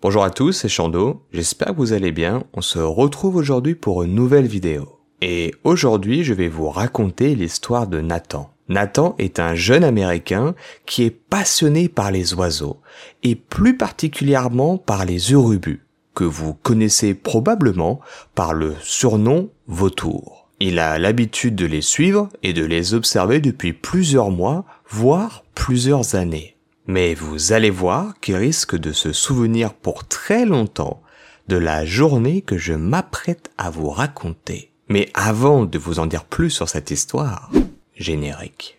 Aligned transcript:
Bonjour 0.00 0.22
à 0.22 0.30
tous, 0.30 0.52
c'est 0.52 0.68
Chando, 0.68 1.24
j'espère 1.32 1.68
que 1.68 1.78
vous 1.78 1.92
allez 1.92 2.12
bien, 2.12 2.44
on 2.52 2.60
se 2.60 2.78
retrouve 2.78 3.34
aujourd'hui 3.34 3.74
pour 3.74 4.04
une 4.04 4.14
nouvelle 4.14 4.46
vidéo. 4.46 5.00
Et 5.22 5.52
aujourd'hui 5.64 6.22
je 6.22 6.34
vais 6.34 6.46
vous 6.46 6.68
raconter 6.68 7.34
l'histoire 7.34 7.88
de 7.88 8.00
Nathan. 8.00 8.54
Nathan 8.68 9.16
est 9.18 9.40
un 9.40 9.56
jeune 9.56 9.82
américain 9.82 10.54
qui 10.86 11.02
est 11.02 11.10
passionné 11.10 11.88
par 11.88 12.12
les 12.12 12.32
oiseaux, 12.34 12.78
et 13.24 13.34
plus 13.34 13.76
particulièrement 13.76 14.78
par 14.78 15.04
les 15.04 15.32
urubus, 15.32 15.84
que 16.14 16.22
vous 16.22 16.54
connaissez 16.54 17.12
probablement 17.14 17.98
par 18.36 18.52
le 18.52 18.76
surnom 18.80 19.50
vautour. 19.66 20.48
Il 20.60 20.78
a 20.78 21.00
l'habitude 21.00 21.56
de 21.56 21.66
les 21.66 21.82
suivre 21.82 22.28
et 22.44 22.52
de 22.52 22.64
les 22.64 22.94
observer 22.94 23.40
depuis 23.40 23.72
plusieurs 23.72 24.30
mois, 24.30 24.64
voire 24.88 25.42
plusieurs 25.56 26.14
années. 26.14 26.57
Mais 26.88 27.12
vous 27.12 27.52
allez 27.52 27.68
voir 27.68 28.18
qu'il 28.20 28.36
risque 28.36 28.74
de 28.74 28.92
se 28.92 29.12
souvenir 29.12 29.74
pour 29.74 30.08
très 30.08 30.46
longtemps 30.46 31.02
de 31.46 31.58
la 31.58 31.84
journée 31.84 32.40
que 32.40 32.56
je 32.56 32.72
m'apprête 32.72 33.50
à 33.58 33.68
vous 33.68 33.90
raconter. 33.90 34.72
Mais 34.88 35.10
avant 35.12 35.66
de 35.66 35.78
vous 35.78 35.98
en 35.98 36.06
dire 36.06 36.24
plus 36.24 36.48
sur 36.48 36.66
cette 36.66 36.90
histoire, 36.90 37.50
générique. 37.94 38.77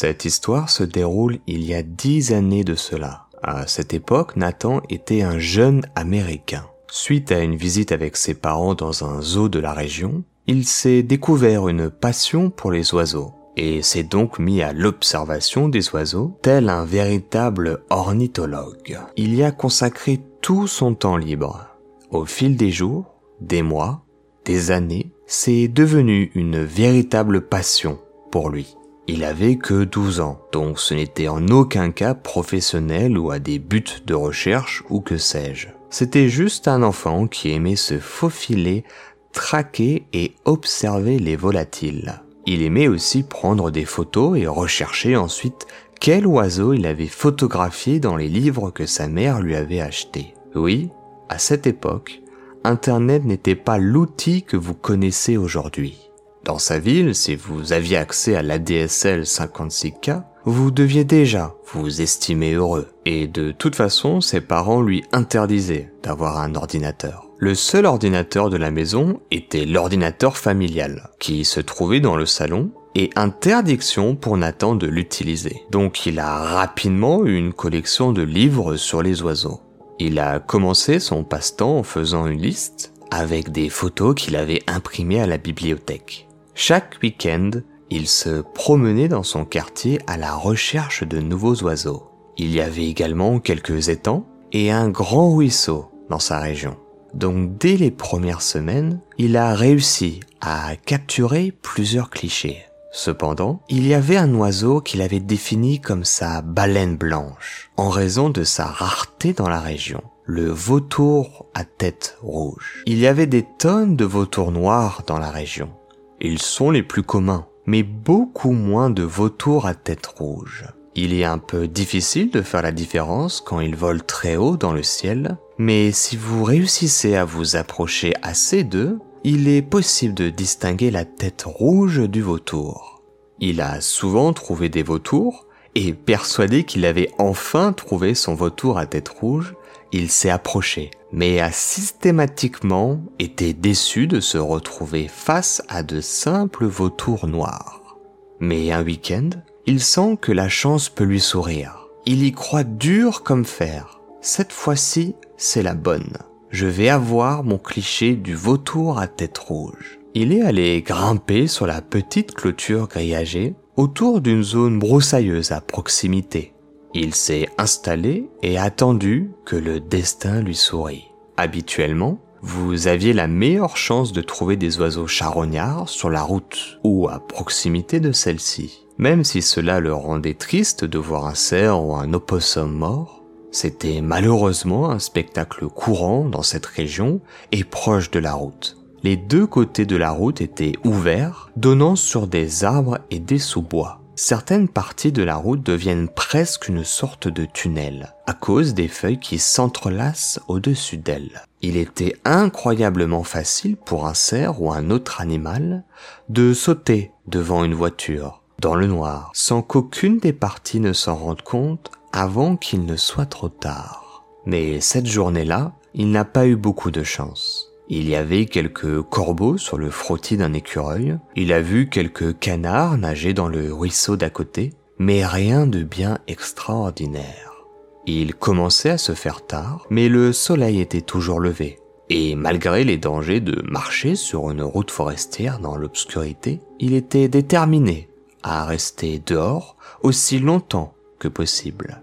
Cette 0.00 0.24
histoire 0.24 0.70
se 0.70 0.82
déroule 0.82 1.40
il 1.46 1.62
y 1.62 1.74
a 1.74 1.82
dix 1.82 2.32
années 2.32 2.64
de 2.64 2.74
cela. 2.74 3.26
À 3.42 3.66
cette 3.66 3.92
époque, 3.92 4.34
Nathan 4.34 4.80
était 4.88 5.20
un 5.20 5.38
jeune 5.38 5.82
Américain. 5.94 6.64
Suite 6.90 7.30
à 7.32 7.40
une 7.40 7.54
visite 7.54 7.92
avec 7.92 8.16
ses 8.16 8.32
parents 8.32 8.74
dans 8.74 9.04
un 9.04 9.20
zoo 9.20 9.50
de 9.50 9.58
la 9.58 9.74
région, 9.74 10.24
il 10.46 10.66
s'est 10.66 11.02
découvert 11.02 11.68
une 11.68 11.90
passion 11.90 12.48
pour 12.48 12.72
les 12.72 12.94
oiseaux 12.94 13.34
et 13.58 13.82
s'est 13.82 14.02
donc 14.02 14.38
mis 14.38 14.62
à 14.62 14.72
l'observation 14.72 15.68
des 15.68 15.90
oiseaux, 15.90 16.34
tel 16.40 16.70
un 16.70 16.86
véritable 16.86 17.82
ornithologue. 17.90 18.98
Il 19.18 19.34
y 19.34 19.42
a 19.42 19.50
consacré 19.50 20.18
tout 20.40 20.66
son 20.66 20.94
temps 20.94 21.18
libre. 21.18 21.66
Au 22.10 22.24
fil 22.24 22.56
des 22.56 22.70
jours, 22.70 23.16
des 23.42 23.60
mois, 23.60 24.02
des 24.46 24.70
années, 24.70 25.12
c'est 25.26 25.68
devenu 25.68 26.32
une 26.34 26.64
véritable 26.64 27.42
passion 27.42 27.98
pour 28.30 28.48
lui. 28.48 28.78
Il 29.06 29.24
avait 29.24 29.56
que 29.56 29.84
12 29.84 30.20
ans, 30.20 30.40
donc 30.52 30.78
ce 30.78 30.94
n'était 30.94 31.28
en 31.28 31.48
aucun 31.48 31.90
cas 31.90 32.14
professionnel 32.14 33.18
ou 33.18 33.30
à 33.30 33.38
des 33.38 33.58
buts 33.58 33.82
de 34.06 34.14
recherche 34.14 34.84
ou 34.88 35.00
que 35.00 35.16
sais-je. 35.16 35.68
C'était 35.90 36.28
juste 36.28 36.68
un 36.68 36.82
enfant 36.82 37.26
qui 37.26 37.50
aimait 37.50 37.76
se 37.76 37.98
faufiler, 37.98 38.84
traquer 39.32 40.06
et 40.12 40.34
observer 40.44 41.18
les 41.18 41.36
volatiles. 41.36 42.22
Il 42.46 42.62
aimait 42.62 42.88
aussi 42.88 43.22
prendre 43.22 43.70
des 43.70 43.84
photos 43.84 44.38
et 44.38 44.46
rechercher 44.46 45.16
ensuite 45.16 45.66
quel 46.00 46.26
oiseau 46.26 46.72
il 46.72 46.86
avait 46.86 47.06
photographié 47.06 48.00
dans 48.00 48.16
les 48.16 48.28
livres 48.28 48.70
que 48.70 48.86
sa 48.86 49.08
mère 49.08 49.40
lui 49.40 49.54
avait 49.54 49.80
achetés. 49.80 50.34
Oui, 50.54 50.90
à 51.28 51.38
cette 51.38 51.66
époque, 51.66 52.22
Internet 52.64 53.24
n'était 53.24 53.54
pas 53.54 53.78
l'outil 53.78 54.42
que 54.42 54.56
vous 54.56 54.74
connaissez 54.74 55.36
aujourd'hui. 55.36 56.09
Dans 56.44 56.58
sa 56.58 56.78
ville, 56.78 57.14
si 57.14 57.36
vous 57.36 57.72
aviez 57.72 57.96
accès 57.98 58.34
à 58.34 58.42
l'ADSL 58.42 59.22
56K, 59.22 60.22
vous 60.44 60.70
deviez 60.70 61.04
déjà 61.04 61.54
vous 61.72 62.00
estimer 62.00 62.54
heureux. 62.54 62.88
Et 63.04 63.26
de 63.26 63.50
toute 63.50 63.76
façon, 63.76 64.20
ses 64.20 64.40
parents 64.40 64.80
lui 64.80 65.04
interdisaient 65.12 65.92
d'avoir 66.02 66.38
un 66.38 66.54
ordinateur. 66.54 67.28
Le 67.38 67.54
seul 67.54 67.84
ordinateur 67.86 68.48
de 68.48 68.56
la 68.56 68.70
maison 68.70 69.20
était 69.30 69.66
l'ordinateur 69.66 70.36
familial, 70.36 71.10
qui 71.18 71.44
se 71.44 71.60
trouvait 71.60 72.00
dans 72.00 72.16
le 72.16 72.26
salon, 72.26 72.70
et 72.94 73.10
interdiction 73.16 74.16
pour 74.16 74.36
Nathan 74.36 74.74
de 74.74 74.86
l'utiliser. 74.86 75.62
Donc 75.70 76.06
il 76.06 76.18
a 76.18 76.38
rapidement 76.38 77.24
eu 77.24 77.36
une 77.36 77.52
collection 77.52 78.12
de 78.12 78.22
livres 78.22 78.76
sur 78.76 79.02
les 79.02 79.22
oiseaux. 79.22 79.60
Il 79.98 80.18
a 80.18 80.40
commencé 80.40 80.98
son 80.98 81.22
passe-temps 81.22 81.78
en 81.78 81.82
faisant 81.82 82.26
une 82.26 82.40
liste 82.40 82.92
avec 83.10 83.52
des 83.52 83.68
photos 83.68 84.14
qu'il 84.14 84.36
avait 84.36 84.62
imprimées 84.66 85.20
à 85.20 85.26
la 85.26 85.38
bibliothèque. 85.38 86.26
Chaque 86.54 86.98
week-end, 87.02 87.50
il 87.90 88.06
se 88.06 88.42
promenait 88.42 89.08
dans 89.08 89.22
son 89.22 89.44
quartier 89.44 89.98
à 90.06 90.16
la 90.16 90.34
recherche 90.34 91.04
de 91.04 91.18
nouveaux 91.20 91.62
oiseaux. 91.62 92.10
Il 92.36 92.52
y 92.52 92.60
avait 92.60 92.86
également 92.86 93.38
quelques 93.38 93.88
étangs 93.88 94.26
et 94.52 94.70
un 94.70 94.88
grand 94.88 95.34
ruisseau 95.34 95.90
dans 96.08 96.18
sa 96.18 96.38
région. 96.38 96.76
Donc 97.14 97.58
dès 97.58 97.76
les 97.76 97.90
premières 97.90 98.42
semaines, 98.42 99.00
il 99.18 99.36
a 99.36 99.54
réussi 99.54 100.20
à 100.40 100.76
capturer 100.76 101.52
plusieurs 101.62 102.10
clichés. 102.10 102.64
Cependant, 102.92 103.60
il 103.68 103.86
y 103.86 103.94
avait 103.94 104.16
un 104.16 104.34
oiseau 104.34 104.80
qu'il 104.80 105.00
avait 105.00 105.20
défini 105.20 105.80
comme 105.80 106.04
sa 106.04 106.42
baleine 106.42 106.96
blanche, 106.96 107.70
en 107.76 107.88
raison 107.88 108.30
de 108.30 108.42
sa 108.42 108.66
rareté 108.66 109.32
dans 109.32 109.48
la 109.48 109.60
région, 109.60 110.02
le 110.24 110.50
vautour 110.50 111.46
à 111.54 111.64
tête 111.64 112.16
rouge. 112.20 112.82
Il 112.86 112.98
y 112.98 113.06
avait 113.06 113.28
des 113.28 113.46
tonnes 113.58 113.94
de 113.94 114.04
vautours 114.04 114.50
noirs 114.50 115.02
dans 115.06 115.18
la 115.18 115.30
région, 115.30 115.70
ils 116.20 116.40
sont 116.40 116.70
les 116.70 116.82
plus 116.82 117.02
communs, 117.02 117.46
mais 117.66 117.82
beaucoup 117.82 118.52
moins 118.52 118.90
de 118.90 119.02
vautours 119.02 119.66
à 119.66 119.74
tête 119.74 120.06
rouge. 120.06 120.66
Il 120.94 121.14
est 121.14 121.24
un 121.24 121.38
peu 121.38 121.68
difficile 121.68 122.30
de 122.30 122.42
faire 122.42 122.62
la 122.62 122.72
différence 122.72 123.40
quand 123.40 123.60
ils 123.60 123.76
volent 123.76 124.02
très 124.06 124.36
haut 124.36 124.56
dans 124.56 124.72
le 124.72 124.82
ciel, 124.82 125.38
mais 125.58 125.92
si 125.92 126.16
vous 126.16 126.44
réussissez 126.44 127.16
à 127.16 127.24
vous 127.24 127.56
approcher 127.56 128.12
assez 128.22 128.64
d'eux, 128.64 128.98
il 129.22 129.48
est 129.48 129.62
possible 129.62 130.14
de 130.14 130.30
distinguer 130.30 130.90
la 130.90 131.04
tête 131.04 131.44
rouge 131.46 132.00
du 132.08 132.22
vautour. 132.22 133.02
Il 133.38 133.60
a 133.60 133.80
souvent 133.80 134.32
trouvé 134.32 134.68
des 134.68 134.82
vautours, 134.82 135.46
et 135.74 135.92
persuadé 135.92 136.64
qu'il 136.64 136.84
avait 136.84 137.10
enfin 137.18 137.72
trouvé 137.72 138.14
son 138.14 138.34
vautour 138.34 138.78
à 138.78 138.86
tête 138.86 139.08
rouge, 139.08 139.54
il 139.92 140.10
s'est 140.10 140.30
approché, 140.30 140.90
mais 141.12 141.40
a 141.40 141.52
systématiquement 141.52 143.00
été 143.18 143.52
déçu 143.52 144.06
de 144.06 144.20
se 144.20 144.38
retrouver 144.38 145.08
face 145.08 145.62
à 145.68 145.82
de 145.82 146.00
simples 146.00 146.66
vautours 146.66 147.26
noirs. 147.26 147.96
Mais 148.38 148.72
un 148.72 148.82
week-end, 148.82 149.30
il 149.66 149.80
sent 149.80 150.18
que 150.20 150.32
la 150.32 150.48
chance 150.48 150.88
peut 150.88 151.04
lui 151.04 151.20
sourire. 151.20 151.88
Il 152.06 152.24
y 152.24 152.32
croit 152.32 152.64
dur 152.64 153.22
comme 153.22 153.44
fer. 153.44 154.00
Cette 154.20 154.52
fois-ci, 154.52 155.14
c'est 155.36 155.62
la 155.62 155.74
bonne. 155.74 156.16
Je 156.50 156.66
vais 156.66 156.88
avoir 156.88 157.44
mon 157.44 157.58
cliché 157.58 158.14
du 158.14 158.34
vautour 158.34 158.98
à 158.98 159.06
tête 159.06 159.38
rouge. 159.38 159.98
Il 160.14 160.32
est 160.32 160.42
allé 160.42 160.82
grimper 160.82 161.46
sur 161.46 161.66
la 161.66 161.80
petite 161.82 162.34
clôture 162.34 162.88
grillagée 162.88 163.54
autour 163.76 164.20
d'une 164.20 164.42
zone 164.42 164.78
broussailleuse 164.78 165.52
à 165.52 165.60
proximité. 165.60 166.52
Il 166.92 167.14
s'est 167.14 167.48
installé 167.56 168.28
et 168.42 168.58
attendu 168.58 169.30
que 169.44 169.54
le 169.54 169.78
destin 169.78 170.40
lui 170.40 170.56
sourit. 170.56 171.06
Habituellement, 171.36 172.18
vous 172.42 172.88
aviez 172.88 173.12
la 173.12 173.28
meilleure 173.28 173.76
chance 173.76 174.12
de 174.12 174.22
trouver 174.22 174.56
des 174.56 174.80
oiseaux 174.80 175.06
charognards 175.06 175.88
sur 175.88 176.10
la 176.10 176.22
route 176.22 176.80
ou 176.82 177.08
à 177.08 177.20
proximité 177.20 178.00
de 178.00 178.10
celle-ci. 178.10 178.86
Même 178.98 179.22
si 179.22 179.40
cela 179.40 179.78
le 179.78 179.94
rendait 179.94 180.34
triste 180.34 180.84
de 180.84 180.98
voir 180.98 181.26
un 181.26 181.34
cerf 181.34 181.82
ou 181.82 181.94
un 181.94 182.12
opossum 182.12 182.72
mort, 182.72 183.22
c'était 183.52 184.00
malheureusement 184.00 184.90
un 184.90 184.98
spectacle 184.98 185.68
courant 185.68 186.24
dans 186.24 186.42
cette 186.42 186.66
région 186.66 187.20
et 187.52 187.62
proche 187.62 188.10
de 188.10 188.18
la 188.18 188.34
route. 188.34 188.78
Les 189.02 189.16
deux 189.16 189.46
côtés 189.46 189.86
de 189.86 189.96
la 189.96 190.10
route 190.10 190.40
étaient 190.40 190.76
ouverts, 190.84 191.50
donnant 191.56 191.96
sur 191.96 192.26
des 192.26 192.64
arbres 192.64 192.98
et 193.10 193.18
des 193.18 193.38
sous-bois 193.38 193.99
certaines 194.20 194.68
parties 194.68 195.12
de 195.12 195.22
la 195.22 195.36
route 195.36 195.62
deviennent 195.62 196.08
presque 196.08 196.68
une 196.68 196.84
sorte 196.84 197.26
de 197.26 197.46
tunnel, 197.46 198.14
à 198.26 198.34
cause 198.34 198.74
des 198.74 198.86
feuilles 198.86 199.18
qui 199.18 199.38
s'entrelacent 199.38 200.40
au-dessus 200.46 200.98
d'elles. 200.98 201.40
Il 201.62 201.78
était 201.78 202.14
incroyablement 202.26 203.24
facile 203.24 203.78
pour 203.78 204.06
un 204.06 204.12
cerf 204.12 204.60
ou 204.60 204.70
un 204.70 204.90
autre 204.90 205.22
animal 205.22 205.84
de 206.28 206.52
sauter 206.52 207.12
devant 207.28 207.64
une 207.64 207.72
voiture, 207.72 208.42
dans 208.58 208.74
le 208.74 208.86
noir, 208.86 209.30
sans 209.32 209.62
qu'aucune 209.62 210.18
des 210.18 210.34
parties 210.34 210.80
ne 210.80 210.92
s'en 210.92 211.16
rende 211.16 211.42
compte 211.42 211.90
avant 212.12 212.56
qu'il 212.56 212.84
ne 212.84 212.96
soit 212.96 213.24
trop 213.24 213.48
tard. 213.48 214.26
Mais 214.44 214.82
cette 214.82 215.06
journée-là, 215.06 215.72
il 215.94 216.10
n'a 216.10 216.26
pas 216.26 216.46
eu 216.46 216.56
beaucoup 216.56 216.90
de 216.90 217.02
chance. 217.02 217.69
Il 217.92 218.08
y 218.08 218.14
avait 218.14 218.46
quelques 218.46 219.02
corbeaux 219.02 219.58
sur 219.58 219.76
le 219.76 219.90
frottis 219.90 220.36
d'un 220.36 220.52
écureuil, 220.52 221.18
il 221.34 221.52
a 221.52 221.60
vu 221.60 221.88
quelques 221.88 222.38
canards 222.38 222.96
nager 222.96 223.34
dans 223.34 223.48
le 223.48 223.74
ruisseau 223.74 224.16
d'à 224.16 224.30
côté, 224.30 224.72
mais 225.00 225.26
rien 225.26 225.66
de 225.66 225.82
bien 225.82 226.18
extraordinaire. 226.28 227.64
Il 228.06 228.36
commençait 228.36 228.90
à 228.90 228.98
se 228.98 229.12
faire 229.14 229.44
tard, 229.44 229.86
mais 229.90 230.08
le 230.08 230.32
soleil 230.32 230.80
était 230.80 231.00
toujours 231.00 231.40
levé, 231.40 231.80
Et 232.10 232.36
malgré 232.36 232.84
les 232.84 232.96
dangers 232.96 233.40
de 233.40 233.60
marcher 233.68 234.14
sur 234.14 234.52
une 234.52 234.62
route 234.62 234.92
forestière 234.92 235.58
dans 235.58 235.76
l'obscurité, 235.76 236.60
il 236.78 236.94
était 236.94 237.28
déterminé 237.28 238.08
à 238.44 238.66
rester 238.66 239.20
dehors 239.24 239.76
aussi 240.02 240.38
longtemps 240.38 240.94
que 241.18 241.26
possible. 241.26 242.02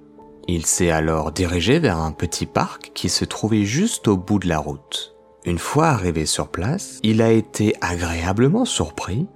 Il 0.49 0.65
s'est 0.65 0.91
alors 0.91 1.31
dirigé 1.31 1.79
vers 1.79 1.97
un 1.97 2.11
petit 2.11 2.45
parc 2.45 2.91
qui 2.93 3.07
se 3.07 3.23
trouvait 3.23 3.65
juste 3.65 4.09
au 4.09 4.17
bout 4.17 4.39
de 4.39 4.49
la 4.49 4.59
route. 4.59 5.16
Une 5.47 5.59
fois 5.59 5.87
arrivé 5.87 6.25
sur 6.25 6.49
place, 6.49 6.99
il 7.03 7.21
a 7.21 7.31
été 7.31 7.73
agréablement 7.79 8.65
surpris 8.65 9.27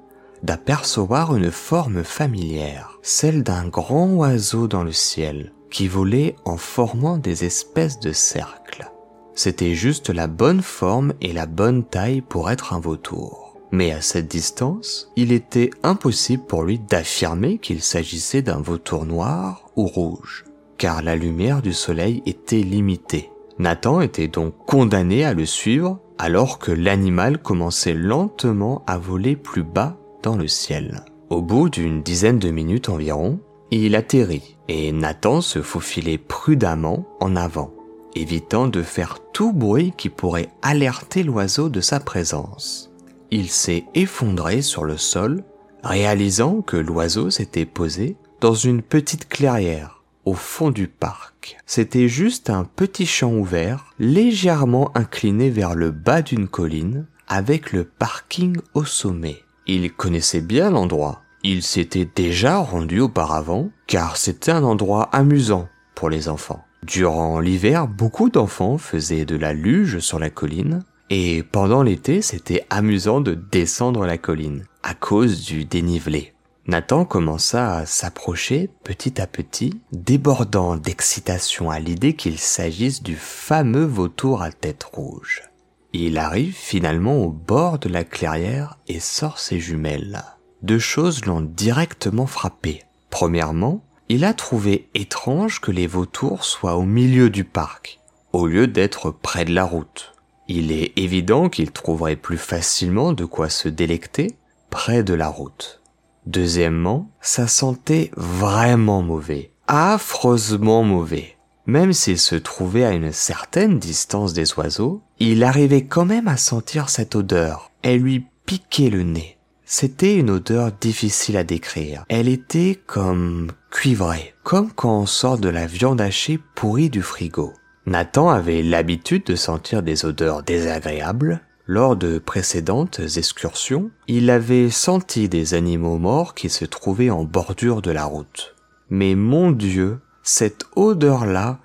d'apercevoir 0.43 1.37
une 1.37 1.51
forme 1.51 2.03
familière, 2.03 2.99
celle 3.01 3.43
d'un 3.43 3.69
grand 3.69 4.09
oiseau 4.09 4.67
dans 4.67 4.83
le 4.83 4.91
ciel, 4.91 5.53
qui 5.69 5.87
volait 5.87 6.35
en 6.43 6.57
formant 6.57 7.17
des 7.17 7.45
espèces 7.45 8.01
de 8.01 8.11
cercles. 8.11 8.91
C'était 9.35 9.73
juste 9.73 10.09
la 10.09 10.27
bonne 10.27 10.61
forme 10.61 11.13
et 11.21 11.31
la 11.31 11.45
bonne 11.45 11.85
taille 11.85 12.19
pour 12.19 12.51
être 12.51 12.73
un 12.73 12.81
vautour. 12.81 13.57
Mais 13.71 13.93
à 13.93 14.01
cette 14.01 14.27
distance, 14.27 15.13
il 15.15 15.31
était 15.31 15.69
impossible 15.81 16.43
pour 16.45 16.63
lui 16.63 16.77
d'affirmer 16.77 17.57
qu'il 17.57 17.81
s'agissait 17.81 18.41
d'un 18.41 18.59
vautour 18.59 19.05
noir 19.05 19.69
ou 19.77 19.85
rouge 19.87 20.43
car 20.81 21.03
la 21.03 21.15
lumière 21.15 21.61
du 21.61 21.73
soleil 21.73 22.23
était 22.25 22.63
limitée. 22.63 23.30
Nathan 23.61 24.01
était 24.01 24.27
donc 24.27 24.55
condamné 24.65 25.23
à 25.23 25.35
le 25.35 25.45
suivre 25.45 25.99
alors 26.17 26.57
que 26.57 26.71
l'animal 26.71 27.37
commençait 27.37 27.93
lentement 27.93 28.83
à 28.87 28.97
voler 28.97 29.35
plus 29.35 29.61
bas 29.61 29.97
dans 30.23 30.35
le 30.35 30.47
ciel. 30.47 31.05
Au 31.29 31.43
bout 31.43 31.69
d'une 31.69 32.01
dizaine 32.01 32.39
de 32.39 32.49
minutes 32.49 32.89
environ, 32.89 33.39
il 33.69 33.95
atterrit 33.95 34.57
et 34.67 34.91
Nathan 34.91 35.41
se 35.41 35.61
faufilait 35.61 36.17
prudemment 36.17 37.05
en 37.19 37.35
avant, 37.35 37.71
évitant 38.15 38.65
de 38.65 38.81
faire 38.81 39.19
tout 39.31 39.53
bruit 39.53 39.93
qui 39.95 40.09
pourrait 40.09 40.49
alerter 40.63 41.21
l'oiseau 41.21 41.69
de 41.69 41.81
sa 41.81 41.99
présence. 41.99 42.91
Il 43.29 43.47
s'est 43.47 43.85
effondré 43.93 44.63
sur 44.63 44.85
le 44.85 44.97
sol, 44.97 45.43
réalisant 45.83 46.61
que 46.61 46.77
l'oiseau 46.77 47.29
s'était 47.29 47.67
posé 47.67 48.17
dans 48.39 48.55
une 48.55 48.81
petite 48.81 49.29
clairière 49.29 50.01
au 50.25 50.33
fond 50.33 50.71
du 50.71 50.87
parc. 50.87 51.30
C'était 51.65 52.07
juste 52.07 52.49
un 52.49 52.63
petit 52.63 53.05
champ 53.05 53.33
ouvert, 53.33 53.93
légèrement 53.99 54.91
incliné 54.95 55.49
vers 55.49 55.75
le 55.75 55.91
bas 55.91 56.21
d'une 56.21 56.47
colline, 56.47 57.05
avec 57.27 57.71
le 57.71 57.83
parking 57.83 58.57
au 58.73 58.83
sommet. 58.83 59.37
Il 59.67 59.91
connaissait 59.93 60.41
bien 60.41 60.69
l'endroit. 60.69 61.21
Il 61.43 61.63
s'était 61.63 62.07
déjà 62.15 62.57
rendu 62.57 62.99
auparavant, 62.99 63.71
car 63.87 64.17
c'était 64.17 64.51
un 64.51 64.63
endroit 64.63 65.09
amusant 65.11 65.69
pour 65.95 66.09
les 66.09 66.29
enfants. 66.29 66.63
Durant 66.83 67.39
l'hiver, 67.39 67.87
beaucoup 67.87 68.29
d'enfants 68.29 68.77
faisaient 68.77 69.25
de 69.25 69.35
la 69.35 69.53
luge 69.53 69.99
sur 69.99 70.19
la 70.19 70.29
colline, 70.29 70.83
et 71.09 71.43
pendant 71.43 71.83
l'été, 71.83 72.21
c'était 72.21 72.65
amusant 72.69 73.21
de 73.21 73.33
descendre 73.33 74.05
la 74.05 74.17
colline, 74.17 74.65
à 74.83 74.93
cause 74.93 75.45
du 75.45 75.65
dénivelé. 75.65 76.33
Nathan 76.71 77.03
commença 77.03 77.75
à 77.75 77.85
s'approcher 77.85 78.69
petit 78.85 79.19
à 79.19 79.27
petit, 79.27 79.81
débordant 79.91 80.77
d'excitation 80.77 81.69
à 81.69 81.79
l'idée 81.79 82.13
qu'il 82.13 82.39
s'agisse 82.39 83.03
du 83.03 83.17
fameux 83.17 83.83
vautour 83.83 84.41
à 84.41 84.53
tête 84.53 84.85
rouge. 84.85 85.43
Il 85.91 86.17
arrive 86.17 86.55
finalement 86.55 87.17
au 87.17 87.29
bord 87.29 87.77
de 87.77 87.89
la 87.89 88.05
clairière 88.05 88.77
et 88.87 89.01
sort 89.01 89.37
ses 89.37 89.59
jumelles. 89.59 90.23
Deux 90.61 90.79
choses 90.79 91.25
l'ont 91.25 91.41
directement 91.41 92.25
frappé. 92.25 92.83
Premièrement, 93.09 93.83
il 94.07 94.23
a 94.23 94.33
trouvé 94.33 94.87
étrange 94.93 95.59
que 95.59 95.71
les 95.71 95.87
vautours 95.87 96.45
soient 96.45 96.77
au 96.77 96.83
milieu 96.83 97.29
du 97.29 97.43
parc, 97.43 97.99
au 98.31 98.47
lieu 98.47 98.67
d'être 98.67 99.11
près 99.11 99.43
de 99.43 99.53
la 99.53 99.65
route. 99.65 100.13
Il 100.47 100.71
est 100.71 100.97
évident 100.97 101.49
qu'il 101.49 101.71
trouverait 101.71 102.15
plus 102.15 102.37
facilement 102.37 103.11
de 103.11 103.25
quoi 103.25 103.49
se 103.49 103.67
délecter 103.67 104.37
près 104.69 105.03
de 105.03 105.13
la 105.13 105.27
route. 105.27 105.80
Deuxièmement, 106.25 107.09
ça 107.21 107.47
sentait 107.47 108.11
vraiment 108.15 109.01
mauvais, 109.01 109.51
affreusement 109.67 110.83
mauvais. 110.83 111.37
Même 111.65 111.93
s'il 111.93 112.17
se 112.17 112.35
trouvait 112.35 112.83
à 112.83 112.91
une 112.91 113.11
certaine 113.11 113.79
distance 113.79 114.33
des 114.33 114.53
oiseaux, 114.53 115.01
il 115.19 115.43
arrivait 115.43 115.85
quand 115.85 116.05
même 116.05 116.27
à 116.27 116.37
sentir 116.37 116.89
cette 116.89 117.15
odeur. 117.15 117.71
Elle 117.81 118.01
lui 118.01 118.25
piquait 118.45 118.89
le 118.89 119.03
nez. 119.03 119.37
C'était 119.65 120.17
une 120.17 120.31
odeur 120.31 120.71
difficile 120.81 121.37
à 121.37 121.43
décrire. 121.43 122.03
Elle 122.09 122.27
était 122.27 122.77
comme 122.87 123.51
cuivrée, 123.69 124.33
comme 124.43 124.71
quand 124.71 125.01
on 125.01 125.05
sort 125.05 125.37
de 125.37 125.47
la 125.47 125.65
viande 125.65 126.01
hachée 126.01 126.39
pourrie 126.55 126.89
du 126.89 127.01
frigo. 127.01 127.53
Nathan 127.85 128.29
avait 128.29 128.63
l'habitude 128.63 129.25
de 129.25 129.35
sentir 129.35 129.81
des 129.81 130.03
odeurs 130.05 130.43
désagréables, 130.43 131.41
lors 131.71 131.95
de 131.95 132.19
précédentes 132.19 132.99
excursions, 133.15 133.91
il 134.09 134.29
avait 134.29 134.69
senti 134.69 135.29
des 135.29 135.53
animaux 135.53 135.97
morts 135.97 136.35
qui 136.35 136.49
se 136.49 136.65
trouvaient 136.65 137.11
en 137.11 137.23
bordure 137.23 137.81
de 137.81 137.91
la 137.91 138.03
route. 138.03 138.57
Mais 138.89 139.15
mon 139.15 139.51
Dieu, 139.51 140.01
cette 140.21 140.65
odeur-là 140.75 141.59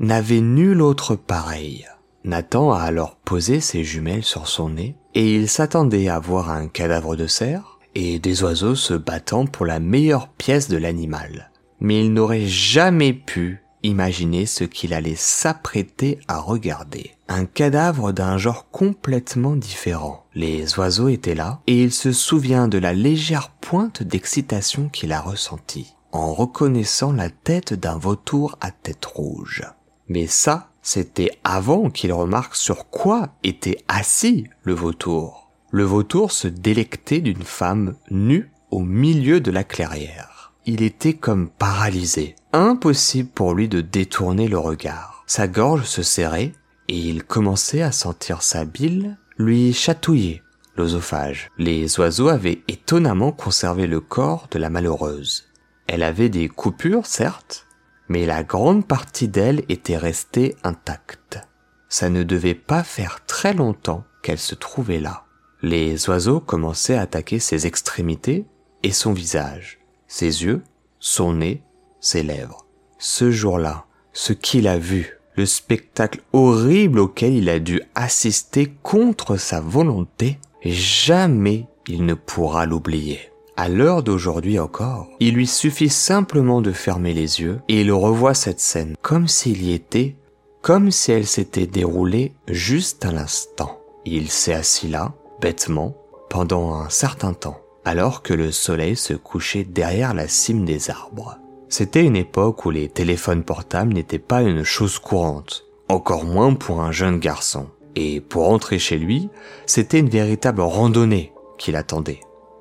n'avait 0.00 0.40
nul 0.40 0.82
autre 0.82 1.14
pareil. 1.14 1.86
Nathan 2.24 2.72
a 2.72 2.80
alors 2.80 3.14
posé 3.24 3.60
ses 3.60 3.84
jumelles 3.84 4.24
sur 4.24 4.48
son 4.48 4.70
nez 4.70 4.96
et 5.14 5.32
il 5.32 5.48
s'attendait 5.48 6.08
à 6.08 6.18
voir 6.18 6.50
un 6.50 6.66
cadavre 6.66 7.14
de 7.14 7.28
cerf 7.28 7.78
et 7.94 8.18
des 8.18 8.42
oiseaux 8.42 8.74
se 8.74 8.94
battant 8.94 9.46
pour 9.46 9.64
la 9.64 9.78
meilleure 9.78 10.26
pièce 10.26 10.68
de 10.68 10.76
l'animal. 10.76 11.52
Mais 11.78 12.04
il 12.04 12.12
n'aurait 12.12 12.46
jamais 12.46 13.12
pu 13.12 13.61
Imaginez 13.82 14.46
ce 14.46 14.64
qu'il 14.64 14.94
allait 14.94 15.16
s'apprêter 15.16 16.18
à 16.28 16.38
regarder. 16.38 17.12
Un 17.28 17.46
cadavre 17.46 18.12
d'un 18.12 18.38
genre 18.38 18.70
complètement 18.70 19.56
différent. 19.56 20.24
Les 20.34 20.78
oiseaux 20.78 21.08
étaient 21.08 21.34
là, 21.34 21.60
et 21.66 21.82
il 21.82 21.92
se 21.92 22.12
souvient 22.12 22.68
de 22.68 22.78
la 22.78 22.92
légère 22.92 23.50
pointe 23.60 24.02
d'excitation 24.02 24.88
qu'il 24.88 25.12
a 25.12 25.20
ressentie 25.20 25.94
en 26.12 26.34
reconnaissant 26.34 27.12
la 27.12 27.30
tête 27.30 27.72
d'un 27.74 27.96
vautour 27.96 28.56
à 28.60 28.70
tête 28.70 29.04
rouge. 29.04 29.62
Mais 30.08 30.26
ça, 30.26 30.70
c'était 30.82 31.30
avant 31.42 31.90
qu'il 31.90 32.12
remarque 32.12 32.54
sur 32.54 32.88
quoi 32.90 33.30
était 33.42 33.78
assis 33.88 34.46
le 34.62 34.74
vautour. 34.74 35.50
Le 35.70 35.84
vautour 35.84 36.32
se 36.32 36.48
délectait 36.48 37.20
d'une 37.20 37.44
femme 37.44 37.94
nue 38.10 38.50
au 38.70 38.80
milieu 38.80 39.40
de 39.40 39.50
la 39.50 39.64
clairière 39.64 40.31
il 40.66 40.82
était 40.82 41.14
comme 41.14 41.48
paralysé. 41.48 42.36
Impossible 42.52 43.30
pour 43.30 43.54
lui 43.54 43.68
de 43.68 43.80
détourner 43.80 44.48
le 44.48 44.58
regard. 44.58 45.24
Sa 45.26 45.48
gorge 45.48 45.84
se 45.84 46.02
serrait 46.02 46.52
et 46.88 46.98
il 46.98 47.24
commençait 47.24 47.82
à 47.82 47.92
sentir 47.92 48.42
sa 48.42 48.64
bile 48.64 49.16
lui 49.38 49.72
chatouiller 49.72 50.42
l'osophage. 50.76 51.50
Les 51.58 51.98
oiseaux 51.98 52.28
avaient 52.28 52.62
étonnamment 52.68 53.32
conservé 53.32 53.86
le 53.86 54.00
corps 54.00 54.48
de 54.50 54.58
la 54.58 54.70
malheureuse. 54.70 55.44
Elle 55.86 56.02
avait 56.02 56.28
des 56.28 56.48
coupures, 56.48 57.06
certes, 57.06 57.66
mais 58.08 58.24
la 58.24 58.42
grande 58.42 58.86
partie 58.86 59.28
d'elle 59.28 59.64
était 59.68 59.96
restée 59.96 60.56
intacte. 60.64 61.40
Ça 61.88 62.08
ne 62.08 62.22
devait 62.22 62.54
pas 62.54 62.84
faire 62.84 63.24
très 63.26 63.52
longtemps 63.52 64.04
qu'elle 64.22 64.38
se 64.38 64.54
trouvait 64.54 65.00
là. 65.00 65.24
Les 65.60 66.08
oiseaux 66.08 66.40
commençaient 66.40 66.96
à 66.96 67.02
attaquer 67.02 67.38
ses 67.38 67.66
extrémités 67.66 68.46
et 68.82 68.92
son 68.92 69.12
visage 69.12 69.81
ses 70.12 70.44
yeux, 70.44 70.60
son 71.00 71.32
nez, 71.32 71.62
ses 72.00 72.22
lèvres. 72.22 72.66
Ce 72.98 73.30
jour-là, 73.30 73.86
ce 74.12 74.34
qu'il 74.34 74.68
a 74.68 74.76
vu, 74.76 75.18
le 75.36 75.46
spectacle 75.46 76.20
horrible 76.34 76.98
auquel 76.98 77.32
il 77.32 77.48
a 77.48 77.58
dû 77.58 77.80
assister 77.94 78.74
contre 78.82 79.38
sa 79.38 79.62
volonté, 79.62 80.38
jamais 80.62 81.66
il 81.88 82.04
ne 82.04 82.12
pourra 82.12 82.66
l'oublier. 82.66 83.20
À 83.56 83.70
l'heure 83.70 84.02
d'aujourd'hui 84.02 84.58
encore, 84.58 85.08
il 85.18 85.32
lui 85.32 85.46
suffit 85.46 85.88
simplement 85.88 86.60
de 86.60 86.72
fermer 86.72 87.14
les 87.14 87.40
yeux 87.40 87.60
et 87.68 87.80
il 87.80 87.90
revoit 87.90 88.34
cette 88.34 88.60
scène 88.60 88.94
comme 89.00 89.28
s'il 89.28 89.62
y 89.62 89.72
était, 89.72 90.16
comme 90.60 90.90
si 90.90 91.12
elle 91.12 91.26
s'était 91.26 91.66
déroulée 91.66 92.34
juste 92.48 93.06
à 93.06 93.12
l'instant. 93.12 93.80
Il 94.04 94.28
s'est 94.28 94.52
assis 94.52 94.88
là, 94.88 95.14
bêtement, 95.40 95.96
pendant 96.28 96.74
un 96.74 96.90
certain 96.90 97.32
temps 97.32 97.61
alors 97.84 98.22
que 98.22 98.34
le 98.34 98.52
soleil 98.52 98.96
se 98.96 99.14
couchait 99.14 99.64
derrière 99.64 100.14
la 100.14 100.28
cime 100.28 100.64
des 100.64 100.90
arbres. 100.90 101.38
C'était 101.68 102.04
une 102.04 102.16
époque 102.16 102.64
où 102.66 102.70
les 102.70 102.88
téléphones 102.88 103.44
portables 103.44 103.94
n'étaient 103.94 104.18
pas 104.18 104.42
une 104.42 104.62
chose 104.62 104.98
courante, 104.98 105.64
encore 105.88 106.24
moins 106.24 106.54
pour 106.54 106.82
un 106.82 106.92
jeune 106.92 107.18
garçon. 107.18 107.66
Et 107.94 108.20
pour 108.20 108.46
rentrer 108.46 108.78
chez 108.78 108.98
lui, 108.98 109.28
c'était 109.66 109.98
une 109.98 110.08
véritable 110.08 110.60
randonnée 110.60 111.32
qu'il 111.58 111.76
attendait. 111.76 112.20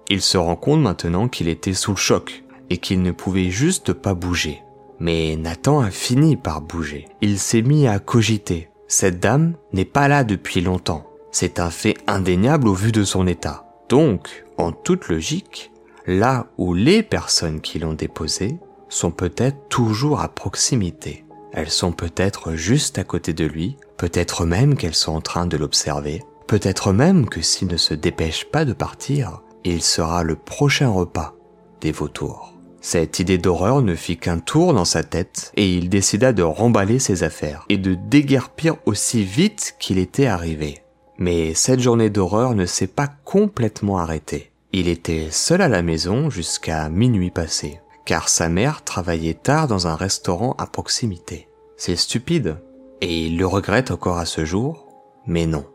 Il 0.09 0.21
se 0.21 0.37
rend 0.37 0.55
compte 0.55 0.81
maintenant 0.81 1.27
qu'il 1.27 1.47
était 1.47 1.73
sous 1.73 1.91
le 1.91 1.97
choc 1.97 2.43
et 2.69 2.77
qu'il 2.77 3.01
ne 3.01 3.11
pouvait 3.11 3.49
juste 3.49 3.93
pas 3.93 4.13
bouger. 4.13 4.61
Mais 4.99 5.35
Nathan 5.35 5.79
a 5.79 5.89
fini 5.89 6.35
par 6.35 6.61
bouger. 6.61 7.07
Il 7.21 7.39
s'est 7.39 7.61
mis 7.61 7.87
à 7.87 7.99
cogiter. 7.99 8.69
Cette 8.87 9.19
dame 9.19 9.55
n'est 9.73 9.85
pas 9.85 10.07
là 10.07 10.23
depuis 10.23 10.61
longtemps. 10.61 11.05
C'est 11.31 11.59
un 11.59 11.69
fait 11.69 11.95
indéniable 12.07 12.67
au 12.67 12.73
vu 12.73 12.91
de 12.91 13.03
son 13.03 13.25
état. 13.25 13.65
Donc, 13.89 14.45
en 14.61 14.71
toute 14.71 15.07
logique, 15.07 15.71
là 16.07 16.47
où 16.57 16.73
les 16.73 17.03
personnes 17.03 17.61
qui 17.61 17.79
l'ont 17.79 17.93
déposé 17.93 18.57
sont 18.89 19.11
peut-être 19.11 19.67
toujours 19.69 20.21
à 20.21 20.29
proximité. 20.29 21.25
Elles 21.53 21.69
sont 21.69 21.91
peut-être 21.91 22.53
juste 22.53 22.97
à 22.97 23.03
côté 23.03 23.33
de 23.33 23.45
lui, 23.45 23.77
peut-être 23.97 24.45
même 24.45 24.75
qu'elles 24.75 24.95
sont 24.95 25.13
en 25.13 25.21
train 25.21 25.45
de 25.45 25.57
l'observer, 25.57 26.23
peut-être 26.47 26.93
même 26.93 27.27
que 27.27 27.41
s'il 27.41 27.67
ne 27.67 27.77
se 27.77 27.93
dépêche 27.93 28.45
pas 28.45 28.65
de 28.65 28.73
partir, 28.73 29.41
il 29.63 29.81
sera 29.81 30.23
le 30.23 30.35
prochain 30.35 30.89
repas 30.89 31.35
des 31.81 31.91
vautours. 31.91 32.53
Cette 32.81 33.19
idée 33.19 33.37
d'horreur 33.37 33.81
ne 33.81 33.93
fit 33.93 34.17
qu'un 34.17 34.39
tour 34.39 34.73
dans 34.73 34.85
sa 34.85 35.03
tête 35.03 35.51
et 35.55 35.75
il 35.75 35.89
décida 35.89 36.33
de 36.33 36.41
remballer 36.41 36.97
ses 36.97 37.23
affaires 37.23 37.65
et 37.69 37.77
de 37.77 37.93
déguerpir 37.93 38.75
aussi 38.85 39.23
vite 39.23 39.75
qu'il 39.79 39.99
était 39.99 40.25
arrivé. 40.25 40.79
Mais 41.19 41.53
cette 41.53 41.79
journée 41.79 42.09
d'horreur 42.09 42.55
ne 42.55 42.65
s'est 42.65 42.87
pas 42.87 43.07
complètement 43.07 43.99
arrêtée. 43.99 44.50
Il 44.73 44.87
était 44.87 45.27
seul 45.31 45.61
à 45.61 45.67
la 45.67 45.81
maison 45.81 46.29
jusqu'à 46.29 46.89
minuit 46.89 47.31
passé, 47.31 47.81
car 48.05 48.29
sa 48.29 48.47
mère 48.47 48.83
travaillait 48.83 49.33
tard 49.33 49.67
dans 49.67 49.87
un 49.87 49.95
restaurant 49.95 50.55
à 50.57 50.65
proximité. 50.65 51.49
C'est 51.75 51.97
stupide, 51.97 52.57
et 53.01 53.25
il 53.25 53.37
le 53.37 53.45
regrette 53.45 53.91
encore 53.91 54.17
à 54.17 54.25
ce 54.25 54.45
jour, 54.45 54.87
mais 55.25 55.45
non. 55.45 55.65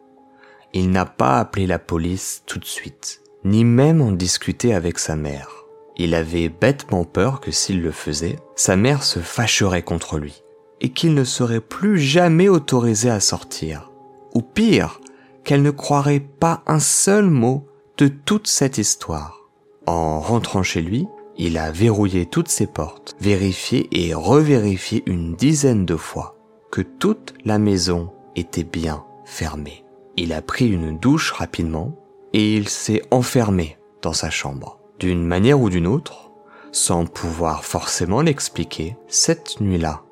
Il 0.72 0.90
n'a 0.90 1.04
pas 1.04 1.38
appelé 1.38 1.66
la 1.66 1.78
police 1.78 2.42
tout 2.46 2.58
de 2.58 2.64
suite, 2.64 3.20
ni 3.44 3.64
même 3.64 4.00
en 4.00 4.12
discuté 4.12 4.74
avec 4.74 4.98
sa 4.98 5.14
mère. 5.14 5.50
Il 5.96 6.14
avait 6.14 6.48
bêtement 6.48 7.04
peur 7.04 7.40
que 7.40 7.50
s'il 7.50 7.82
le 7.82 7.90
faisait, 7.90 8.36
sa 8.54 8.76
mère 8.76 9.02
se 9.02 9.20
fâcherait 9.20 9.82
contre 9.82 10.18
lui 10.18 10.42
et 10.80 10.90
qu'il 10.90 11.14
ne 11.14 11.24
serait 11.24 11.60
plus 11.60 11.98
jamais 11.98 12.48
autorisé 12.48 13.10
à 13.10 13.20
sortir. 13.20 13.90
Ou 14.34 14.42
pire, 14.42 15.00
qu'elle 15.44 15.62
ne 15.62 15.70
croirait 15.70 16.20
pas 16.20 16.62
un 16.66 16.80
seul 16.80 17.30
mot 17.30 17.66
de 17.98 18.08
toute 18.08 18.46
cette 18.46 18.78
histoire. 18.78 19.40
En 19.86 20.20
rentrant 20.20 20.62
chez 20.62 20.82
lui, 20.82 21.06
il 21.38 21.58
a 21.58 21.70
verrouillé 21.70 22.26
toutes 22.26 22.48
ses 22.48 22.66
portes, 22.66 23.16
vérifié 23.20 23.88
et 23.92 24.14
revérifié 24.14 25.02
une 25.06 25.34
dizaine 25.34 25.84
de 25.86 25.96
fois 25.96 26.36
que 26.70 26.80
toute 26.80 27.34
la 27.44 27.58
maison 27.58 28.10
était 28.34 28.64
bien 28.64 29.04
fermée. 29.24 29.84
Il 30.16 30.32
a 30.32 30.42
pris 30.42 30.68
une 30.68 30.98
douche 30.98 31.32
rapidement 31.32 31.94
et 32.32 32.54
il 32.54 32.68
s'est 32.68 33.02
enfermé 33.10 33.78
dans 34.02 34.12
sa 34.12 34.30
chambre 34.30 34.78
d'une 34.98 35.24
manière 35.24 35.60
ou 35.60 35.70
d'une 35.70 35.86
autre, 35.86 36.30
sans 36.72 37.06
pouvoir 37.06 37.64
forcément 37.64 38.22
l'expliquer, 38.22 38.96
cette 39.08 39.60
nuit-là, 39.60 40.02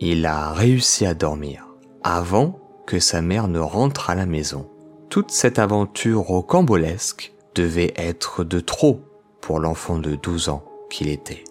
il 0.00 0.26
a 0.26 0.52
réussi 0.52 1.06
à 1.06 1.14
dormir 1.14 1.66
avant 2.02 2.58
que 2.86 2.98
sa 3.00 3.22
mère 3.22 3.48
ne 3.48 3.58
rentre 3.58 4.10
à 4.10 4.14
la 4.14 4.26
maison. 4.26 4.68
Toute 5.08 5.30
cette 5.30 5.58
aventure 5.58 6.20
rocambolesque 6.20 7.32
devait 7.54 7.94
être 7.96 8.44
de 8.44 8.60
trop 8.60 9.00
pour 9.40 9.60
l'enfant 9.60 9.98
de 9.98 10.14
12 10.14 10.48
ans 10.48 10.64
qu'il 10.90 11.08
était. 11.08 11.44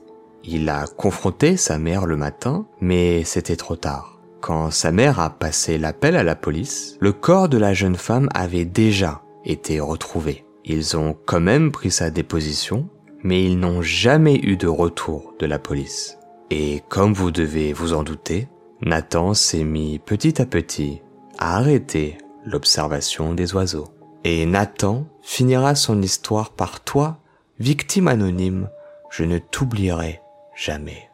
Il 0.43 0.69
a 0.69 0.85
confronté 0.85 1.57
sa 1.57 1.79
mère 1.79 2.05
le 2.05 2.17
matin, 2.17 2.67
mais 2.81 3.23
c'était 3.23 3.55
trop 3.55 3.75
tard. 3.75 4.19
Quand 4.41 4.69
sa 4.69 4.91
mère 4.91 5.19
a 5.19 5.31
passé 5.31 5.77
l'appel 5.77 6.15
à 6.15 6.23
la 6.23 6.35
police, 6.35 6.97
le 6.99 7.13
corps 7.13 7.49
de 7.49 7.57
la 7.57 7.73
jeune 7.73 7.95
femme 7.95 8.29
avait 8.35 8.65
déjà 8.65 9.23
été 9.43 9.79
retrouvé. 9.79 10.45
Ils 10.65 10.97
ont 10.97 11.15
quand 11.25 11.39
même 11.39 11.71
pris 11.71 11.89
sa 11.89 12.11
déposition, 12.11 12.87
mais 13.23 13.43
ils 13.43 13.57
n'ont 13.57 13.81
jamais 13.81 14.35
eu 14.35 14.57
de 14.57 14.67
retour 14.67 15.33
de 15.39 15.47
la 15.47 15.57
police. 15.57 16.19
Et 16.51 16.83
comme 16.89 17.13
vous 17.13 17.31
devez 17.31 17.73
vous 17.73 17.93
en 17.93 18.03
douter, 18.03 18.47
Nathan 18.81 19.33
s'est 19.33 19.63
mis 19.63 19.97
petit 19.97 20.39
à 20.41 20.45
petit 20.45 21.01
à 21.39 21.57
arrêter 21.57 22.17
l'observation 22.45 23.33
des 23.33 23.53
oiseaux. 23.53 23.87
Et 24.23 24.45
Nathan 24.45 25.05
finira 25.21 25.75
son 25.75 26.01
histoire 26.01 26.51
par 26.51 26.81
toi, 26.81 27.17
victime 27.59 28.07
anonyme, 28.07 28.69
je 29.09 29.23
ne 29.23 29.37
t'oublierai 29.37 30.21
jamais. 30.55 31.09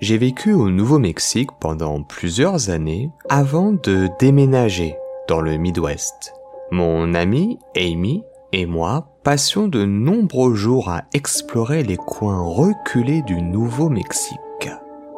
J'ai 0.00 0.18
vécu 0.18 0.52
au 0.52 0.70
Nouveau-Mexique 0.70 1.50
pendant 1.60 2.02
plusieurs 2.02 2.68
années 2.68 3.10
avant 3.28 3.72
de 3.72 4.08
déménager 4.18 4.96
dans 5.28 5.40
le 5.40 5.56
Midwest. 5.56 6.34
Mon 6.70 7.14
ami 7.14 7.58
Amy 7.76 8.22
et 8.52 8.66
moi 8.66 9.08
passions 9.22 9.68
de 9.68 9.84
nombreux 9.84 10.54
jours 10.54 10.90
à 10.90 11.04
explorer 11.14 11.82
les 11.82 11.96
coins 11.96 12.42
reculés 12.42 13.22
du 13.22 13.40
Nouveau-Mexique, 13.40 14.68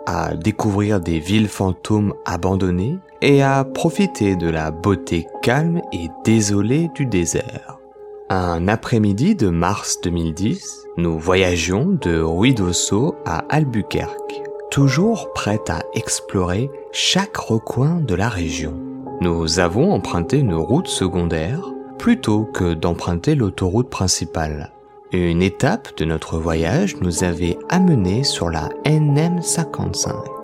à 0.07 0.37
découvrir 0.37 1.01
des 1.01 1.19
villes 1.19 1.49
fantômes 1.49 2.15
abandonnées 2.25 2.99
et 3.27 3.43
à 3.43 3.65
profiter 3.65 4.37
de 4.37 4.49
la 4.49 4.71
beauté 4.71 5.27
calme 5.43 5.83
et 5.93 6.09
désolée 6.25 6.89
du 6.95 7.05
désert. 7.05 7.77
Un 8.31 8.69
après-midi 8.69 9.35
de 9.35 9.51
mars 9.51 10.01
2010, 10.03 10.87
nous 10.97 11.19
voyagions 11.19 11.99
de 12.01 12.19
Ruidoso 12.19 13.17
à 13.27 13.45
Albuquerque, 13.51 14.43
toujours 14.71 15.31
prêts 15.35 15.61
à 15.69 15.83
explorer 15.95 16.71
chaque 16.93 17.37
recoin 17.37 18.01
de 18.01 18.15
la 18.15 18.31
région 18.31 18.87
nous 19.21 19.61
avons 19.61 19.93
emprunté 19.93 20.39
une 20.39 20.55
route 20.55 20.89
secondaire 20.89 21.61
plutôt 21.99 22.45
que 22.45 22.75
d'emprunter 22.75 23.35
l'autoroute 23.35 23.89
principale. 23.89 24.73
Une 25.13 25.41
étape 25.41 25.97
de 25.97 26.05
notre 26.05 26.39
voyage 26.39 26.97
nous 27.01 27.25
avait 27.25 27.57
amené 27.71 28.25
sur 28.25 28.51
la 28.51 28.69
NM55. 28.85 30.36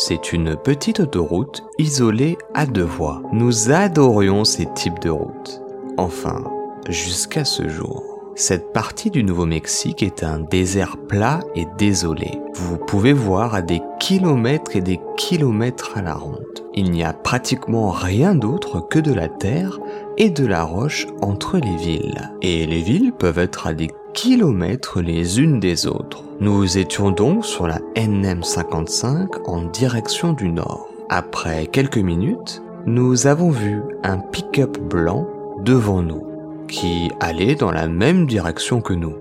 C'est 0.00 0.32
une 0.32 0.54
petite 0.54 1.00
autoroute 1.00 1.64
isolée 1.76 2.38
à 2.54 2.66
deux 2.66 2.84
voies. 2.84 3.20
Nous 3.32 3.72
adorions 3.72 4.44
ces 4.44 4.66
types 4.66 5.00
de 5.00 5.10
routes. 5.10 5.60
Enfin, 5.96 6.44
jusqu'à 6.88 7.44
ce 7.44 7.68
jour. 7.68 8.04
Cette 8.36 8.72
partie 8.72 9.10
du 9.10 9.24
Nouveau-Mexique 9.24 10.04
est 10.04 10.22
un 10.22 10.38
désert 10.38 10.98
plat 11.08 11.40
et 11.56 11.66
désolé. 11.78 12.40
Vous 12.54 12.78
pouvez 12.78 13.12
voir 13.12 13.56
à 13.56 13.60
des 13.60 13.82
kilomètres 13.98 14.76
et 14.76 14.80
des 14.80 15.00
kilomètres 15.16 15.94
à 15.96 16.02
la 16.02 16.14
ronde. 16.14 16.46
Il 16.74 16.92
n'y 16.92 17.02
a 17.02 17.12
pratiquement 17.12 17.90
rien 17.90 18.36
d'autre 18.36 18.78
que 18.88 19.00
de 19.00 19.12
la 19.12 19.28
terre 19.28 19.80
et 20.16 20.30
de 20.30 20.46
la 20.46 20.62
roche 20.62 21.08
entre 21.22 21.58
les 21.58 21.74
villes. 21.74 22.30
Et 22.40 22.68
les 22.68 22.82
villes 22.82 23.12
peuvent 23.18 23.40
être 23.40 23.66
à 23.66 23.74
des 23.74 23.90
kilomètres 24.20 25.00
les 25.00 25.38
unes 25.38 25.60
des 25.60 25.86
autres. 25.86 26.24
Nous 26.40 26.76
étions 26.76 27.12
donc 27.12 27.44
sur 27.44 27.68
la 27.68 27.78
NM55 27.94 29.44
en 29.46 29.62
direction 29.62 30.32
du 30.32 30.48
nord. 30.48 30.88
Après 31.08 31.68
quelques 31.68 31.98
minutes, 31.98 32.60
nous 32.84 33.28
avons 33.28 33.50
vu 33.50 33.80
un 34.02 34.18
pick-up 34.18 34.76
blanc 34.76 35.24
devant 35.64 36.02
nous 36.02 36.26
qui 36.66 37.12
allait 37.20 37.54
dans 37.54 37.70
la 37.70 37.86
même 37.86 38.26
direction 38.26 38.80
que 38.80 38.92
nous. 38.92 39.14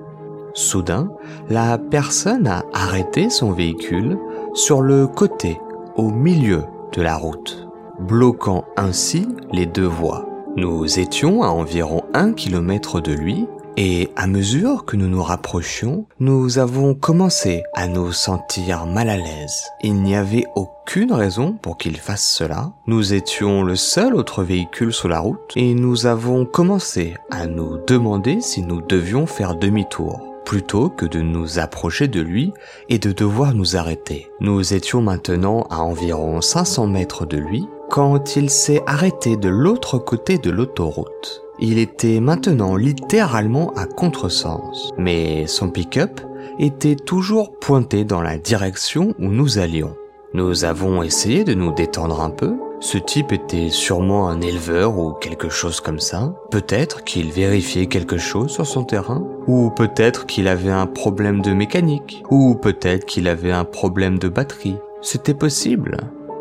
Soudain, 0.56 1.12
la 1.48 1.77
personne 1.77 2.48
a 2.48 2.66
arrêté 2.74 3.30
son 3.30 3.51
véhicule 3.51 4.18
sur 4.56 4.82
le 4.82 5.06
côté, 5.06 5.62
au 5.96 6.10
milieu 6.10 6.63
de 6.94 7.04
la 7.04 7.18
route, 7.18 7.68
bloquant 8.00 8.66
ainsi 8.77 9.27
les 9.51 9.68
deux 9.68 9.86
voies. 9.86 10.27
Nous 10.56 10.98
étions 10.98 11.44
à 11.44 11.50
environ 11.50 12.01
un 12.16 12.34
kilomètre 12.34 13.00
de 13.00 13.13
lui 13.13 13.46
et 13.77 14.10
à 14.15 14.25
mesure 14.25 14.84
que 14.86 14.98
nous 14.98 15.07
nous 15.07 15.22
rapprochions, 15.22 16.07
nous 16.19 16.57
avons 16.57 16.96
commencé 16.96 17.63
à 17.75 17.88
nous 17.88 18.12
sentir 18.12 18.88
mal 18.88 19.07
à 19.07 19.17
l'aise. 19.17 19.69
Il 19.81 20.01
n'y 20.01 20.15
avait 20.15 20.46
aucune 20.55 21.13
raison 21.13 21.53
pour 21.53 21.77
qu'il 21.77 21.98
fasse 21.98 22.27
cela. 22.27 22.74
Nous 22.88 23.13
étions 23.13 23.62
le 23.62 23.75
seul 23.75 24.15
autre 24.15 24.43
véhicule 24.43 24.91
sur 24.91 25.07
la 25.07 25.19
route 25.19 25.53
et 25.55 25.75
nous 25.75 26.07
avons 26.07 26.46
commencé 26.46 27.13
à 27.29 27.46
nous 27.46 27.77
demander 27.86 28.41
si 28.41 28.63
nous 28.63 28.81
devions 28.81 29.27
faire 29.27 29.55
demi-tour 29.55 30.24
plutôt 30.43 30.89
que 30.89 31.05
de 31.05 31.19
nous 31.19 31.60
approcher 31.60 32.07
de 32.07 32.22
lui 32.22 32.53
et 32.88 33.00
de 33.00 33.12
devoir 33.12 33.53
nous 33.53 33.75
arrêter. 33.75 34.31
Nous 34.39 34.74
étions 34.74 35.01
maintenant 35.01 35.67
à 35.69 35.81
environ 35.81 36.39
500 36.39 36.88
mètres 36.88 37.25
de 37.25 37.38
lui 37.38 37.67
quand 37.89 38.38
il 38.38 38.50
s'est 38.50 38.81
arrêté 38.88 39.36
de 39.36 39.50
l'autre 39.50 39.98
côté 39.98 40.38
de 40.38 40.50
l'autoroute. 40.50 41.47
Il 41.59 41.79
était 41.79 42.19
maintenant 42.19 42.75
littéralement 42.75 43.73
à 43.75 43.85
contresens, 43.85 44.91
mais 44.97 45.47
son 45.47 45.69
pick-up 45.69 46.21
était 46.59 46.95
toujours 46.95 47.57
pointé 47.59 48.03
dans 48.03 48.21
la 48.21 48.37
direction 48.37 49.15
où 49.19 49.27
nous 49.27 49.57
allions. 49.57 49.95
Nous 50.33 50.65
avons 50.65 51.01
essayé 51.01 51.43
de 51.43 51.53
nous 51.53 51.71
détendre 51.71 52.21
un 52.21 52.29
peu. 52.29 52.55
Ce 52.79 52.99
type 52.99 53.31
était 53.31 53.69
sûrement 53.69 54.29
un 54.29 54.39
éleveur 54.41 54.99
ou 54.99 55.13
quelque 55.13 55.49
chose 55.49 55.81
comme 55.81 55.99
ça. 55.99 56.35
Peut-être 56.51 57.03
qu'il 57.03 57.31
vérifiait 57.31 57.87
quelque 57.87 58.17
chose 58.17 58.51
sur 58.51 58.67
son 58.67 58.83
terrain. 58.83 59.25
Ou 59.47 59.71
peut-être 59.71 60.27
qu'il 60.27 60.47
avait 60.47 60.69
un 60.69 60.85
problème 60.85 61.41
de 61.41 61.53
mécanique. 61.53 62.23
Ou 62.29 62.53
peut-être 62.53 63.05
qu'il 63.05 63.27
avait 63.27 63.51
un 63.51 63.63
problème 63.63 64.19
de 64.19 64.27
batterie. 64.27 64.75
C'était 65.01 65.33
possible. 65.33 65.97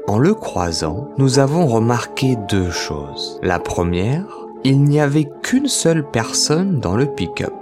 En 0.08 0.18
le 0.18 0.34
croisant, 0.34 1.08
nous 1.16 1.38
avons 1.38 1.66
remarqué 1.66 2.36
deux 2.48 2.70
choses. 2.70 3.40
La 3.42 3.58
première, 3.58 4.45
il 4.66 4.82
n'y 4.82 4.98
avait 4.98 5.28
qu'une 5.44 5.68
seule 5.68 6.10
personne 6.10 6.80
dans 6.80 6.96
le 6.96 7.06
pick-up. 7.06 7.54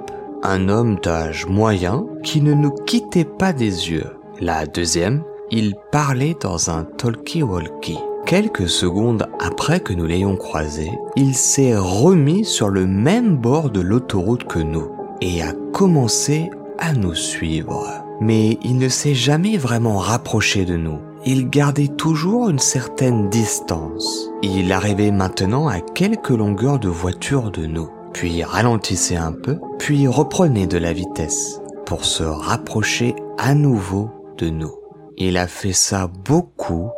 Un 0.42 0.70
homme 0.70 0.96
d'âge 1.02 1.44
moyen 1.44 2.06
qui 2.22 2.40
ne 2.40 2.54
nous 2.54 2.70
quittait 2.70 3.26
pas 3.26 3.52
des 3.52 3.90
yeux. 3.90 4.06
La 4.40 4.64
deuxième, 4.64 5.22
il 5.50 5.74
parlait 5.92 6.34
dans 6.40 6.70
un 6.70 6.84
talkie-walkie. 6.84 7.98
Quelques 8.24 8.70
secondes 8.70 9.26
après 9.38 9.80
que 9.80 9.92
nous 9.92 10.06
l'ayons 10.06 10.36
croisé, 10.36 10.90
il 11.14 11.34
s'est 11.34 11.76
remis 11.76 12.46
sur 12.46 12.70
le 12.70 12.86
même 12.86 13.36
bord 13.36 13.68
de 13.68 13.80
l'autoroute 13.80 14.44
que 14.44 14.60
nous 14.60 14.88
et 15.20 15.42
a 15.42 15.52
commencé 15.74 16.48
à 16.78 16.94
nous 16.94 17.14
suivre. 17.14 17.86
mais 18.20 18.58
il 18.62 18.78
ne 18.78 18.88
s'est 18.88 19.14
jamais 19.14 19.58
vraiment 19.58 19.98
rapproché 19.98 20.64
de 20.64 20.76
nous. 20.76 21.00
Il 21.26 21.48
gardait 21.48 21.88
toujours 21.88 22.50
une 22.50 22.58
certaine 22.58 23.30
distance. 23.30 24.28
Il 24.42 24.70
arrivait 24.72 25.10
maintenant 25.10 25.68
à 25.68 25.80
quelques 25.80 26.28
longueurs 26.28 26.78
de 26.78 26.88
voiture 26.88 27.50
de 27.50 27.64
nous, 27.64 27.88
puis 28.12 28.44
ralentissait 28.44 29.16
un 29.16 29.32
peu, 29.32 29.58
puis 29.78 30.06
reprenait 30.06 30.66
de 30.66 30.76
la 30.76 30.92
vitesse 30.92 31.62
pour 31.86 32.04
se 32.04 32.24
rapprocher 32.24 33.14
à 33.38 33.54
nouveau 33.54 34.10
de 34.36 34.50
nous. 34.50 34.74
Il 35.16 35.38
a 35.38 35.46
fait 35.46 35.72
ça 35.72 36.10
beaucoup, 36.26 36.90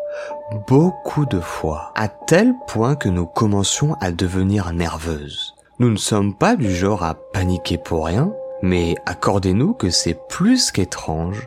beaucoup 0.66 1.24
de 1.26 1.38
fois, 1.38 1.92
à 1.94 2.08
tel 2.08 2.52
point 2.66 2.96
que 2.96 3.08
nous 3.08 3.26
commencions 3.26 3.94
à 4.00 4.10
devenir 4.10 4.72
nerveuses. 4.72 5.54
Nous 5.78 5.90
ne 5.90 5.96
sommes 5.96 6.34
pas 6.34 6.56
du 6.56 6.74
genre 6.74 7.04
à 7.04 7.14
paniquer 7.14 7.78
pour 7.78 8.06
rien, 8.06 8.32
mais 8.60 8.96
accordez-nous 9.06 9.74
que 9.74 9.90
c'est 9.90 10.18
plus 10.28 10.72
qu'étrange 10.72 11.46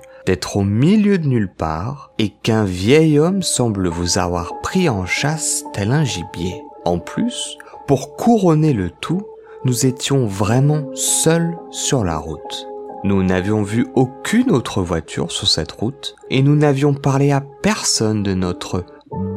au 0.55 0.63
milieu 0.63 1.17
de 1.17 1.27
nulle 1.27 1.49
part 1.49 2.11
et 2.19 2.29
qu'un 2.29 2.63
vieil 2.63 3.19
homme 3.19 3.41
semble 3.41 3.87
vous 3.87 4.17
avoir 4.17 4.59
pris 4.61 4.89
en 4.89 5.05
chasse 5.05 5.63
tel 5.73 5.91
un 5.91 6.03
gibier. 6.03 6.63
En 6.85 6.99
plus, 6.99 7.57
pour 7.87 8.15
couronner 8.15 8.73
le 8.73 8.89
tout, 8.89 9.23
nous 9.65 9.85
étions 9.85 10.25
vraiment 10.25 10.89
seuls 10.93 11.57
sur 11.71 12.03
la 12.03 12.17
route. 12.17 12.67
Nous 13.03 13.23
n'avions 13.23 13.63
vu 13.63 13.87
aucune 13.95 14.51
autre 14.51 14.81
voiture 14.81 15.31
sur 15.31 15.47
cette 15.47 15.71
route 15.71 16.15
et 16.29 16.41
nous 16.41 16.55
n'avions 16.55 16.93
parlé 16.93 17.31
à 17.31 17.41
personne 17.61 18.23
de 18.23 18.33
notre 18.33 18.83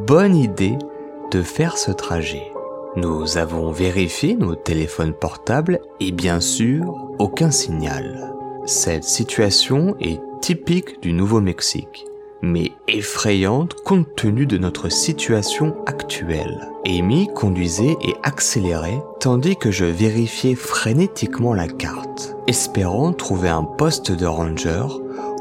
bonne 0.05 0.35
idée 0.35 0.77
de 1.31 1.41
faire 1.41 1.77
ce 1.77 1.91
trajet. 1.91 2.51
Nous 2.95 3.37
avons 3.37 3.71
vérifié 3.71 4.35
nos 4.35 4.55
téléphones 4.55 5.13
portables 5.13 5.79
et 5.99 6.11
bien 6.11 6.39
sûr, 6.39 7.09
aucun 7.17 7.51
signal. 7.51 8.35
Cette 8.65 9.03
situation 9.03 9.95
est 9.99 10.21
typique 10.43 11.01
du 11.01 11.13
Nouveau-Mexique, 11.13 12.05
mais 12.41 12.73
effrayante 12.89 13.75
compte 13.85 14.13
tenu 14.17 14.45
de 14.45 14.57
notre 14.57 14.89
situation 14.89 15.73
actuelle. 15.85 16.69
Amy 16.85 17.29
conduisait 17.33 17.95
et 18.01 18.13
accélérait 18.23 19.01
tandis 19.21 19.55
que 19.55 19.71
je 19.71 19.85
vérifiais 19.85 20.55
frénétiquement 20.55 21.53
la 21.53 21.69
carte, 21.69 22.35
espérant 22.47 23.13
trouver 23.13 23.47
un 23.47 23.63
poste 23.63 24.11
de 24.11 24.25
ranger 24.25 24.83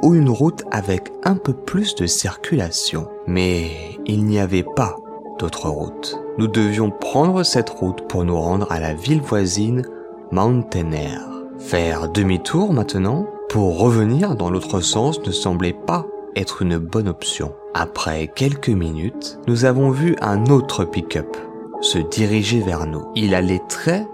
ou 0.04 0.14
une 0.14 0.30
route 0.30 0.62
avec 0.70 1.10
un 1.24 1.34
peu 1.34 1.52
plus 1.52 1.96
de 1.96 2.06
circulation. 2.06 3.08
Mais 3.26 3.98
il 4.06 4.24
n'y 4.24 4.38
avait 4.38 4.64
pas 4.76 4.94
d'autre 5.40 5.68
route. 5.68 6.16
Nous 6.38 6.46
devions 6.46 6.92
prendre 6.92 7.42
cette 7.42 7.70
route 7.70 8.06
pour 8.06 8.24
nous 8.24 8.38
rendre 8.38 8.70
à 8.70 8.78
la 8.78 8.94
ville 8.94 9.20
voisine 9.20 9.82
Mountain 10.30 10.92
Air. 10.92 11.28
Faire 11.58 12.08
demi-tour 12.08 12.72
maintenant 12.72 13.26
pour 13.52 13.78
revenir 13.78 14.34
dans 14.34 14.50
l'autre 14.50 14.80
sens 14.80 15.20
ne 15.26 15.30
semblait 15.30 15.74
pas 15.74 16.06
être 16.36 16.62
une 16.62 16.78
bonne 16.78 17.06
option. 17.06 17.52
Après 17.74 18.28
quelques 18.34 18.70
minutes, 18.70 19.38
nous 19.46 19.66
avons 19.66 19.90
vu 19.90 20.16
un 20.22 20.46
autre 20.46 20.86
pick-up 20.86 21.36
se 21.82 21.98
diriger 21.98 22.60
vers 22.60 22.86
nous. 22.86 23.04
Il 23.14 23.34
allait 23.34 23.60
très 23.68 24.06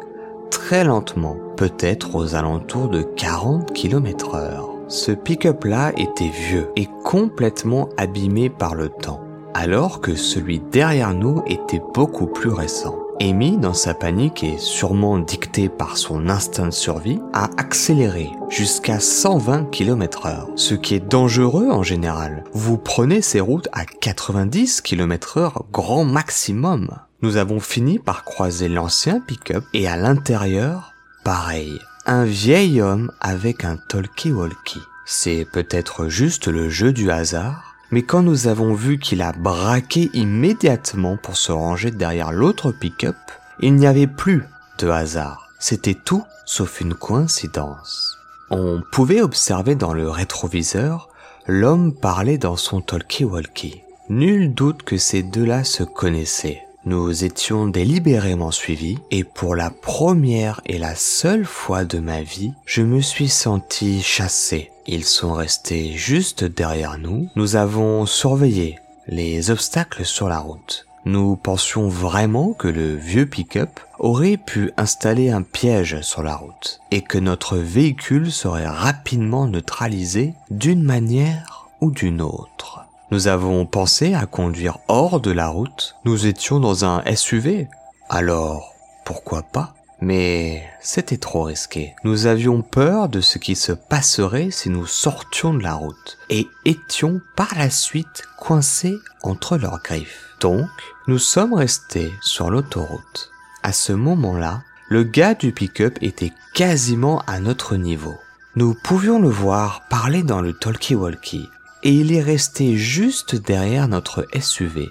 très 0.51 0.83
lentement, 0.83 1.37
peut-être 1.57 2.17
aux 2.17 2.35
alentours 2.35 2.89
de 2.89 3.03
40 3.03 3.73
km 3.73 4.35
heure. 4.35 4.71
Ce 4.89 5.13
pick-up 5.13 5.65
là 5.65 5.93
était 5.97 6.31
vieux 6.31 6.71
et 6.75 6.89
complètement 7.05 7.91
abîmé 7.97 8.51
par 8.51 8.75
le 8.75 8.89
temps 8.89 9.21
alors 9.55 10.01
que 10.01 10.15
celui 10.15 10.61
derrière 10.61 11.15
nous 11.15 11.43
était 11.47 11.83
beaucoup 11.95 12.27
plus 12.27 12.51
récent. 12.51 12.97
Amy, 13.21 13.59
dans 13.59 13.75
sa 13.75 13.95
panique 13.95 14.45
et 14.45 14.59
sûrement 14.59 15.19
dictée 15.19 15.69
par 15.69 15.97
son 15.97 16.29
instinct 16.29 16.67
de 16.67 16.73
survie, 16.73 17.19
a 17.33 17.51
accéléré 17.57 18.31
jusqu'à 18.49 19.01
120 19.01 19.71
km 19.71 20.27
heure, 20.27 20.49
ce 20.55 20.75
qui 20.75 20.95
est 20.95 21.01
dangereux 21.01 21.69
en 21.71 21.83
général. 21.83 22.45
Vous 22.53 22.79
prenez 22.79 23.21
ces 23.21 23.41
routes 23.41 23.69
à 23.73 23.85
90 23.85 24.83
km 24.83 25.39
heure 25.39 25.65
grand 25.73 26.05
maximum. 26.05 26.91
Nous 27.23 27.37
avons 27.37 27.59
fini 27.59 27.99
par 27.99 28.23
croiser 28.23 28.69
l'ancien 28.69 29.21
pick-up 29.21 29.65
et 29.75 29.89
à 29.89 29.97
l'intérieur, 29.97 30.95
pareil, 31.25 31.77
un 32.07 32.25
vieil 32.25 32.81
homme 32.81 33.11
avec 33.21 33.65
un 33.65 33.79
talkie-walkie. 33.89 34.83
C'est 35.07 35.45
peut-être 35.53 36.09
juste 36.09 36.47
le 36.47 36.69
jeu 36.69 36.93
du 36.93 37.11
hasard, 37.11 37.68
mais 37.91 38.03
quand 38.03 38.23
nous 38.23 38.47
avons 38.49 38.75
vu 38.75 38.99
qu'il 38.99 39.23
a 39.23 39.33
braqué 39.33 40.11
immédiatement 40.13 41.17
pour 41.17 41.37
se 41.37 41.53
ranger 41.53 41.91
derrière 41.91 42.33
l'autre 42.33 42.73
pick-up, 42.73 43.17
il 43.61 43.75
n'y 43.75 43.87
avait 43.87 44.07
plus 44.07 44.45
de 44.79 44.89
hasard. 44.89 45.49
C'était 45.59 45.95
tout 45.95 46.25
sauf 46.45 46.81
une 46.81 46.95
coïncidence. 46.95 48.19
On 48.51 48.83
pouvait 48.93 49.21
observer 49.21 49.75
dans 49.75 49.93
le 49.93 50.09
rétroviseur 50.09 51.09
l'homme 51.47 51.95
parler 51.95 52.39
dans 52.39 52.57
son 52.57 52.81
talkie-walkie. 52.81 53.83
Nul 54.09 54.55
doute 54.55 54.83
que 54.83 54.97
ces 54.97 55.23
deux-là 55.23 55.65
se 55.65 55.83
connaissaient. 55.83 56.63
Nous 56.89 57.23
étions 57.23 57.67
délibérément 57.67 58.51
suivis 58.51 58.97
et 59.11 59.23
pour 59.23 59.55
la 59.55 59.69
première 59.69 60.63
et 60.65 60.79
la 60.79 60.95
seule 60.95 61.45
fois 61.45 61.85
de 61.85 61.99
ma 61.99 62.23
vie, 62.23 62.55
je 62.65 62.81
me 62.81 63.03
suis 63.03 63.29
senti 63.29 64.01
chassé. 64.01 64.71
Ils 64.87 65.05
sont 65.05 65.35
restés 65.35 65.93
juste 65.93 66.45
derrière 66.45 66.97
nous. 66.97 67.29
Nous 67.37 67.57
avons 67.57 68.07
surveillé 68.07 68.79
les 69.07 69.51
obstacles 69.51 70.07
sur 70.07 70.31
la 70.31 70.39
route. 70.39 70.87
Nous 71.05 71.37
pensions 71.37 71.89
vraiment 71.89 72.55
que 72.55 72.69
le 72.69 72.95
vieux 72.95 73.27
pick-up 73.27 73.81
aurait 73.99 74.39
pu 74.39 74.71
installer 74.79 75.29
un 75.29 75.43
piège 75.43 76.01
sur 76.01 76.23
la 76.23 76.37
route 76.37 76.81
et 76.91 77.03
que 77.03 77.19
notre 77.19 77.59
véhicule 77.59 78.33
serait 78.33 78.67
rapidement 78.67 79.47
neutralisé 79.47 80.33
d'une 80.51 80.83
manière 80.83 81.69
ou 81.83 81.91
d'une 81.91 82.23
autre. 82.23 82.88
Nous 83.11 83.27
avons 83.27 83.65
pensé 83.65 84.13
à 84.13 84.27
conduire 84.27 84.79
hors 84.89 85.21
de 85.21 85.31
la 85.31 85.49
route. 85.49 85.97
Nous 86.05 86.27
étions 86.27 86.61
dans 86.61 86.85
un 86.85 87.03
SUV. 87.15 87.67
Alors, 88.11 88.75
pourquoi 89.07 89.43
pas? 89.43 89.75
Mais 90.03 90.63
c'était 90.81 91.17
trop 91.17 91.45
risqué. 91.45 91.95
Nous 92.05 92.27
avions 92.27 92.61
peur 92.61 93.09
de 93.09 93.23
ce 93.23 93.39
qui 93.39 93.57
se 93.57 93.73
passerait 93.73 94.51
si 94.51 94.69
nous 94.69 94.87
sortions 94.87 95.55
de 95.55 95.63
la 95.63 95.73
route 95.73 96.19
et 96.29 96.47
étions 96.67 97.23
par 97.35 97.55
la 97.57 97.71
suite 97.71 98.25
coincés 98.39 98.99
entre 99.23 99.57
leurs 99.57 99.83
griffes. 99.83 100.37
Donc, 100.41 100.69
nous 101.07 101.19
sommes 101.19 101.55
restés 101.55 102.13
sur 102.21 102.51
l'autoroute. 102.51 103.31
À 103.63 103.73
ce 103.73 103.95
moment-là, 103.95 104.63
le 104.91 105.03
gars 105.03 105.35
du 105.35 105.53
pick-up 105.53 105.99
était 106.03 106.33
quasiment 106.55 107.23
à 107.27 107.41
notre 107.41 107.77
niveau. 107.77 108.17
Nous 108.55 108.75
pouvions 108.75 109.19
le 109.19 109.29
voir 109.29 109.89
parler 109.89 110.23
dans 110.23 110.43
le 110.43 110.53
talkie-walkie 110.53 111.49
et 111.83 111.93
il 111.93 112.13
est 112.13 112.23
resté 112.23 112.77
juste 112.77 113.35
derrière 113.37 113.89
notre 113.89 114.27
SUV, 114.39 114.89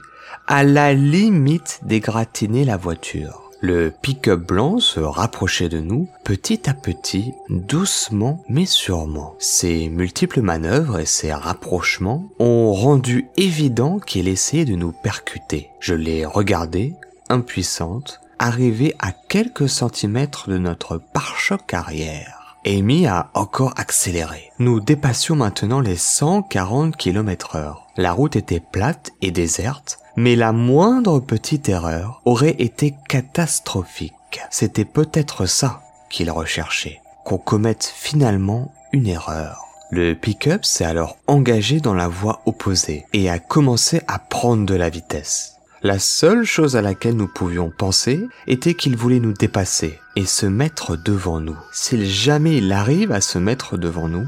à 0.47 0.63
la 0.63 0.93
limite 0.93 1.79
d'égratiner 1.83 2.65
la 2.65 2.77
voiture. 2.77 3.47
Le 3.59 3.91
pick-up 3.91 4.39
blanc 4.39 4.79
se 4.79 4.99
rapprochait 4.99 5.67
de 5.67 5.79
nous 5.79 6.07
petit 6.23 6.69
à 6.69 6.75
petit, 6.75 7.33
doucement 7.49 8.43
mais 8.49 8.67
sûrement. 8.67 9.35
Ses 9.39 9.89
multiples 9.89 10.41
manœuvres 10.41 10.99
et 10.99 11.07
ses 11.07 11.33
rapprochements 11.33 12.29
ont 12.37 12.71
rendu 12.71 13.29
évident 13.35 13.97
qu'il 13.97 14.27
essayait 14.27 14.65
de 14.65 14.75
nous 14.75 14.91
percuter. 14.91 15.69
Je 15.79 15.95
l'ai 15.95 16.23
regardé, 16.23 16.93
impuissante, 17.29 18.21
arriver 18.37 18.93
à 18.99 19.11
quelques 19.11 19.69
centimètres 19.69 20.49
de 20.49 20.59
notre 20.59 20.97
pare-choc 20.97 21.73
arrière. 21.73 22.36
Amy 22.67 23.07
a 23.07 23.31
encore 23.33 23.73
accéléré. 23.77 24.51
Nous 24.59 24.81
dépassions 24.81 25.37
maintenant 25.37 25.79
les 25.79 25.95
140 25.95 26.97
km 26.97 27.55
heure. 27.55 27.87
La 27.95 28.11
route 28.11 28.35
était 28.35 28.59
plate 28.59 29.11
et 29.21 29.31
déserte, 29.31 29.99
mais 30.17 30.35
la 30.35 30.51
moindre 30.51 31.21
petite 31.21 31.69
erreur 31.69 32.21
aurait 32.25 32.57
été 32.59 32.93
catastrophique. 33.07 34.13
C'était 34.51 34.83
peut-être 34.83 35.45
ça 35.45 35.81
qu'il 36.09 36.29
recherchait, 36.29 36.99
qu'on 37.23 37.37
commette 37.37 37.85
finalement 37.85 38.73
une 38.91 39.07
erreur. 39.07 39.63
Le 39.89 40.13
pick-up 40.13 40.65
s'est 40.65 40.83
alors 40.83 41.15
engagé 41.27 41.79
dans 41.79 41.93
la 41.93 42.09
voie 42.09 42.41
opposée 42.45 43.05
et 43.13 43.29
a 43.29 43.39
commencé 43.39 44.01
à 44.09 44.19
prendre 44.19 44.65
de 44.65 44.75
la 44.75 44.89
vitesse. 44.89 45.53
La 45.83 45.99
seule 45.99 46.43
chose 46.43 46.75
à 46.75 46.81
laquelle 46.81 47.15
nous 47.15 47.29
pouvions 47.29 47.71
penser 47.77 48.19
était 48.47 48.73
qu'il 48.73 48.97
voulait 48.97 49.21
nous 49.21 49.33
dépasser 49.33 49.99
et 50.17 50.25
se 50.25 50.47
mettre 50.47 50.97
devant 50.97 51.39
nous. 51.39 51.59
S'il 51.71 52.03
jamais 52.07 52.57
il 52.57 52.71
arrive 52.71 53.11
à 53.11 53.21
se 53.21 53.37
mettre 53.37 53.77
devant 53.77 54.07
nous, 54.07 54.27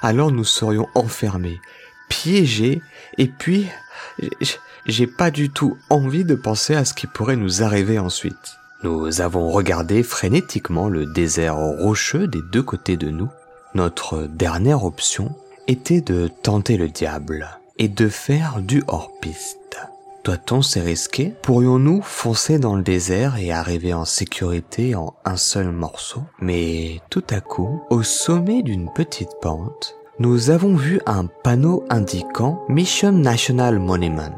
alors 0.00 0.32
nous 0.32 0.44
serions 0.44 0.88
enfermés, 0.94 1.60
piégés, 2.08 2.80
et 3.18 3.28
puis 3.28 3.68
j'ai 4.86 5.06
pas 5.06 5.30
du 5.30 5.50
tout 5.50 5.76
envie 5.90 6.24
de 6.24 6.34
penser 6.34 6.74
à 6.74 6.86
ce 6.86 6.94
qui 6.94 7.06
pourrait 7.06 7.36
nous 7.36 7.62
arriver 7.62 7.98
ensuite. 7.98 8.56
Nous 8.82 9.20
avons 9.20 9.50
regardé 9.50 10.02
frénétiquement 10.02 10.88
le 10.88 11.04
désert 11.04 11.56
rocheux 11.56 12.26
des 12.28 12.40
deux 12.50 12.62
côtés 12.62 12.96
de 12.96 13.10
nous. 13.10 13.28
Notre 13.74 14.22
dernière 14.22 14.84
option 14.84 15.36
était 15.68 16.00
de 16.00 16.30
tenter 16.42 16.78
le 16.78 16.88
diable 16.88 17.58
et 17.76 17.88
de 17.88 18.08
faire 18.08 18.62
du 18.62 18.82
hors-piste. 18.88 19.76
Doit-on 20.26 20.60
se 20.60 20.80
risquer? 20.80 21.34
Pourrions-nous 21.42 22.02
foncer 22.02 22.58
dans 22.58 22.74
le 22.74 22.82
désert 22.82 23.36
et 23.38 23.52
arriver 23.52 23.94
en 23.94 24.04
sécurité 24.04 24.96
en 24.96 25.14
un 25.24 25.36
seul 25.36 25.70
morceau? 25.70 26.22
Mais 26.40 27.00
tout 27.10 27.22
à 27.30 27.40
coup, 27.40 27.80
au 27.90 28.02
sommet 28.02 28.64
d'une 28.64 28.92
petite 28.92 29.30
pente, 29.40 29.96
nous 30.18 30.50
avons 30.50 30.74
vu 30.74 31.00
un 31.06 31.26
panneau 31.26 31.84
indiquant 31.90 32.64
Mission 32.68 33.12
National 33.12 33.78
Monument 33.78 34.36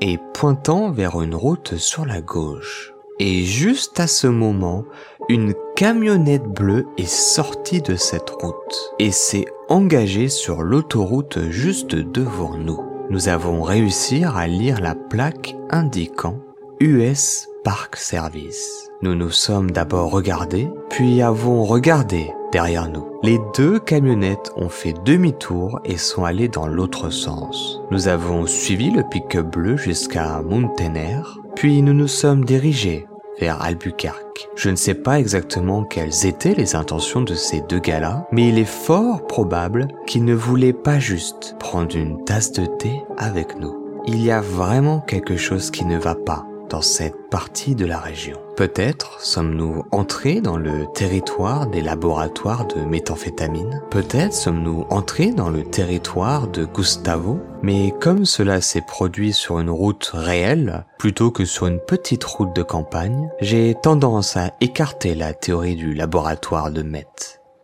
et 0.00 0.18
pointant 0.34 0.90
vers 0.90 1.22
une 1.22 1.36
route 1.36 1.76
sur 1.76 2.04
la 2.04 2.20
gauche. 2.20 2.92
Et 3.20 3.44
juste 3.44 4.00
à 4.00 4.08
ce 4.08 4.26
moment, 4.26 4.82
une 5.28 5.54
camionnette 5.76 6.48
bleue 6.48 6.88
est 6.98 7.06
sortie 7.06 7.80
de 7.80 7.94
cette 7.94 8.30
route 8.30 8.94
et 8.98 9.12
s'est 9.12 9.46
engagée 9.68 10.28
sur 10.28 10.64
l'autoroute 10.64 11.48
juste 11.48 11.94
devant 11.94 12.58
nous. 12.58 12.91
Nous 13.12 13.28
avons 13.28 13.60
réussi 13.60 14.24
à 14.24 14.46
lire 14.46 14.80
la 14.80 14.94
plaque 14.94 15.54
indiquant 15.68 16.38
US 16.80 17.46
Park 17.62 17.96
Service. 17.96 18.88
Nous 19.02 19.14
nous 19.14 19.28
sommes 19.28 19.70
d'abord 19.70 20.10
regardés, 20.10 20.70
puis 20.88 21.20
avons 21.20 21.62
regardé 21.64 22.32
derrière 22.52 22.88
nous. 22.88 23.06
Les 23.22 23.38
deux 23.54 23.78
camionnettes 23.78 24.50
ont 24.56 24.70
fait 24.70 24.94
demi-tour 25.04 25.78
et 25.84 25.98
sont 25.98 26.24
allées 26.24 26.48
dans 26.48 26.66
l'autre 26.66 27.10
sens. 27.10 27.82
Nous 27.90 28.08
avons 28.08 28.46
suivi 28.46 28.90
le 28.90 29.02
pick-up 29.02 29.46
bleu 29.46 29.76
jusqu'à 29.76 30.40
Mountainer, 30.40 31.20
puis 31.54 31.82
nous 31.82 31.92
nous 31.92 32.08
sommes 32.08 32.46
dirigés 32.46 33.06
vers 33.38 33.60
Albuquerque. 33.62 34.48
Je 34.56 34.70
ne 34.70 34.76
sais 34.76 34.94
pas 34.94 35.18
exactement 35.18 35.84
quelles 35.84 36.26
étaient 36.26 36.54
les 36.54 36.76
intentions 36.76 37.22
de 37.22 37.34
ces 37.34 37.60
deux 37.62 37.78
gars-là, 37.80 38.26
mais 38.32 38.48
il 38.48 38.58
est 38.58 38.64
fort 38.64 39.26
probable 39.26 39.88
qu'ils 40.06 40.24
ne 40.24 40.34
voulaient 40.34 40.72
pas 40.72 40.98
juste 40.98 41.56
prendre 41.58 41.96
une 41.96 42.24
tasse 42.24 42.52
de 42.52 42.66
thé 42.66 43.02
avec 43.16 43.58
nous. 43.58 43.76
Il 44.06 44.22
y 44.22 44.30
a 44.30 44.40
vraiment 44.40 45.00
quelque 45.00 45.36
chose 45.36 45.70
qui 45.70 45.84
ne 45.84 45.98
va 45.98 46.14
pas 46.14 46.44
dans 46.72 46.80
cette 46.80 47.28
partie 47.28 47.74
de 47.74 47.84
la 47.84 47.98
région. 47.98 48.38
Peut-être 48.56 49.20
sommes-nous 49.20 49.84
entrés 49.90 50.40
dans 50.40 50.56
le 50.56 50.86
territoire 50.94 51.66
des 51.66 51.82
laboratoires 51.82 52.66
de 52.66 52.80
méthamphétamine. 52.80 53.82
Peut-être 53.90 54.32
sommes-nous 54.32 54.86
entrés 54.88 55.32
dans 55.32 55.50
le 55.50 55.64
territoire 55.64 56.48
de 56.48 56.64
Gustavo. 56.64 57.40
Mais 57.62 57.92
comme 58.00 58.24
cela 58.24 58.62
s'est 58.62 58.84
produit 58.86 59.34
sur 59.34 59.58
une 59.58 59.68
route 59.68 60.12
réelle 60.14 60.86
plutôt 60.98 61.30
que 61.30 61.44
sur 61.44 61.66
une 61.66 61.78
petite 61.78 62.24
route 62.24 62.56
de 62.56 62.62
campagne, 62.62 63.28
j'ai 63.40 63.74
tendance 63.82 64.38
à 64.38 64.52
écarter 64.62 65.14
la 65.14 65.34
théorie 65.34 65.76
du 65.76 65.92
laboratoire 65.92 66.70
de 66.70 66.82
Met. 66.82 67.06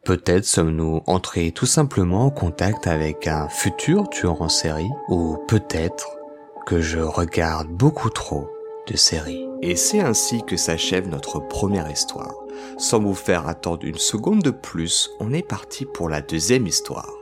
Peut-être 0.05 0.45
sommes-nous 0.45 1.03
entrés 1.07 1.53
tout 1.53 1.67
simplement 1.67 2.27
en 2.27 2.31
contact 2.31 2.87
avec 2.87 3.27
un 3.27 3.49
futur 3.49 4.11
tueur 4.11 4.43
en 4.43 4.51
série, 4.51 4.91
ou 5.09 5.39
peut-être 5.49 6.19
que 6.67 6.83
je 6.83 6.99
regarde 6.99 7.69
beaucoup 7.69 8.11
trop 8.11 8.49
série. 8.97 9.47
Et 9.63 9.77
c'est 9.77 10.01
ainsi 10.01 10.43
que 10.45 10.57
s'achève 10.57 11.09
notre 11.09 11.41
première 11.41 11.91
histoire. 11.91 12.35
Sans 12.77 13.01
vous 13.01 13.15
faire 13.15 13.49
attendre 13.49 13.85
une 13.85 13.99
seconde 13.99 14.43
de 14.43 14.51
plus, 14.51 15.11
on 15.21 15.33
est 15.33 15.47
parti 15.47 15.85
pour 15.85 16.09
la 16.09 16.21
deuxième 16.21 16.67
histoire. 16.67 17.13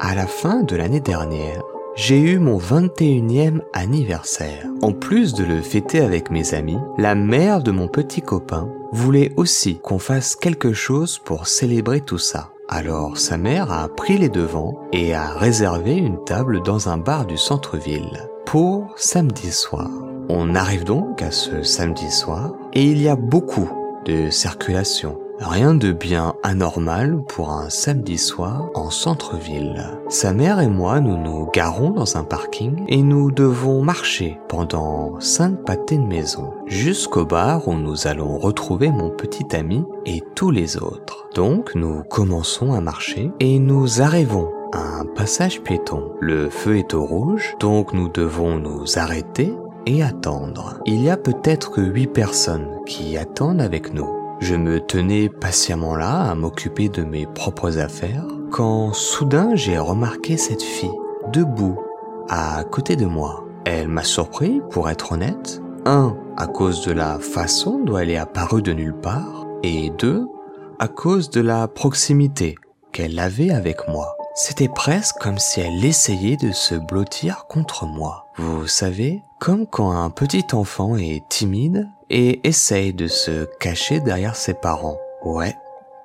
À 0.00 0.14
la 0.14 0.26
fin 0.26 0.62
de 0.62 0.76
l'année 0.76 1.00
dernière, 1.00 1.62
j'ai 1.94 2.18
eu 2.18 2.38
mon 2.38 2.58
21e 2.58 3.60
anniversaire. 3.74 4.66
En 4.80 4.92
plus 4.92 5.34
de 5.34 5.44
le 5.44 5.60
fêter 5.60 6.00
avec 6.00 6.30
mes 6.30 6.54
amis, 6.54 6.78
la 6.96 7.14
mère 7.14 7.62
de 7.62 7.70
mon 7.70 7.86
petit 7.86 8.22
copain 8.22 8.68
voulait 8.92 9.32
aussi 9.36 9.78
qu'on 9.78 9.98
fasse 9.98 10.34
quelque 10.34 10.72
chose 10.72 11.18
pour 11.18 11.46
célébrer 11.46 12.00
tout 12.00 12.18
ça. 12.18 12.50
Alors 12.68 13.18
sa 13.18 13.36
mère 13.36 13.70
a 13.70 13.88
pris 13.88 14.16
les 14.16 14.30
devants 14.30 14.80
et 14.92 15.14
a 15.14 15.28
réservé 15.34 15.94
une 15.94 16.24
table 16.24 16.62
dans 16.62 16.88
un 16.88 16.96
bar 16.96 17.26
du 17.26 17.36
centre-ville 17.36 18.31
pour 18.52 18.92
samedi 18.96 19.50
soir. 19.50 19.88
On 20.28 20.54
arrive 20.54 20.84
donc 20.84 21.22
à 21.22 21.30
ce 21.30 21.62
samedi 21.62 22.10
soir 22.10 22.52
et 22.74 22.84
il 22.84 23.00
y 23.00 23.08
a 23.08 23.16
beaucoup 23.16 23.70
de 24.04 24.28
circulation. 24.28 25.18
Rien 25.40 25.72
de 25.72 25.90
bien 25.90 26.34
anormal 26.42 27.22
pour 27.28 27.50
un 27.50 27.70
samedi 27.70 28.18
soir 28.18 28.68
en 28.74 28.90
centre-ville. 28.90 29.98
Sa 30.10 30.34
mère 30.34 30.60
et 30.60 30.68
moi, 30.68 31.00
nous 31.00 31.16
nous 31.16 31.48
garons 31.54 31.92
dans 31.92 32.18
un 32.18 32.24
parking 32.24 32.84
et 32.88 33.02
nous 33.02 33.30
devons 33.30 33.80
marcher 33.80 34.38
pendant 34.50 35.18
cinq 35.18 35.64
pâtés 35.64 35.96
de 35.96 36.02
maison 36.02 36.52
jusqu'au 36.66 37.24
bar 37.24 37.66
où 37.68 37.72
nous 37.72 38.06
allons 38.06 38.36
retrouver 38.36 38.90
mon 38.90 39.08
petit 39.08 39.56
ami 39.56 39.82
et 40.04 40.22
tous 40.34 40.50
les 40.50 40.76
autres. 40.76 41.26
Donc, 41.34 41.74
nous 41.74 42.02
commençons 42.02 42.74
à 42.74 42.82
marcher 42.82 43.32
et 43.40 43.58
nous 43.58 44.02
arrivons 44.02 44.50
un 44.72 45.04
passage 45.04 45.60
piéton. 45.62 46.12
Le 46.20 46.48
feu 46.48 46.78
est 46.78 46.94
au 46.94 47.04
rouge, 47.04 47.54
donc 47.60 47.92
nous 47.92 48.08
devons 48.08 48.58
nous 48.58 48.84
arrêter 48.98 49.54
et 49.86 50.02
attendre. 50.02 50.80
Il 50.86 51.02
y 51.02 51.10
a 51.10 51.16
peut-être 51.16 51.78
huit 51.82 52.06
personnes 52.06 52.68
qui 52.86 53.16
attendent 53.16 53.60
avec 53.60 53.92
nous. 53.92 54.08
Je 54.40 54.54
me 54.54 54.80
tenais 54.80 55.28
patiemment 55.28 55.94
là 55.94 56.30
à 56.30 56.34
m'occuper 56.34 56.88
de 56.88 57.04
mes 57.04 57.26
propres 57.26 57.78
affaires 57.78 58.26
quand 58.50 58.92
soudain 58.92 59.54
j'ai 59.54 59.78
remarqué 59.78 60.36
cette 60.36 60.62
fille 60.62 60.90
debout 61.32 61.78
à 62.28 62.64
côté 62.64 62.96
de 62.96 63.06
moi. 63.06 63.44
Elle 63.64 63.88
m'a 63.88 64.02
surpris 64.02 64.60
pour 64.70 64.90
être 64.90 65.12
honnête. 65.12 65.62
Un, 65.84 66.16
à 66.36 66.46
cause 66.46 66.84
de 66.84 66.92
la 66.92 67.18
façon 67.18 67.80
dont 67.84 67.98
elle 67.98 68.10
est 68.10 68.16
apparue 68.16 68.62
de 68.62 68.72
nulle 68.72 68.94
part 68.94 69.46
et 69.62 69.90
deux, 69.98 70.26
à 70.78 70.88
cause 70.88 71.30
de 71.30 71.40
la 71.40 71.68
proximité 71.68 72.56
qu'elle 72.92 73.18
avait 73.18 73.50
avec 73.50 73.88
moi. 73.88 74.16
C'était 74.34 74.68
presque 74.68 75.18
comme 75.18 75.38
si 75.38 75.60
elle 75.60 75.84
essayait 75.84 76.38
de 76.38 76.52
se 76.52 76.74
blottir 76.74 77.44
contre 77.48 77.84
moi. 77.84 78.26
Vous 78.36 78.66
savez, 78.66 79.22
comme 79.38 79.66
quand 79.66 79.90
un 79.90 80.08
petit 80.08 80.46
enfant 80.52 80.96
est 80.96 81.28
timide 81.28 81.88
et 82.08 82.46
essaye 82.48 82.94
de 82.94 83.08
se 83.08 83.44
cacher 83.60 84.00
derrière 84.00 84.34
ses 84.36 84.54
parents. 84.54 84.98
Ouais, 85.22 85.54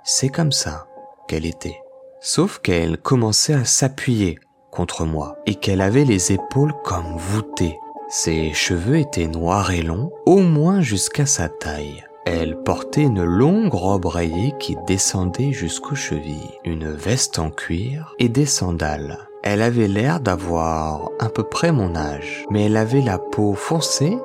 c'est 0.03 0.29
comme 0.29 0.51
ça 0.51 0.87
qu'elle 1.27 1.45
était. 1.45 1.81
Sauf 2.19 2.59
qu'elle 2.59 2.97
commençait 2.97 3.53
à 3.53 3.63
s'appuyer 3.63 4.39
contre 4.71 5.05
moi 5.05 5.37
et 5.45 5.55
qu'elle 5.55 5.81
avait 5.81 6.05
les 6.05 6.33
épaules 6.33 6.73
comme 6.83 7.15
voûtées. 7.17 7.77
Ses 8.09 8.53
cheveux 8.53 8.97
étaient 8.97 9.27
noirs 9.27 9.71
et 9.71 9.81
longs, 9.81 10.11
au 10.25 10.39
moins 10.39 10.81
jusqu'à 10.81 11.25
sa 11.25 11.47
taille. 11.47 12.06
Elle 12.29 12.57
portait 12.57 13.03
une 13.03 13.23
longue 13.23 13.73
robe 13.73 14.07
rayée 14.07 14.53
qui 14.59 14.75
descendait 14.85 15.53
jusqu'aux 15.53 15.95
chevilles, 15.95 16.59
une 16.65 16.91
veste 16.91 17.39
en 17.39 17.49
cuir 17.49 18.15
et 18.19 18.27
des 18.27 18.45
sandales. 18.45 19.29
Elle 19.43 19.61
avait 19.61 19.87
l'air 19.87 20.19
d'avoir 20.19 21.09
à 21.19 21.29
peu 21.29 21.43
près 21.43 21.71
mon 21.71 21.95
âge, 21.95 22.43
mais 22.51 22.65
elle 22.65 22.75
avait 22.75 22.99
la 22.99 23.17
peau 23.17 23.53
foncée 23.53 24.17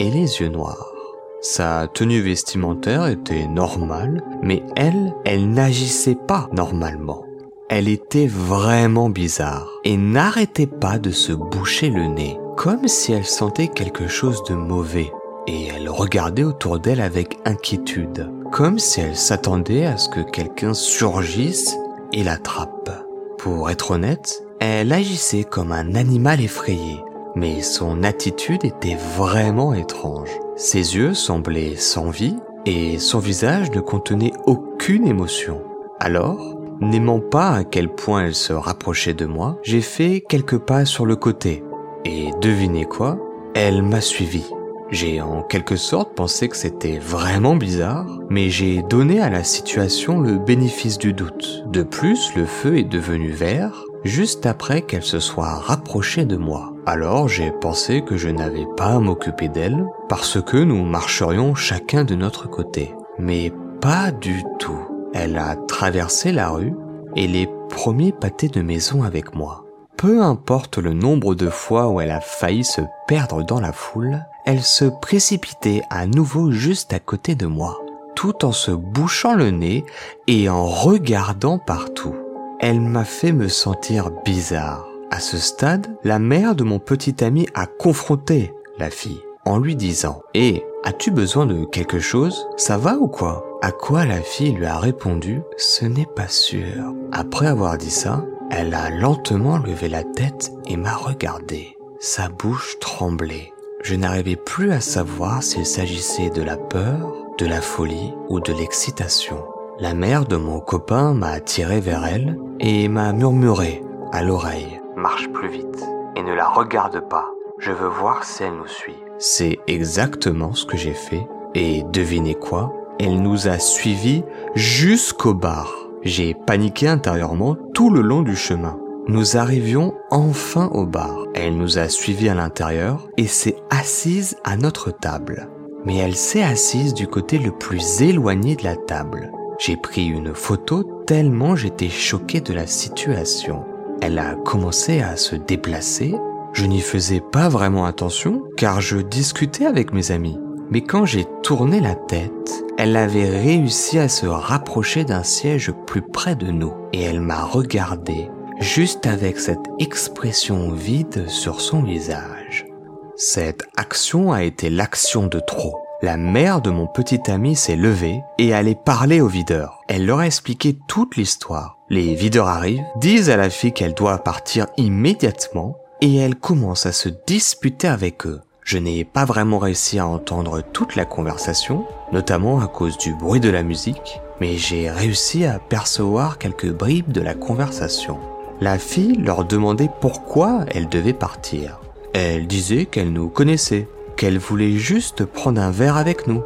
et 0.00 0.10
les 0.10 0.40
yeux 0.40 0.48
noirs. 0.48 0.94
Sa 1.42 1.88
tenue 1.92 2.22
vestimentaire 2.22 3.06
était 3.06 3.46
normale, 3.46 4.24
mais 4.42 4.62
elle, 4.74 5.14
elle 5.26 5.50
n'agissait 5.50 6.16
pas 6.26 6.48
normalement. 6.54 7.26
Elle 7.68 7.88
était 7.88 8.28
vraiment 8.28 9.10
bizarre 9.10 9.68
et 9.84 9.98
n'arrêtait 9.98 10.66
pas 10.66 10.98
de 10.98 11.10
se 11.10 11.34
boucher 11.34 11.90
le 11.90 12.06
nez, 12.06 12.38
comme 12.56 12.88
si 12.88 13.12
elle 13.12 13.26
sentait 13.26 13.68
quelque 13.68 14.08
chose 14.08 14.42
de 14.44 14.54
mauvais 14.54 15.12
et 15.46 15.68
elle 15.68 15.88
regardait 15.88 16.44
autour 16.44 16.78
d'elle 16.78 17.00
avec 17.00 17.38
inquiétude, 17.44 18.30
comme 18.50 18.78
si 18.78 19.00
elle 19.00 19.16
s'attendait 19.16 19.86
à 19.86 19.96
ce 19.96 20.08
que 20.08 20.20
quelqu'un 20.20 20.74
surgisse 20.74 21.76
et 22.12 22.22
l'attrape. 22.22 22.90
Pour 23.38 23.70
être 23.70 23.92
honnête, 23.92 24.44
elle 24.60 24.92
agissait 24.92 25.44
comme 25.44 25.72
un 25.72 25.94
animal 25.94 26.40
effrayé, 26.40 27.02
mais 27.34 27.62
son 27.62 28.04
attitude 28.04 28.64
était 28.64 28.98
vraiment 29.16 29.74
étrange. 29.74 30.30
Ses 30.56 30.96
yeux 30.96 31.14
semblaient 31.14 31.76
sans 31.76 32.10
vie 32.10 32.36
et 32.66 32.98
son 32.98 33.18
visage 33.18 33.70
ne 33.72 33.80
contenait 33.80 34.32
aucune 34.46 35.06
émotion. 35.06 35.62
Alors, 35.98 36.56
n'aimant 36.80 37.20
pas 37.20 37.50
à 37.50 37.64
quel 37.64 37.88
point 37.88 38.26
elle 38.26 38.34
se 38.34 38.52
rapprochait 38.52 39.14
de 39.14 39.26
moi, 39.26 39.58
j'ai 39.62 39.80
fait 39.80 40.20
quelques 40.28 40.58
pas 40.58 40.84
sur 40.84 41.06
le 41.06 41.16
côté. 41.16 41.64
Et 42.04 42.30
devinez 42.40 42.84
quoi? 42.84 43.18
Elle 43.54 43.82
m'a 43.82 44.00
suivi. 44.00 44.44
J'ai 44.92 45.22
en 45.22 45.40
quelque 45.42 45.76
sorte 45.76 46.14
pensé 46.14 46.48
que 46.48 46.56
c'était 46.56 46.98
vraiment 46.98 47.56
bizarre, 47.56 48.20
mais 48.28 48.50
j'ai 48.50 48.82
donné 48.82 49.22
à 49.22 49.30
la 49.30 49.42
situation 49.42 50.20
le 50.20 50.36
bénéfice 50.36 50.98
du 50.98 51.14
doute. 51.14 51.64
De 51.68 51.82
plus, 51.82 52.34
le 52.36 52.44
feu 52.44 52.76
est 52.76 52.84
devenu 52.84 53.30
vert 53.30 53.84
juste 54.04 54.44
après 54.44 54.82
qu'elle 54.82 55.02
se 55.02 55.18
soit 55.18 55.54
rapprochée 55.54 56.26
de 56.26 56.36
moi. 56.36 56.74
Alors 56.84 57.26
j'ai 57.26 57.52
pensé 57.52 58.02
que 58.02 58.18
je 58.18 58.28
n'avais 58.28 58.66
pas 58.76 58.96
à 58.96 58.98
m'occuper 58.98 59.48
d'elle 59.48 59.86
parce 60.10 60.42
que 60.42 60.58
nous 60.58 60.84
marcherions 60.84 61.54
chacun 61.54 62.04
de 62.04 62.14
notre 62.14 62.50
côté. 62.50 62.94
Mais 63.18 63.50
pas 63.80 64.12
du 64.12 64.44
tout. 64.58 64.80
Elle 65.14 65.38
a 65.38 65.56
traversé 65.56 66.32
la 66.32 66.50
rue 66.50 66.74
et 67.16 67.26
les 67.26 67.48
premiers 67.70 68.12
pâtés 68.12 68.48
de 68.48 68.60
maison 68.60 69.04
avec 69.04 69.34
moi. 69.34 69.61
Peu 70.02 70.20
importe 70.20 70.78
le 70.78 70.94
nombre 70.94 71.36
de 71.36 71.48
fois 71.48 71.86
où 71.86 72.00
elle 72.00 72.10
a 72.10 72.20
failli 72.20 72.64
se 72.64 72.80
perdre 73.06 73.44
dans 73.44 73.60
la 73.60 73.72
foule, 73.72 74.26
elle 74.44 74.64
se 74.64 74.84
précipitait 74.84 75.82
à 75.90 76.08
nouveau 76.08 76.50
juste 76.50 76.92
à 76.92 76.98
côté 76.98 77.36
de 77.36 77.46
moi, 77.46 77.80
tout 78.16 78.44
en 78.44 78.50
se 78.50 78.72
bouchant 78.72 79.34
le 79.34 79.52
nez 79.52 79.84
et 80.26 80.48
en 80.48 80.66
regardant 80.66 81.60
partout. 81.60 82.16
Elle 82.58 82.80
m'a 82.80 83.04
fait 83.04 83.30
me 83.30 83.46
sentir 83.46 84.10
bizarre. 84.24 84.84
À 85.12 85.20
ce 85.20 85.38
stade, 85.38 85.86
la 86.02 86.18
mère 86.18 86.56
de 86.56 86.64
mon 86.64 86.80
petit 86.80 87.22
ami 87.22 87.46
a 87.54 87.66
confronté 87.66 88.52
la 88.80 88.90
fille 88.90 89.22
en 89.44 89.58
lui 89.58 89.76
disant⁇ 89.76 90.22
Eh, 90.34 90.64
As-tu 90.84 91.12
besoin 91.12 91.46
de 91.46 91.64
quelque 91.64 92.00
chose? 92.00 92.48
Ça 92.56 92.76
va 92.76 92.96
ou 92.96 93.06
quoi? 93.06 93.46
À 93.62 93.70
quoi 93.70 94.04
la 94.04 94.20
fille 94.20 94.50
lui 94.50 94.66
a 94.66 94.80
répondu 94.80 95.42
Ce 95.56 95.84
n'est 95.84 96.08
pas 96.16 96.26
sûr. 96.26 96.92
Après 97.12 97.46
avoir 97.46 97.78
dit 97.78 97.92
ça, 97.92 98.24
elle 98.52 98.74
a 98.74 98.90
lentement 98.90 99.56
levé 99.56 99.88
la 99.88 100.04
tête 100.04 100.52
et 100.66 100.76
m'a 100.76 100.94
regardé. 100.94 101.76
Sa 101.98 102.28
bouche 102.28 102.78
tremblait. 102.80 103.52
Je 103.82 103.94
n'arrivais 103.94 104.36
plus 104.36 104.72
à 104.72 104.80
savoir 104.80 105.42
s'il 105.42 105.64
s'agissait 105.64 106.28
de 106.30 106.42
la 106.42 106.58
peur, 106.58 107.14
de 107.38 107.46
la 107.46 107.62
folie 107.62 108.12
ou 108.28 108.40
de 108.40 108.52
l'excitation. 108.52 109.42
La 109.80 109.94
mère 109.94 110.26
de 110.26 110.36
mon 110.36 110.60
copain 110.60 111.14
m'a 111.14 111.30
attiré 111.30 111.80
vers 111.80 112.04
elle 112.04 112.38
et 112.60 112.88
m'a 112.88 113.12
murmuré 113.12 113.82
à 114.12 114.22
l'oreille. 114.22 114.80
Marche 114.96 115.28
plus 115.30 115.48
vite 115.48 115.82
et 116.14 116.22
ne 116.22 116.34
la 116.34 116.48
regarde 116.48 117.08
pas. 117.08 117.30
Je 117.58 117.72
veux 117.72 117.88
voir 117.88 118.22
si 118.22 118.42
elle 118.42 118.54
nous 118.54 118.68
suit. 118.68 119.02
C'est 119.18 119.58
exactement 119.66 120.52
ce 120.52 120.66
que 120.66 120.76
j'ai 120.76 120.94
fait. 120.94 121.26
Et 121.54 121.84
devinez 121.84 122.34
quoi? 122.34 122.72
Elle 123.00 123.22
nous 123.22 123.48
a 123.48 123.58
suivis 123.58 124.24
jusqu'au 124.54 125.32
bar. 125.32 125.72
J'ai 126.02 126.34
paniqué 126.34 126.88
intérieurement 126.88 127.56
tout 127.74 127.90
le 127.90 128.02
long 128.02 128.22
du 128.22 128.36
chemin. 128.36 128.78
Nous 129.08 129.36
arrivions 129.36 129.94
enfin 130.10 130.70
au 130.72 130.86
bar. 130.86 131.24
Elle 131.34 131.56
nous 131.56 131.78
a 131.78 131.88
suivis 131.88 132.28
à 132.28 132.34
l'intérieur 132.34 133.08
et 133.16 133.26
s'est 133.26 133.56
assise 133.70 134.36
à 134.44 134.56
notre 134.56 134.90
table. 134.90 135.48
Mais 135.84 135.96
elle 135.96 136.14
s'est 136.14 136.42
assise 136.42 136.94
du 136.94 137.08
côté 137.08 137.38
le 137.38 137.50
plus 137.50 138.02
éloigné 138.02 138.54
de 138.56 138.64
la 138.64 138.76
table. 138.76 139.32
J'ai 139.58 139.76
pris 139.76 140.06
une 140.06 140.34
photo 140.34 141.02
tellement 141.06 141.56
j'étais 141.56 141.88
choqué 141.88 142.40
de 142.40 142.52
la 142.52 142.66
situation. 142.66 143.64
Elle 144.00 144.18
a 144.18 144.34
commencé 144.34 145.00
à 145.00 145.16
se 145.16 145.34
déplacer. 145.34 146.14
Je 146.52 146.66
n'y 146.66 146.80
faisais 146.80 147.20
pas 147.20 147.48
vraiment 147.48 147.86
attention 147.86 148.42
car 148.56 148.80
je 148.80 148.98
discutais 148.98 149.66
avec 149.66 149.92
mes 149.92 150.10
amis. 150.12 150.38
Mais 150.70 150.82
quand 150.82 151.06
j'ai 151.06 151.26
tourné 151.42 151.80
la 151.80 151.94
tête, 151.94 152.61
elle 152.82 152.96
avait 152.96 153.30
réussi 153.30 154.00
à 154.00 154.08
se 154.08 154.26
rapprocher 154.26 155.04
d'un 155.04 155.22
siège 155.22 155.70
plus 155.86 156.02
près 156.02 156.34
de 156.34 156.50
nous 156.50 156.74
et 156.92 157.00
elle 157.00 157.20
m'a 157.20 157.44
regardé 157.44 158.28
juste 158.58 159.06
avec 159.06 159.38
cette 159.38 159.68
expression 159.78 160.72
vide 160.72 161.28
sur 161.28 161.60
son 161.60 161.84
visage. 161.84 162.66
Cette 163.14 163.62
action 163.76 164.32
a 164.32 164.42
été 164.42 164.68
l'action 164.68 165.28
de 165.28 165.38
trop 165.38 165.78
la 166.02 166.16
mère 166.16 166.60
de 166.60 166.70
mon 166.70 166.88
petit 166.88 167.30
ami 167.30 167.54
s'est 167.54 167.76
levée 167.76 168.20
et 168.36 168.52
allait 168.52 168.74
parler 168.74 169.20
aux 169.20 169.28
videurs. 169.28 169.78
Elle 169.86 170.04
leur 170.04 170.18
a 170.18 170.26
expliqué 170.26 170.76
toute 170.88 171.14
l'histoire. 171.14 171.78
Les 171.88 172.16
videurs 172.16 172.48
arrivent, 172.48 172.82
disent 172.96 173.30
à 173.30 173.36
la 173.36 173.50
fille 173.50 173.72
qu'elle 173.72 173.94
doit 173.94 174.18
partir 174.18 174.66
immédiatement 174.76 175.76
et 176.00 176.16
elle 176.16 176.34
commence 176.34 176.86
à 176.86 176.90
se 176.90 177.08
disputer 177.28 177.86
avec 177.86 178.26
eux. 178.26 178.40
Je 178.64 178.78
n'ai 178.78 179.04
pas 179.04 179.24
vraiment 179.24 179.58
réussi 179.58 179.98
à 179.98 180.06
entendre 180.06 180.62
toute 180.62 180.94
la 180.94 181.04
conversation, 181.04 181.84
notamment 182.12 182.60
à 182.60 182.68
cause 182.68 182.96
du 182.96 183.12
bruit 183.14 183.40
de 183.40 183.50
la 183.50 183.62
musique, 183.62 184.20
mais 184.40 184.56
j'ai 184.56 184.90
réussi 184.90 185.44
à 185.44 185.58
percevoir 185.58 186.38
quelques 186.38 186.70
bribes 186.70 187.12
de 187.12 187.20
la 187.20 187.34
conversation. 187.34 188.18
La 188.60 188.78
fille 188.78 189.16
leur 189.16 189.44
demandait 189.44 189.90
pourquoi 190.00 190.60
elle 190.68 190.88
devait 190.88 191.12
partir. 191.12 191.80
Elle 192.14 192.46
disait 192.46 192.84
qu'elle 192.84 193.12
nous 193.12 193.28
connaissait 193.28 193.88
qu'elle 194.16 194.38
voulait 194.38 194.76
juste 194.76 195.24
prendre 195.24 195.60
un 195.60 195.70
verre 195.70 195.96
avec 195.96 196.28
nous. 196.28 196.42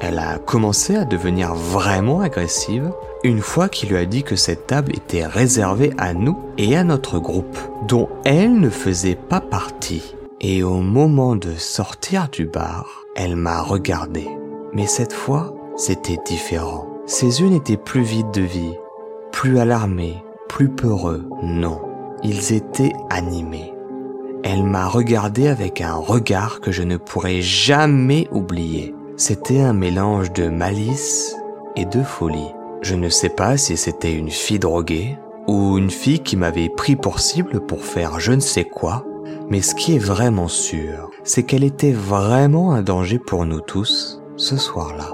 Elle 0.00 0.18
a 0.18 0.38
commencé 0.38 0.96
à 0.96 1.04
devenir 1.04 1.54
vraiment 1.54 2.20
agressive 2.20 2.90
une 3.22 3.40
fois 3.40 3.68
qu'il 3.68 3.90
lui 3.90 3.98
a 3.98 4.06
dit 4.06 4.22
que 4.22 4.34
cette 4.34 4.66
table 4.66 4.92
était 4.94 5.26
réservée 5.26 5.92
à 5.98 6.14
nous 6.14 6.38
et 6.58 6.76
à 6.76 6.84
notre 6.84 7.18
groupe, 7.18 7.58
dont 7.86 8.08
elle 8.24 8.58
ne 8.58 8.70
faisait 8.70 9.14
pas 9.14 9.40
partie. 9.40 10.14
Et 10.42 10.62
au 10.62 10.80
moment 10.80 11.36
de 11.36 11.54
sortir 11.56 12.30
du 12.32 12.46
bar, 12.46 12.86
elle 13.14 13.36
m'a 13.36 13.60
regardé. 13.60 14.26
Mais 14.72 14.86
cette 14.86 15.12
fois, 15.12 15.54
c'était 15.76 16.16
différent. 16.24 16.88
Ses 17.04 17.42
yeux 17.42 17.48
n'étaient 17.48 17.76
plus 17.76 18.00
vides 18.00 18.30
de 18.30 18.40
vie, 18.40 18.74
plus 19.32 19.58
alarmés, 19.58 20.24
plus 20.48 20.70
peureux. 20.70 21.28
Non, 21.42 21.82
ils 22.22 22.54
étaient 22.54 22.94
animés. 23.10 23.74
Elle 24.42 24.62
m'a 24.62 24.88
regardé 24.88 25.46
avec 25.46 25.82
un 25.82 25.96
regard 25.96 26.60
que 26.60 26.72
je 26.72 26.84
ne 26.84 26.96
pourrai 26.96 27.42
jamais 27.42 28.26
oublier. 28.32 28.94
C'était 29.18 29.60
un 29.60 29.74
mélange 29.74 30.32
de 30.32 30.48
malice 30.48 31.36
et 31.76 31.84
de 31.84 32.02
folie. 32.02 32.54
Je 32.80 32.94
ne 32.94 33.10
sais 33.10 33.28
pas 33.28 33.58
si 33.58 33.76
c'était 33.76 34.14
une 34.14 34.30
fille 34.30 34.58
droguée 34.58 35.18
ou 35.46 35.76
une 35.76 35.90
fille 35.90 36.20
qui 36.20 36.38
m'avait 36.38 36.70
pris 36.70 36.96
pour 36.96 37.20
cible 37.20 37.60
pour 37.60 37.84
faire 37.84 38.20
je 38.20 38.32
ne 38.32 38.40
sais 38.40 38.64
quoi, 38.64 39.04
mais 39.50 39.60
ce 39.60 39.74
qui 39.74 39.96
est 39.96 39.98
vraiment 39.98 40.48
sûr, 40.48 41.10
c'est 41.24 41.42
qu'elle 41.42 41.64
était 41.64 41.92
vraiment 41.92 42.72
un 42.72 42.82
danger 42.82 43.18
pour 43.18 43.44
nous 43.44 43.60
tous 43.60 44.22
ce 44.36 44.56
soir-là. 44.56 45.12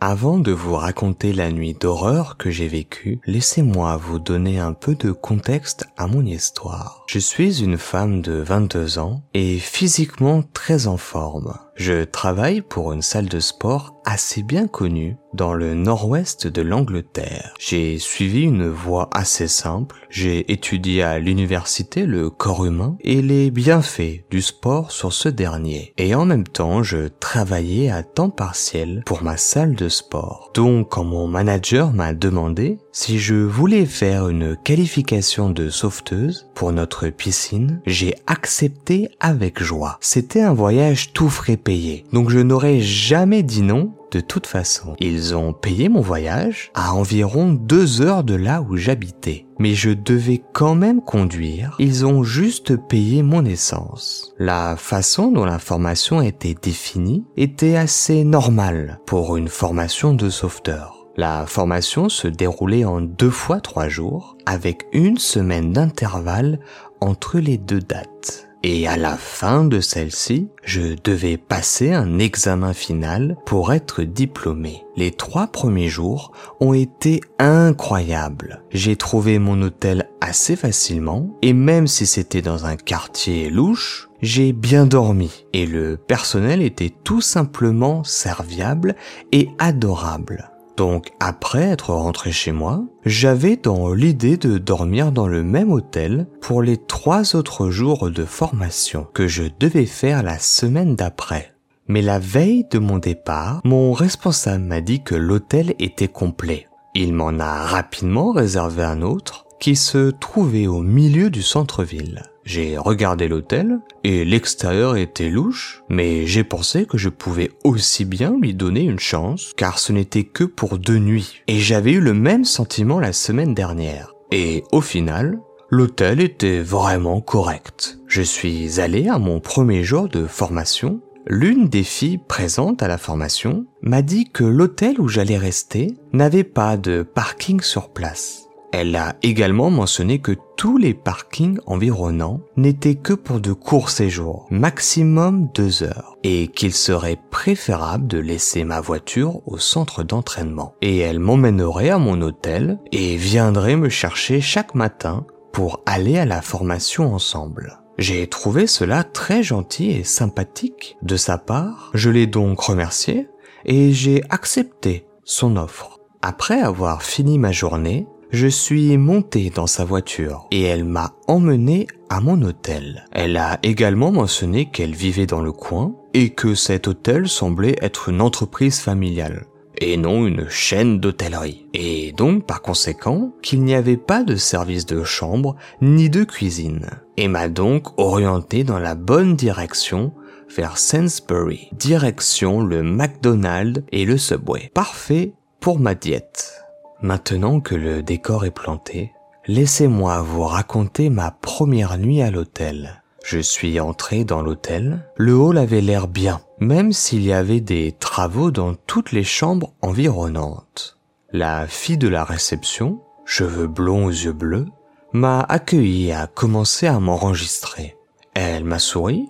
Avant 0.00 0.38
de 0.38 0.52
vous 0.52 0.74
raconter 0.74 1.32
la 1.32 1.50
nuit 1.50 1.72
d'horreur 1.72 2.36
que 2.36 2.50
j'ai 2.50 2.68
vécue, 2.68 3.20
laissez-moi 3.24 3.96
vous 3.96 4.18
donner 4.18 4.58
un 4.58 4.74
peu 4.74 4.94
de 4.94 5.12
contexte 5.12 5.86
à 5.96 6.06
mon 6.06 6.26
histoire. 6.26 7.06
Je 7.08 7.18
suis 7.18 7.62
une 7.62 7.78
femme 7.78 8.20
de 8.20 8.34
22 8.34 8.98
ans 8.98 9.22
et 9.32 9.58
physiquement 9.58 10.42
très 10.42 10.88
en 10.88 10.98
forme. 10.98 11.54
Je 11.76 12.04
travaille 12.04 12.60
pour 12.60 12.92
une 12.92 13.02
salle 13.02 13.28
de 13.28 13.40
sport 13.40 14.00
assez 14.04 14.42
bien 14.42 14.68
connue 14.68 15.16
dans 15.32 15.54
le 15.54 15.74
nord-ouest 15.74 16.46
de 16.46 16.62
l'Angleterre. 16.62 17.54
J'ai 17.58 17.98
suivi 17.98 18.42
une 18.42 18.68
voie 18.68 19.08
assez 19.12 19.48
simple. 19.48 20.06
J'ai 20.08 20.52
étudié 20.52 21.02
à 21.02 21.18
l'université 21.18 22.06
le 22.06 22.30
corps 22.30 22.64
humain 22.64 22.96
et 23.00 23.22
les 23.22 23.50
bienfaits 23.50 24.24
du 24.30 24.40
sport 24.42 24.92
sur 24.92 25.12
ce 25.12 25.28
dernier. 25.28 25.92
Et 25.98 26.14
en 26.14 26.24
même 26.24 26.46
temps, 26.46 26.82
je 26.82 27.08
travaillais 27.08 27.90
à 27.90 28.02
temps 28.02 28.30
partiel 28.30 29.02
pour 29.04 29.22
ma 29.22 29.36
salle 29.36 29.74
de 29.74 29.88
sport. 29.88 30.52
Donc, 30.54 30.90
quand 30.90 31.04
mon 31.04 31.26
manager 31.26 31.92
m'a 31.92 32.14
demandé 32.14 32.78
si 32.94 33.18
je 33.18 33.34
voulais 33.34 33.86
faire 33.86 34.28
une 34.28 34.56
qualification 34.56 35.50
de 35.50 35.68
sauveteuse 35.68 36.46
pour 36.54 36.70
notre 36.72 37.08
piscine, 37.08 37.80
j'ai 37.86 38.14
accepté 38.28 39.10
avec 39.18 39.60
joie. 39.60 39.98
C'était 40.00 40.42
un 40.42 40.54
voyage 40.54 41.12
tout 41.12 41.28
frais 41.28 41.56
payé, 41.56 42.04
donc 42.12 42.30
je 42.30 42.38
n'aurais 42.38 42.80
jamais 42.80 43.42
dit 43.42 43.62
non 43.62 43.92
de 44.12 44.20
toute 44.20 44.46
façon. 44.46 44.94
Ils 45.00 45.34
ont 45.34 45.52
payé 45.52 45.88
mon 45.88 46.00
voyage 46.00 46.70
à 46.74 46.94
environ 46.94 47.52
deux 47.52 48.00
heures 48.00 48.22
de 48.22 48.36
là 48.36 48.62
où 48.62 48.76
j'habitais. 48.76 49.46
Mais 49.58 49.74
je 49.74 49.90
devais 49.90 50.40
quand 50.52 50.76
même 50.76 51.00
conduire. 51.00 51.74
Ils 51.80 52.06
ont 52.06 52.22
juste 52.22 52.76
payé 52.76 53.24
mon 53.24 53.44
essence. 53.44 54.32
La 54.38 54.76
façon 54.76 55.32
dont 55.32 55.44
la 55.44 55.58
formation 55.58 56.22
était 56.22 56.54
définie 56.54 57.24
était 57.36 57.74
assez 57.74 58.22
normale 58.22 59.00
pour 59.04 59.36
une 59.36 59.48
formation 59.48 60.14
de 60.14 60.30
sauveteur. 60.30 61.03
La 61.16 61.46
formation 61.46 62.08
se 62.08 62.26
déroulait 62.26 62.84
en 62.84 63.00
deux 63.00 63.30
fois 63.30 63.60
trois 63.60 63.88
jours, 63.88 64.36
avec 64.46 64.86
une 64.92 65.18
semaine 65.18 65.72
d'intervalle 65.72 66.58
entre 67.00 67.38
les 67.38 67.56
deux 67.56 67.80
dates. 67.80 68.48
Et 68.66 68.88
à 68.88 68.96
la 68.96 69.18
fin 69.18 69.62
de 69.62 69.78
celle-ci, 69.80 70.48
je 70.64 70.96
devais 71.04 71.36
passer 71.36 71.92
un 71.92 72.18
examen 72.18 72.72
final 72.72 73.36
pour 73.44 73.74
être 73.74 74.02
diplômé. 74.02 74.86
Les 74.96 75.10
trois 75.10 75.48
premiers 75.48 75.90
jours 75.90 76.32
ont 76.60 76.72
été 76.72 77.20
incroyables. 77.38 78.62
J'ai 78.70 78.96
trouvé 78.96 79.38
mon 79.38 79.60
hôtel 79.60 80.08
assez 80.22 80.56
facilement 80.56 81.28
et 81.42 81.52
même 81.52 81.86
si 81.86 82.06
c'était 82.06 82.40
dans 82.40 82.64
un 82.64 82.76
quartier 82.76 83.50
louche, 83.50 84.08
j'ai 84.22 84.54
bien 84.54 84.86
dormi 84.86 85.44
et 85.52 85.66
le 85.66 85.98
personnel 85.98 86.62
était 86.62 86.94
tout 87.04 87.20
simplement 87.20 88.02
serviable 88.02 88.96
et 89.30 89.50
adorable. 89.58 90.53
Donc 90.76 91.10
après 91.20 91.62
être 91.62 91.90
rentré 91.90 92.32
chez 92.32 92.52
moi, 92.52 92.84
j'avais 93.04 93.56
dans 93.56 93.92
l'idée 93.92 94.36
de 94.36 94.58
dormir 94.58 95.12
dans 95.12 95.28
le 95.28 95.42
même 95.42 95.70
hôtel 95.70 96.26
pour 96.40 96.62
les 96.62 96.76
trois 96.76 97.36
autres 97.36 97.70
jours 97.70 98.10
de 98.10 98.24
formation 98.24 99.06
que 99.14 99.28
je 99.28 99.44
devais 99.60 99.86
faire 99.86 100.22
la 100.22 100.38
semaine 100.38 100.96
d'après. 100.96 101.52
Mais 101.86 102.02
la 102.02 102.18
veille 102.18 102.66
de 102.70 102.78
mon 102.78 102.98
départ, 102.98 103.60
mon 103.64 103.92
responsable 103.92 104.64
m'a 104.64 104.80
dit 104.80 105.02
que 105.02 105.14
l'hôtel 105.14 105.74
était 105.78 106.08
complet. 106.08 106.66
Il 106.94 107.12
m'en 107.12 107.38
a 107.38 107.66
rapidement 107.66 108.32
réservé 108.32 108.82
un 108.82 109.02
autre 109.02 109.46
qui 109.60 109.76
se 109.76 110.10
trouvait 110.10 110.66
au 110.66 110.80
milieu 110.80 111.30
du 111.30 111.42
centre-ville. 111.42 112.22
J'ai 112.44 112.76
regardé 112.76 113.26
l'hôtel 113.26 113.80
et 114.04 114.24
l'extérieur 114.24 114.96
était 114.96 115.30
louche, 115.30 115.82
mais 115.88 116.26
j'ai 116.26 116.44
pensé 116.44 116.84
que 116.84 116.98
je 116.98 117.08
pouvais 117.08 117.50
aussi 117.64 118.04
bien 118.04 118.36
lui 118.38 118.54
donner 118.54 118.82
une 118.82 118.98
chance 118.98 119.52
car 119.56 119.78
ce 119.78 119.92
n'était 119.92 120.24
que 120.24 120.44
pour 120.44 120.78
deux 120.78 120.98
nuits. 120.98 121.42
Et 121.48 121.58
j'avais 121.58 121.92
eu 121.92 122.00
le 122.00 122.12
même 122.12 122.44
sentiment 122.44 123.00
la 123.00 123.14
semaine 123.14 123.54
dernière. 123.54 124.12
Et 124.30 124.62
au 124.72 124.82
final, 124.82 125.40
l'hôtel 125.70 126.20
était 126.20 126.60
vraiment 126.60 127.22
correct. 127.22 127.98
Je 128.06 128.22
suis 128.22 128.78
allé 128.78 129.08
à 129.08 129.18
mon 129.18 129.40
premier 129.40 129.82
jour 129.82 130.08
de 130.08 130.26
formation. 130.26 131.00
L'une 131.26 131.68
des 131.68 131.84
filles 131.84 132.18
présentes 132.18 132.82
à 132.82 132.88
la 132.88 132.98
formation 132.98 133.64
m'a 133.80 134.02
dit 134.02 134.28
que 134.30 134.44
l'hôtel 134.44 135.00
où 135.00 135.08
j'allais 135.08 135.38
rester 135.38 135.94
n'avait 136.12 136.44
pas 136.44 136.76
de 136.76 137.02
parking 137.02 137.62
sur 137.62 137.88
place. 137.88 138.43
Elle 138.76 138.96
a 138.96 139.14
également 139.22 139.70
mentionné 139.70 140.18
que 140.18 140.32
tous 140.56 140.78
les 140.78 140.94
parkings 140.94 141.60
environnants 141.64 142.40
n'étaient 142.56 142.96
que 142.96 143.12
pour 143.12 143.38
de 143.38 143.52
courts 143.52 143.88
séjours, 143.88 144.48
maximum 144.50 145.46
deux 145.54 145.84
heures, 145.84 146.16
et 146.24 146.48
qu'il 146.48 146.72
serait 146.72 147.20
préférable 147.30 148.08
de 148.08 148.18
laisser 148.18 148.64
ma 148.64 148.80
voiture 148.80 149.42
au 149.46 149.58
centre 149.58 150.02
d'entraînement. 150.02 150.74
Et 150.82 150.98
elle 150.98 151.20
m'emmènerait 151.20 151.90
à 151.90 151.98
mon 151.98 152.20
hôtel 152.20 152.80
et 152.90 153.14
viendrait 153.14 153.76
me 153.76 153.88
chercher 153.88 154.40
chaque 154.40 154.74
matin 154.74 155.24
pour 155.52 155.80
aller 155.86 156.18
à 156.18 156.24
la 156.24 156.42
formation 156.42 157.14
ensemble. 157.14 157.78
J'ai 157.98 158.26
trouvé 158.26 158.66
cela 158.66 159.04
très 159.04 159.44
gentil 159.44 159.92
et 159.92 160.02
sympathique 160.02 160.96
de 161.00 161.16
sa 161.16 161.38
part. 161.38 161.92
Je 161.94 162.10
l'ai 162.10 162.26
donc 162.26 162.58
remercié 162.58 163.28
et 163.66 163.92
j'ai 163.92 164.24
accepté 164.30 165.06
son 165.22 165.56
offre. 165.56 166.00
Après 166.26 166.58
avoir 166.58 167.02
fini 167.02 167.38
ma 167.38 167.52
journée, 167.52 168.08
je 168.34 168.48
suis 168.48 168.96
monté 168.98 169.50
dans 169.50 169.66
sa 169.66 169.84
voiture 169.84 170.46
et 170.50 170.62
elle 170.62 170.84
m'a 170.84 171.14
emmené 171.28 171.86
à 172.08 172.20
mon 172.20 172.42
hôtel. 172.42 173.06
Elle 173.12 173.36
a 173.36 173.58
également 173.62 174.10
mentionné 174.10 174.66
qu'elle 174.66 174.94
vivait 174.94 175.26
dans 175.26 175.40
le 175.40 175.52
coin 175.52 175.94
et 176.14 176.30
que 176.30 176.54
cet 176.54 176.88
hôtel 176.88 177.28
semblait 177.28 177.76
être 177.80 178.08
une 178.08 178.20
entreprise 178.20 178.80
familiale 178.80 179.46
et 179.78 179.96
non 179.96 180.26
une 180.26 180.48
chaîne 180.48 180.98
d'hôtellerie. 180.98 181.66
Et 181.74 182.12
donc, 182.12 182.46
par 182.46 182.62
conséquent, 182.62 183.32
qu'il 183.42 183.62
n'y 183.62 183.74
avait 183.74 183.96
pas 183.96 184.22
de 184.22 184.36
service 184.36 184.86
de 184.86 185.04
chambre 185.04 185.56
ni 185.80 186.10
de 186.10 186.24
cuisine. 186.24 186.90
Et 187.16 187.28
m'a 187.28 187.48
donc 187.48 187.88
orienté 187.98 188.64
dans 188.64 188.78
la 188.78 188.94
bonne 188.94 189.36
direction 189.36 190.12
vers 190.56 190.78
Sainsbury, 190.78 191.68
direction 191.72 192.62
le 192.62 192.82
McDonald's 192.82 193.82
et 193.92 194.04
le 194.04 194.18
Subway. 194.18 194.70
Parfait 194.74 195.34
pour 195.60 195.78
ma 195.78 195.94
diète. 195.94 196.63
Maintenant 197.04 197.60
que 197.60 197.74
le 197.74 198.02
décor 198.02 198.46
est 198.46 198.50
planté, 198.50 199.12
laissez-moi 199.46 200.22
vous 200.22 200.42
raconter 200.44 201.10
ma 201.10 201.32
première 201.32 201.98
nuit 201.98 202.22
à 202.22 202.30
l'hôtel. 202.30 203.02
Je 203.22 203.40
suis 203.40 203.78
entré 203.78 204.24
dans 204.24 204.40
l'hôtel, 204.40 205.04
le 205.18 205.34
hall 205.36 205.58
avait 205.58 205.82
l'air 205.82 206.08
bien, 206.08 206.40
même 206.60 206.94
s'il 206.94 207.20
y 207.20 207.34
avait 207.34 207.60
des 207.60 207.92
travaux 207.92 208.50
dans 208.50 208.72
toutes 208.72 209.12
les 209.12 209.22
chambres 209.22 209.74
environnantes. 209.82 210.96
La 211.30 211.66
fille 211.66 211.98
de 211.98 212.08
la 212.08 212.24
réception, 212.24 213.02
cheveux 213.26 213.66
blonds 213.66 214.06
aux 214.06 214.08
yeux 214.08 214.32
bleus, 214.32 214.68
m'a 215.12 215.40
accueilli 215.40 216.08
et 216.08 216.14
a 216.14 216.26
commencé 216.26 216.86
à 216.86 217.00
m'enregistrer. 217.00 217.98
Elle 218.32 218.64
m'a 218.64 218.78
souri 218.78 219.28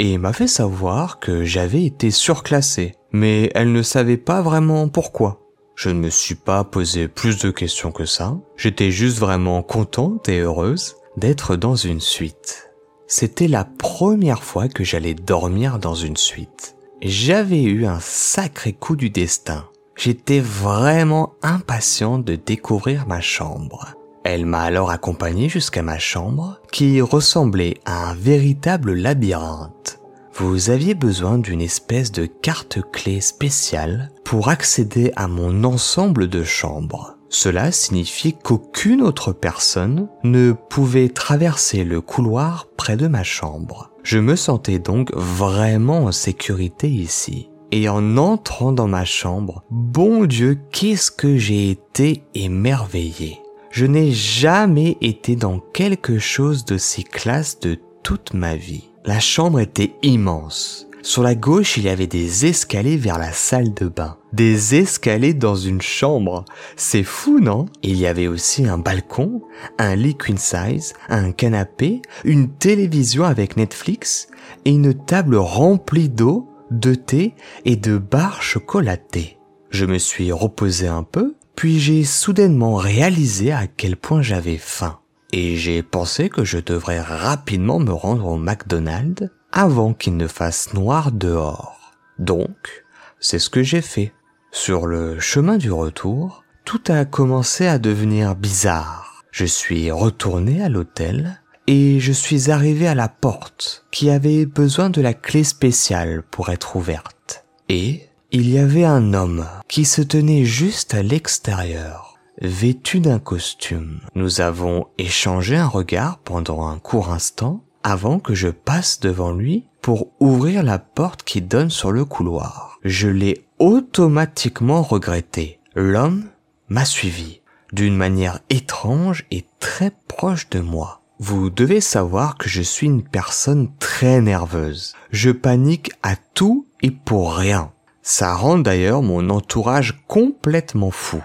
et 0.00 0.18
m'a 0.18 0.32
fait 0.32 0.48
savoir 0.48 1.20
que 1.20 1.44
j'avais 1.44 1.84
été 1.84 2.10
surclassé, 2.10 2.96
mais 3.12 3.48
elle 3.54 3.70
ne 3.70 3.82
savait 3.82 4.16
pas 4.16 4.42
vraiment 4.42 4.88
pourquoi. 4.88 5.41
Je 5.74 5.88
ne 5.88 6.00
me 6.00 6.10
suis 6.10 6.34
pas 6.34 6.64
posé 6.64 7.08
plus 7.08 7.38
de 7.38 7.50
questions 7.50 7.92
que 7.92 8.04
ça. 8.04 8.36
J'étais 8.56 8.90
juste 8.90 9.18
vraiment 9.18 9.62
contente 9.62 10.28
et 10.28 10.40
heureuse 10.40 10.96
d'être 11.16 11.56
dans 11.56 11.76
une 11.76 12.00
suite. 12.00 12.70
C'était 13.06 13.48
la 13.48 13.64
première 13.64 14.42
fois 14.42 14.68
que 14.68 14.84
j'allais 14.84 15.14
dormir 15.14 15.78
dans 15.78 15.94
une 15.94 16.16
suite. 16.16 16.76
J'avais 17.02 17.62
eu 17.62 17.86
un 17.86 18.00
sacré 18.00 18.72
coup 18.72 18.96
du 18.96 19.10
destin. 19.10 19.66
J'étais 19.96 20.40
vraiment 20.40 21.34
impatient 21.42 22.18
de 22.18 22.36
découvrir 22.36 23.06
ma 23.06 23.20
chambre. 23.20 23.94
Elle 24.24 24.46
m'a 24.46 24.62
alors 24.62 24.90
accompagné 24.90 25.48
jusqu'à 25.48 25.82
ma 25.82 25.98
chambre, 25.98 26.60
qui 26.70 27.00
ressemblait 27.00 27.74
à 27.84 28.10
un 28.10 28.14
véritable 28.14 28.94
labyrinthe 28.94 30.01
vous 30.34 30.70
aviez 30.70 30.94
besoin 30.94 31.38
d'une 31.38 31.60
espèce 31.60 32.10
de 32.12 32.26
carte 32.26 32.80
clé 32.90 33.20
spéciale 33.20 34.10
pour 34.24 34.48
accéder 34.48 35.12
à 35.16 35.28
mon 35.28 35.64
ensemble 35.64 36.28
de 36.28 36.42
chambres. 36.42 37.16
Cela 37.28 37.72
signifiait 37.72 38.32
qu'aucune 38.32 39.02
autre 39.02 39.32
personne 39.32 40.08
ne 40.22 40.52
pouvait 40.52 41.08
traverser 41.08 41.84
le 41.84 42.00
couloir 42.00 42.68
près 42.76 42.96
de 42.96 43.08
ma 43.08 43.24
chambre. 43.24 43.90
Je 44.02 44.18
me 44.18 44.36
sentais 44.36 44.78
donc 44.78 45.10
vraiment 45.14 46.04
en 46.04 46.12
sécurité 46.12 46.88
ici. 46.88 47.48
Et 47.70 47.88
en 47.88 48.18
entrant 48.18 48.72
dans 48.72 48.88
ma 48.88 49.06
chambre, 49.06 49.64
bon 49.70 50.26
Dieu, 50.26 50.58
qu'est-ce 50.72 51.10
que 51.10 51.38
j'ai 51.38 51.70
été 51.70 52.22
émerveillé. 52.34 53.40
Je 53.70 53.86
n'ai 53.86 54.12
jamais 54.12 54.98
été 55.00 55.36
dans 55.36 55.58
quelque 55.58 56.18
chose 56.18 56.66
de 56.66 56.76
si 56.76 57.04
classe 57.04 57.60
de 57.60 57.78
toute 58.02 58.34
ma 58.34 58.56
vie. 58.56 58.91
La 59.04 59.18
chambre 59.18 59.58
était 59.58 59.96
immense. 60.02 60.86
Sur 61.02 61.24
la 61.24 61.34
gauche, 61.34 61.76
il 61.76 61.82
y 61.82 61.88
avait 61.88 62.06
des 62.06 62.46
escaliers 62.46 62.96
vers 62.96 63.18
la 63.18 63.32
salle 63.32 63.74
de 63.74 63.88
bain. 63.88 64.16
Des 64.32 64.76
escaliers 64.76 65.34
dans 65.34 65.56
une 65.56 65.82
chambre. 65.82 66.44
C'est 66.76 67.02
fou, 67.02 67.40
non? 67.40 67.66
Il 67.82 67.96
y 67.96 68.06
avait 68.06 68.28
aussi 68.28 68.64
un 68.68 68.78
balcon, 68.78 69.42
un 69.78 69.96
lit 69.96 70.16
queen 70.16 70.38
size, 70.38 70.92
un 71.08 71.32
canapé, 71.32 72.00
une 72.22 72.48
télévision 72.48 73.24
avec 73.24 73.56
Netflix 73.56 74.28
et 74.64 74.70
une 74.70 74.94
table 74.94 75.34
remplie 75.34 76.08
d'eau, 76.08 76.48
de 76.70 76.94
thé 76.94 77.34
et 77.64 77.74
de 77.74 77.98
barres 77.98 78.42
chocolatées. 78.42 79.36
Je 79.70 79.84
me 79.84 79.98
suis 79.98 80.30
reposé 80.30 80.86
un 80.86 81.02
peu, 81.02 81.34
puis 81.56 81.80
j'ai 81.80 82.04
soudainement 82.04 82.76
réalisé 82.76 83.50
à 83.50 83.66
quel 83.66 83.96
point 83.96 84.22
j'avais 84.22 84.58
faim 84.58 85.01
et 85.32 85.56
j'ai 85.56 85.82
pensé 85.82 86.28
que 86.28 86.44
je 86.44 86.58
devrais 86.58 87.00
rapidement 87.00 87.78
me 87.78 87.92
rendre 87.92 88.26
au 88.26 88.36
McDonald's 88.36 89.28
avant 89.50 89.94
qu'il 89.94 90.16
ne 90.16 90.26
fasse 90.26 90.74
noir 90.74 91.10
dehors. 91.10 91.94
Donc, 92.18 92.84
c'est 93.18 93.38
ce 93.38 93.50
que 93.50 93.62
j'ai 93.62 93.80
fait. 93.80 94.12
Sur 94.50 94.86
le 94.86 95.18
chemin 95.18 95.56
du 95.56 95.72
retour, 95.72 96.44
tout 96.64 96.82
a 96.88 97.04
commencé 97.04 97.66
à 97.66 97.78
devenir 97.78 98.34
bizarre. 98.34 99.22
Je 99.30 99.46
suis 99.46 99.90
retourné 99.90 100.62
à 100.62 100.68
l'hôtel 100.68 101.40
et 101.66 102.00
je 102.00 102.12
suis 102.12 102.50
arrivé 102.50 102.86
à 102.86 102.94
la 102.94 103.08
porte 103.08 103.86
qui 103.90 104.10
avait 104.10 104.44
besoin 104.44 104.90
de 104.90 105.00
la 105.00 105.14
clé 105.14 105.42
spéciale 105.44 106.22
pour 106.30 106.50
être 106.50 106.76
ouverte. 106.76 107.46
Et 107.70 108.08
il 108.30 108.50
y 108.50 108.58
avait 108.58 108.84
un 108.84 109.14
homme 109.14 109.46
qui 109.68 109.86
se 109.86 110.02
tenait 110.02 110.44
juste 110.44 110.94
à 110.94 111.02
l'extérieur 111.02 112.11
vêtu 112.42 113.00
d'un 113.00 113.18
costume. 113.18 114.00
Nous 114.14 114.40
avons 114.40 114.86
échangé 114.98 115.56
un 115.56 115.66
regard 115.66 116.18
pendant 116.18 116.66
un 116.66 116.78
court 116.78 117.10
instant 117.12 117.64
avant 117.84 118.18
que 118.18 118.34
je 118.34 118.48
passe 118.48 119.00
devant 119.00 119.32
lui 119.32 119.64
pour 119.80 120.08
ouvrir 120.20 120.62
la 120.62 120.78
porte 120.78 121.22
qui 121.22 121.40
donne 121.40 121.70
sur 121.70 121.92
le 121.92 122.04
couloir. 122.04 122.78
Je 122.84 123.08
l'ai 123.08 123.44
automatiquement 123.58 124.82
regretté. 124.82 125.60
L'homme 125.74 126.24
m'a 126.68 126.84
suivi 126.84 127.40
d'une 127.72 127.96
manière 127.96 128.40
étrange 128.50 129.24
et 129.30 129.44
très 129.60 129.92
proche 130.08 130.48
de 130.50 130.60
moi. 130.60 131.00
Vous 131.18 131.50
devez 131.50 131.80
savoir 131.80 132.36
que 132.36 132.48
je 132.48 132.62
suis 132.62 132.86
une 132.86 133.04
personne 133.04 133.70
très 133.78 134.20
nerveuse. 134.20 134.94
Je 135.10 135.30
panique 135.30 135.92
à 136.02 136.16
tout 136.16 136.66
et 136.82 136.90
pour 136.90 137.34
rien. 137.34 137.70
Ça 138.02 138.34
rend 138.34 138.58
d'ailleurs 138.58 139.02
mon 139.02 139.30
entourage 139.30 140.02
complètement 140.08 140.90
fou. 140.90 141.22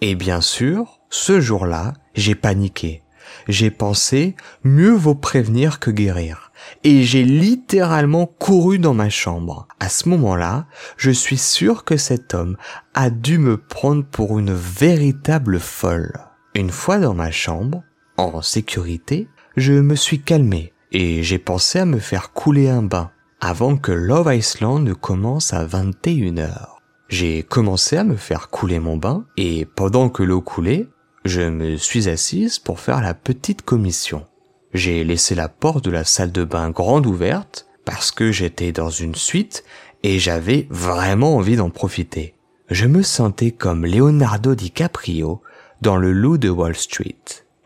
Et 0.00 0.14
bien 0.14 0.40
sûr, 0.40 1.00
ce 1.10 1.40
jour-là, 1.40 1.94
j'ai 2.14 2.34
paniqué. 2.34 3.02
J'ai 3.48 3.70
pensé, 3.70 4.34
mieux 4.64 4.94
vaut 4.94 5.14
prévenir 5.14 5.78
que 5.78 5.90
guérir. 5.90 6.52
Et 6.84 7.04
j'ai 7.04 7.24
littéralement 7.24 8.26
couru 8.26 8.78
dans 8.78 8.94
ma 8.94 9.10
chambre. 9.10 9.68
À 9.78 9.88
ce 9.88 10.08
moment-là, 10.08 10.66
je 10.96 11.10
suis 11.10 11.38
sûr 11.38 11.84
que 11.84 11.96
cet 11.96 12.34
homme 12.34 12.56
a 12.94 13.10
dû 13.10 13.38
me 13.38 13.56
prendre 13.56 14.04
pour 14.04 14.38
une 14.38 14.52
véritable 14.52 15.60
folle. 15.60 16.12
Une 16.54 16.70
fois 16.70 16.98
dans 16.98 17.14
ma 17.14 17.30
chambre, 17.30 17.82
en 18.16 18.42
sécurité, 18.42 19.28
je 19.56 19.72
me 19.72 19.94
suis 19.94 20.20
calmé 20.20 20.72
et 20.92 21.22
j'ai 21.22 21.38
pensé 21.38 21.78
à 21.78 21.84
me 21.84 21.98
faire 21.98 22.32
couler 22.32 22.68
un 22.68 22.82
bain 22.82 23.10
avant 23.40 23.76
que 23.76 23.92
Love 23.92 24.34
Island 24.34 24.84
ne 24.84 24.92
commence 24.92 25.54
à 25.54 25.64
21 25.64 26.38
heures. 26.38 26.79
J'ai 27.10 27.42
commencé 27.42 27.96
à 27.96 28.04
me 28.04 28.14
faire 28.14 28.50
couler 28.50 28.78
mon 28.78 28.96
bain 28.96 29.26
et 29.36 29.64
pendant 29.64 30.10
que 30.10 30.22
l'eau 30.22 30.40
coulait, 30.40 30.86
je 31.24 31.40
me 31.40 31.76
suis 31.76 32.08
assise 32.08 32.60
pour 32.60 32.78
faire 32.78 33.00
la 33.00 33.14
petite 33.14 33.62
commission. 33.62 34.24
J'ai 34.74 35.02
laissé 35.02 35.34
la 35.34 35.48
porte 35.48 35.84
de 35.84 35.90
la 35.90 36.04
salle 36.04 36.30
de 36.30 36.44
bain 36.44 36.70
grande 36.70 37.06
ouverte 37.06 37.66
parce 37.84 38.12
que 38.12 38.30
j'étais 38.30 38.70
dans 38.70 38.90
une 38.90 39.16
suite 39.16 39.64
et 40.04 40.20
j'avais 40.20 40.68
vraiment 40.70 41.34
envie 41.34 41.56
d'en 41.56 41.68
profiter. 41.68 42.34
Je 42.68 42.86
me 42.86 43.02
sentais 43.02 43.50
comme 43.50 43.84
Leonardo 43.84 44.54
DiCaprio 44.54 45.42
dans 45.80 45.96
le 45.96 46.12
loup 46.12 46.38
de 46.38 46.48
Wall 46.48 46.76
Street. 46.76 47.16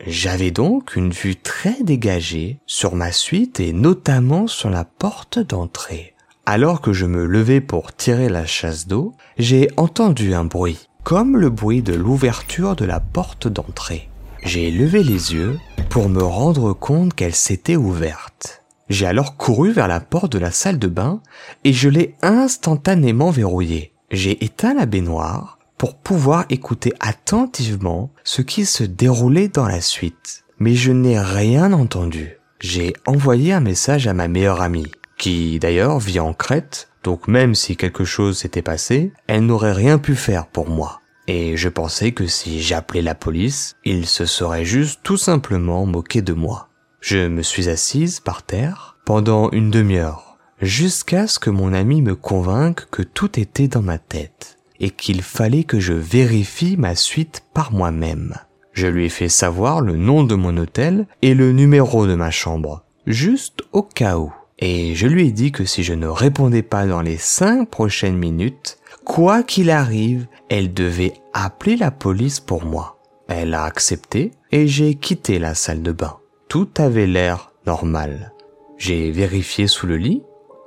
J'avais 0.07 0.49
donc 0.49 0.95
une 0.95 1.11
vue 1.11 1.35
très 1.35 1.83
dégagée 1.83 2.57
sur 2.65 2.95
ma 2.95 3.11
suite 3.11 3.59
et 3.59 3.73
notamment 3.73 4.47
sur 4.47 4.71
la 4.71 4.85
porte 4.85 5.37
d'entrée. 5.37 6.14
Alors 6.47 6.79
que 6.79 6.93
je 6.93 7.07
me 7.07 7.25
levais 7.25 7.59
pour 7.59 7.93
tirer 7.93 8.29
la 8.29 8.45
chasse 8.45 8.87
d'eau, 8.87 9.15
j'ai 9.39 9.67
entendu 9.77 10.35
un 10.35 10.45
bruit, 10.45 10.87
comme 11.03 11.37
le 11.37 11.49
bruit 11.49 11.81
de 11.81 11.93
l'ouverture 11.93 12.75
de 12.75 12.85
la 12.85 12.99
porte 12.99 13.47
d'entrée. 13.47 14.09
J'ai 14.43 14.69
levé 14.69 15.03
les 15.03 15.33
yeux 15.33 15.57
pour 15.89 16.07
me 16.07 16.21
rendre 16.21 16.73
compte 16.73 17.15
qu'elle 17.15 17.33
s'était 17.33 17.75
ouverte. 17.75 18.61
J'ai 18.89 19.07
alors 19.07 19.37
couru 19.37 19.71
vers 19.71 19.87
la 19.87 19.99
porte 19.99 20.31
de 20.31 20.37
la 20.37 20.51
salle 20.51 20.77
de 20.77 20.87
bain 20.87 21.19
et 21.63 21.73
je 21.73 21.89
l'ai 21.89 22.15
instantanément 22.21 23.31
verrouillée. 23.31 23.93
J'ai 24.11 24.45
éteint 24.45 24.75
la 24.75 24.85
baignoire, 24.85 25.57
pour 25.79 25.95
pouvoir 25.95 26.45
écouter 26.49 26.93
attentivement 26.99 28.11
ce 28.23 28.43
qui 28.43 28.65
se 28.65 28.83
déroulait 28.83 29.47
dans 29.47 29.67
la 29.67 29.81
suite. 29.81 30.43
Mais 30.59 30.75
je 30.75 30.91
n'ai 30.91 31.19
rien 31.19 31.73
entendu. 31.73 32.37
J'ai 32.59 32.93
envoyé 33.07 33.51
un 33.51 33.59
message 33.59 34.07
à 34.07 34.13
ma 34.13 34.27
meilleure 34.27 34.61
amie, 34.61 34.91
qui 35.17 35.59
d'ailleurs 35.59 35.99
vit 35.99 36.19
en 36.19 36.33
Crète, 36.33 36.89
donc 37.03 37.27
même 37.27 37.55
si 37.55 37.77
quelque 37.77 38.05
chose 38.05 38.39
s'était 38.39 38.61
passé, 38.61 39.13
elle 39.27 39.45
n'aurait 39.45 39.73
rien 39.73 39.97
pu 39.97 40.15
faire 40.15 40.47
pour 40.47 40.69
moi. 40.69 41.01
Et 41.27 41.57
je 41.57 41.69
pensais 41.69 42.11
que 42.11 42.27
si 42.27 42.61
j'appelais 42.61 43.01
la 43.01 43.15
police, 43.15 43.75
il 43.83 44.05
se 44.05 44.25
serait 44.25 44.65
juste 44.65 45.01
tout 45.03 45.17
simplement 45.17 45.85
moqué 45.85 46.21
de 46.21 46.33
moi. 46.33 46.69
Je 46.99 47.27
me 47.27 47.41
suis 47.41 47.69
assise 47.69 48.19
par 48.19 48.43
terre 48.43 48.97
pendant 49.05 49.49
une 49.51 49.69
demi-heure, 49.69 50.37
jusqu'à 50.61 51.27
ce 51.27 51.39
que 51.39 51.49
mon 51.49 51.73
ami 51.73 52.01
me 52.01 52.15
convainque 52.15 52.87
que 52.89 53.03
tout 53.03 53.39
était 53.39 53.67
dans 53.67 53.81
ma 53.81 53.97
tête 53.97 54.57
et 54.79 54.89
qu'il 54.89 55.21
fallait 55.21 55.63
que 55.63 55.79
je 55.79 55.93
vérifie 55.93 56.77
ma 56.77 56.95
suite 56.95 57.43
par 57.53 57.71
moi-même. 57.71 58.35
Je 58.73 58.87
lui 58.87 59.05
ai 59.05 59.09
fait 59.09 59.29
savoir 59.29 59.81
le 59.81 59.95
nom 59.95 60.23
de 60.23 60.35
mon 60.35 60.57
hôtel 60.57 61.07
et 61.21 61.33
le 61.33 61.53
numéro 61.53 62.07
de 62.07 62.15
ma 62.15 62.29
chambre, 62.29 62.83
juste 63.07 63.61
au 63.71 63.83
cas 63.83 64.17
où. 64.17 64.33
Et 64.59 64.95
je 64.95 65.07
lui 65.07 65.27
ai 65.27 65.31
dit 65.31 65.51
que 65.51 65.65
si 65.65 65.83
je 65.83 65.93
ne 65.93 66.07
répondais 66.07 66.61
pas 66.61 66.85
dans 66.85 67.01
les 67.01 67.17
cinq 67.17 67.69
prochaines 67.69 68.17
minutes, 68.17 68.77
quoi 69.03 69.43
qu'il 69.43 69.69
arrive, 69.69 70.27
elle 70.49 70.73
devait 70.73 71.13
appeler 71.33 71.75
la 71.75 71.91
police 71.91 72.39
pour 72.39 72.63
moi. 72.63 72.97
Elle 73.27 73.53
a 73.53 73.63
accepté 73.63 74.31
et 74.51 74.67
j'ai 74.67 74.95
quitté 74.95 75.39
la 75.39 75.55
salle 75.55 75.81
de 75.81 75.91
bain. 75.91 76.17
Tout 76.47 76.69
avait 76.77 77.07
l'air 77.07 77.51
normal. 77.65 78.33
J'ai 78.77 79.11
vérifié 79.11 79.67
sous 79.67 79.87
le 79.87 79.97
lit, 79.97 80.23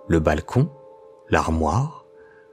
le 0.09 0.20
balcon, 0.20 0.68
l'armoire. 1.30 2.05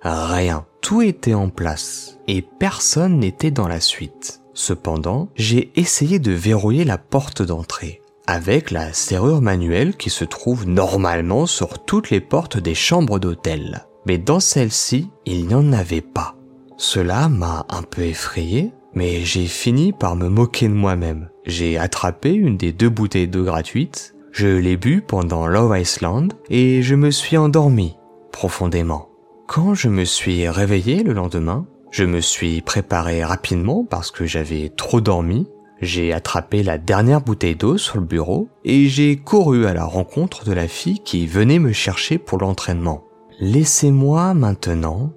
Rien. 0.02 0.66
Tout 0.82 1.02
était 1.02 1.34
en 1.34 1.50
place 1.50 2.20
et 2.28 2.44
personne 2.44 3.20
n'était 3.20 3.52
dans 3.52 3.68
la 3.68 3.80
suite. 3.80 4.42
Cependant, 4.54 5.30
j'ai 5.36 5.72
essayé 5.76 6.20
de 6.20 6.32
verrouiller 6.32 6.86
la 6.86 6.98
porte 6.98 7.42
d'entrée 7.42 8.02
avec 8.28 8.72
la 8.72 8.94
serrure 8.94 9.42
manuelle 9.42 9.96
qui 9.96 10.10
se 10.10 10.26
trouve 10.26 10.68
normalement 10.68 11.46
sur 11.46 11.84
toutes 11.84 12.10
les 12.10 12.22
portes 12.22 12.58
des 12.58 12.76
chambres 12.76 13.20
d'hôtel. 13.20 13.86
Mais 14.06 14.18
dans 14.18 14.40
celle-ci, 14.40 15.10
il 15.26 15.48
n'y 15.48 15.56
en 15.56 15.74
avait 15.74 16.02
pas. 16.02 16.36
Cela 16.78 17.30
m'a 17.30 17.66
un 17.70 17.82
peu 17.84 18.04
effrayé, 18.04 18.72
mais 18.94 19.22
j'ai 19.22 19.48
fini 19.48 19.94
par 19.94 20.16
me 20.16 20.30
moquer 20.30 20.68
de 20.68 20.74
moi-même. 20.74 21.30
J'ai 21.46 21.78
attrapé 21.78 22.34
une 22.34 22.58
des 22.58 22.74
deux 22.74 22.90
bouteilles 22.90 23.28
d'eau 23.28 23.44
gratuites, 23.44 24.16
je 24.32 24.48
l'ai 24.48 24.76
bu 24.76 25.02
pendant 25.02 25.48
Love 25.48 25.80
Island 25.80 26.34
et 26.50 26.82
je 26.82 26.96
me 26.96 27.10
suis 27.10 27.38
endormi 27.38 27.96
profondément. 28.34 29.08
Quand 29.48 29.76
je 29.76 29.88
me 29.88 30.04
suis 30.04 30.50
réveillé 30.50 31.04
le 31.04 31.14
lendemain, 31.14 31.66
je 31.92 32.04
me 32.04 32.20
suis 32.20 32.60
préparé 32.62 33.24
rapidement 33.24 33.86
parce 33.90 34.12
que 34.12 34.26
j'avais 34.26 34.68
trop 34.76 35.00
dormi 35.00 35.48
j'ai 35.82 36.14
attrapé 36.14 36.64
la 36.64 36.78
dernière 36.78 37.22
bouteille 37.22 37.56
d'eau 37.56 37.78
sur 37.78 37.98
le 37.98 38.06
bureau 38.06 38.50
et 38.64 38.88
j'ai 38.88 39.18
couru 39.18 39.66
à 39.66 39.74
la 39.74 39.86
rencontre 39.86 40.46
de 40.46 40.54
la 40.54 40.68
fille 40.68 41.00
qui 41.00 41.28
venait 41.28 41.60
me 41.60 41.74
chercher 41.74 42.18
pour 42.18 42.40
l'entraînement. 42.40 43.04
Laissez-moi 43.40 44.34
maintenant 44.34 45.12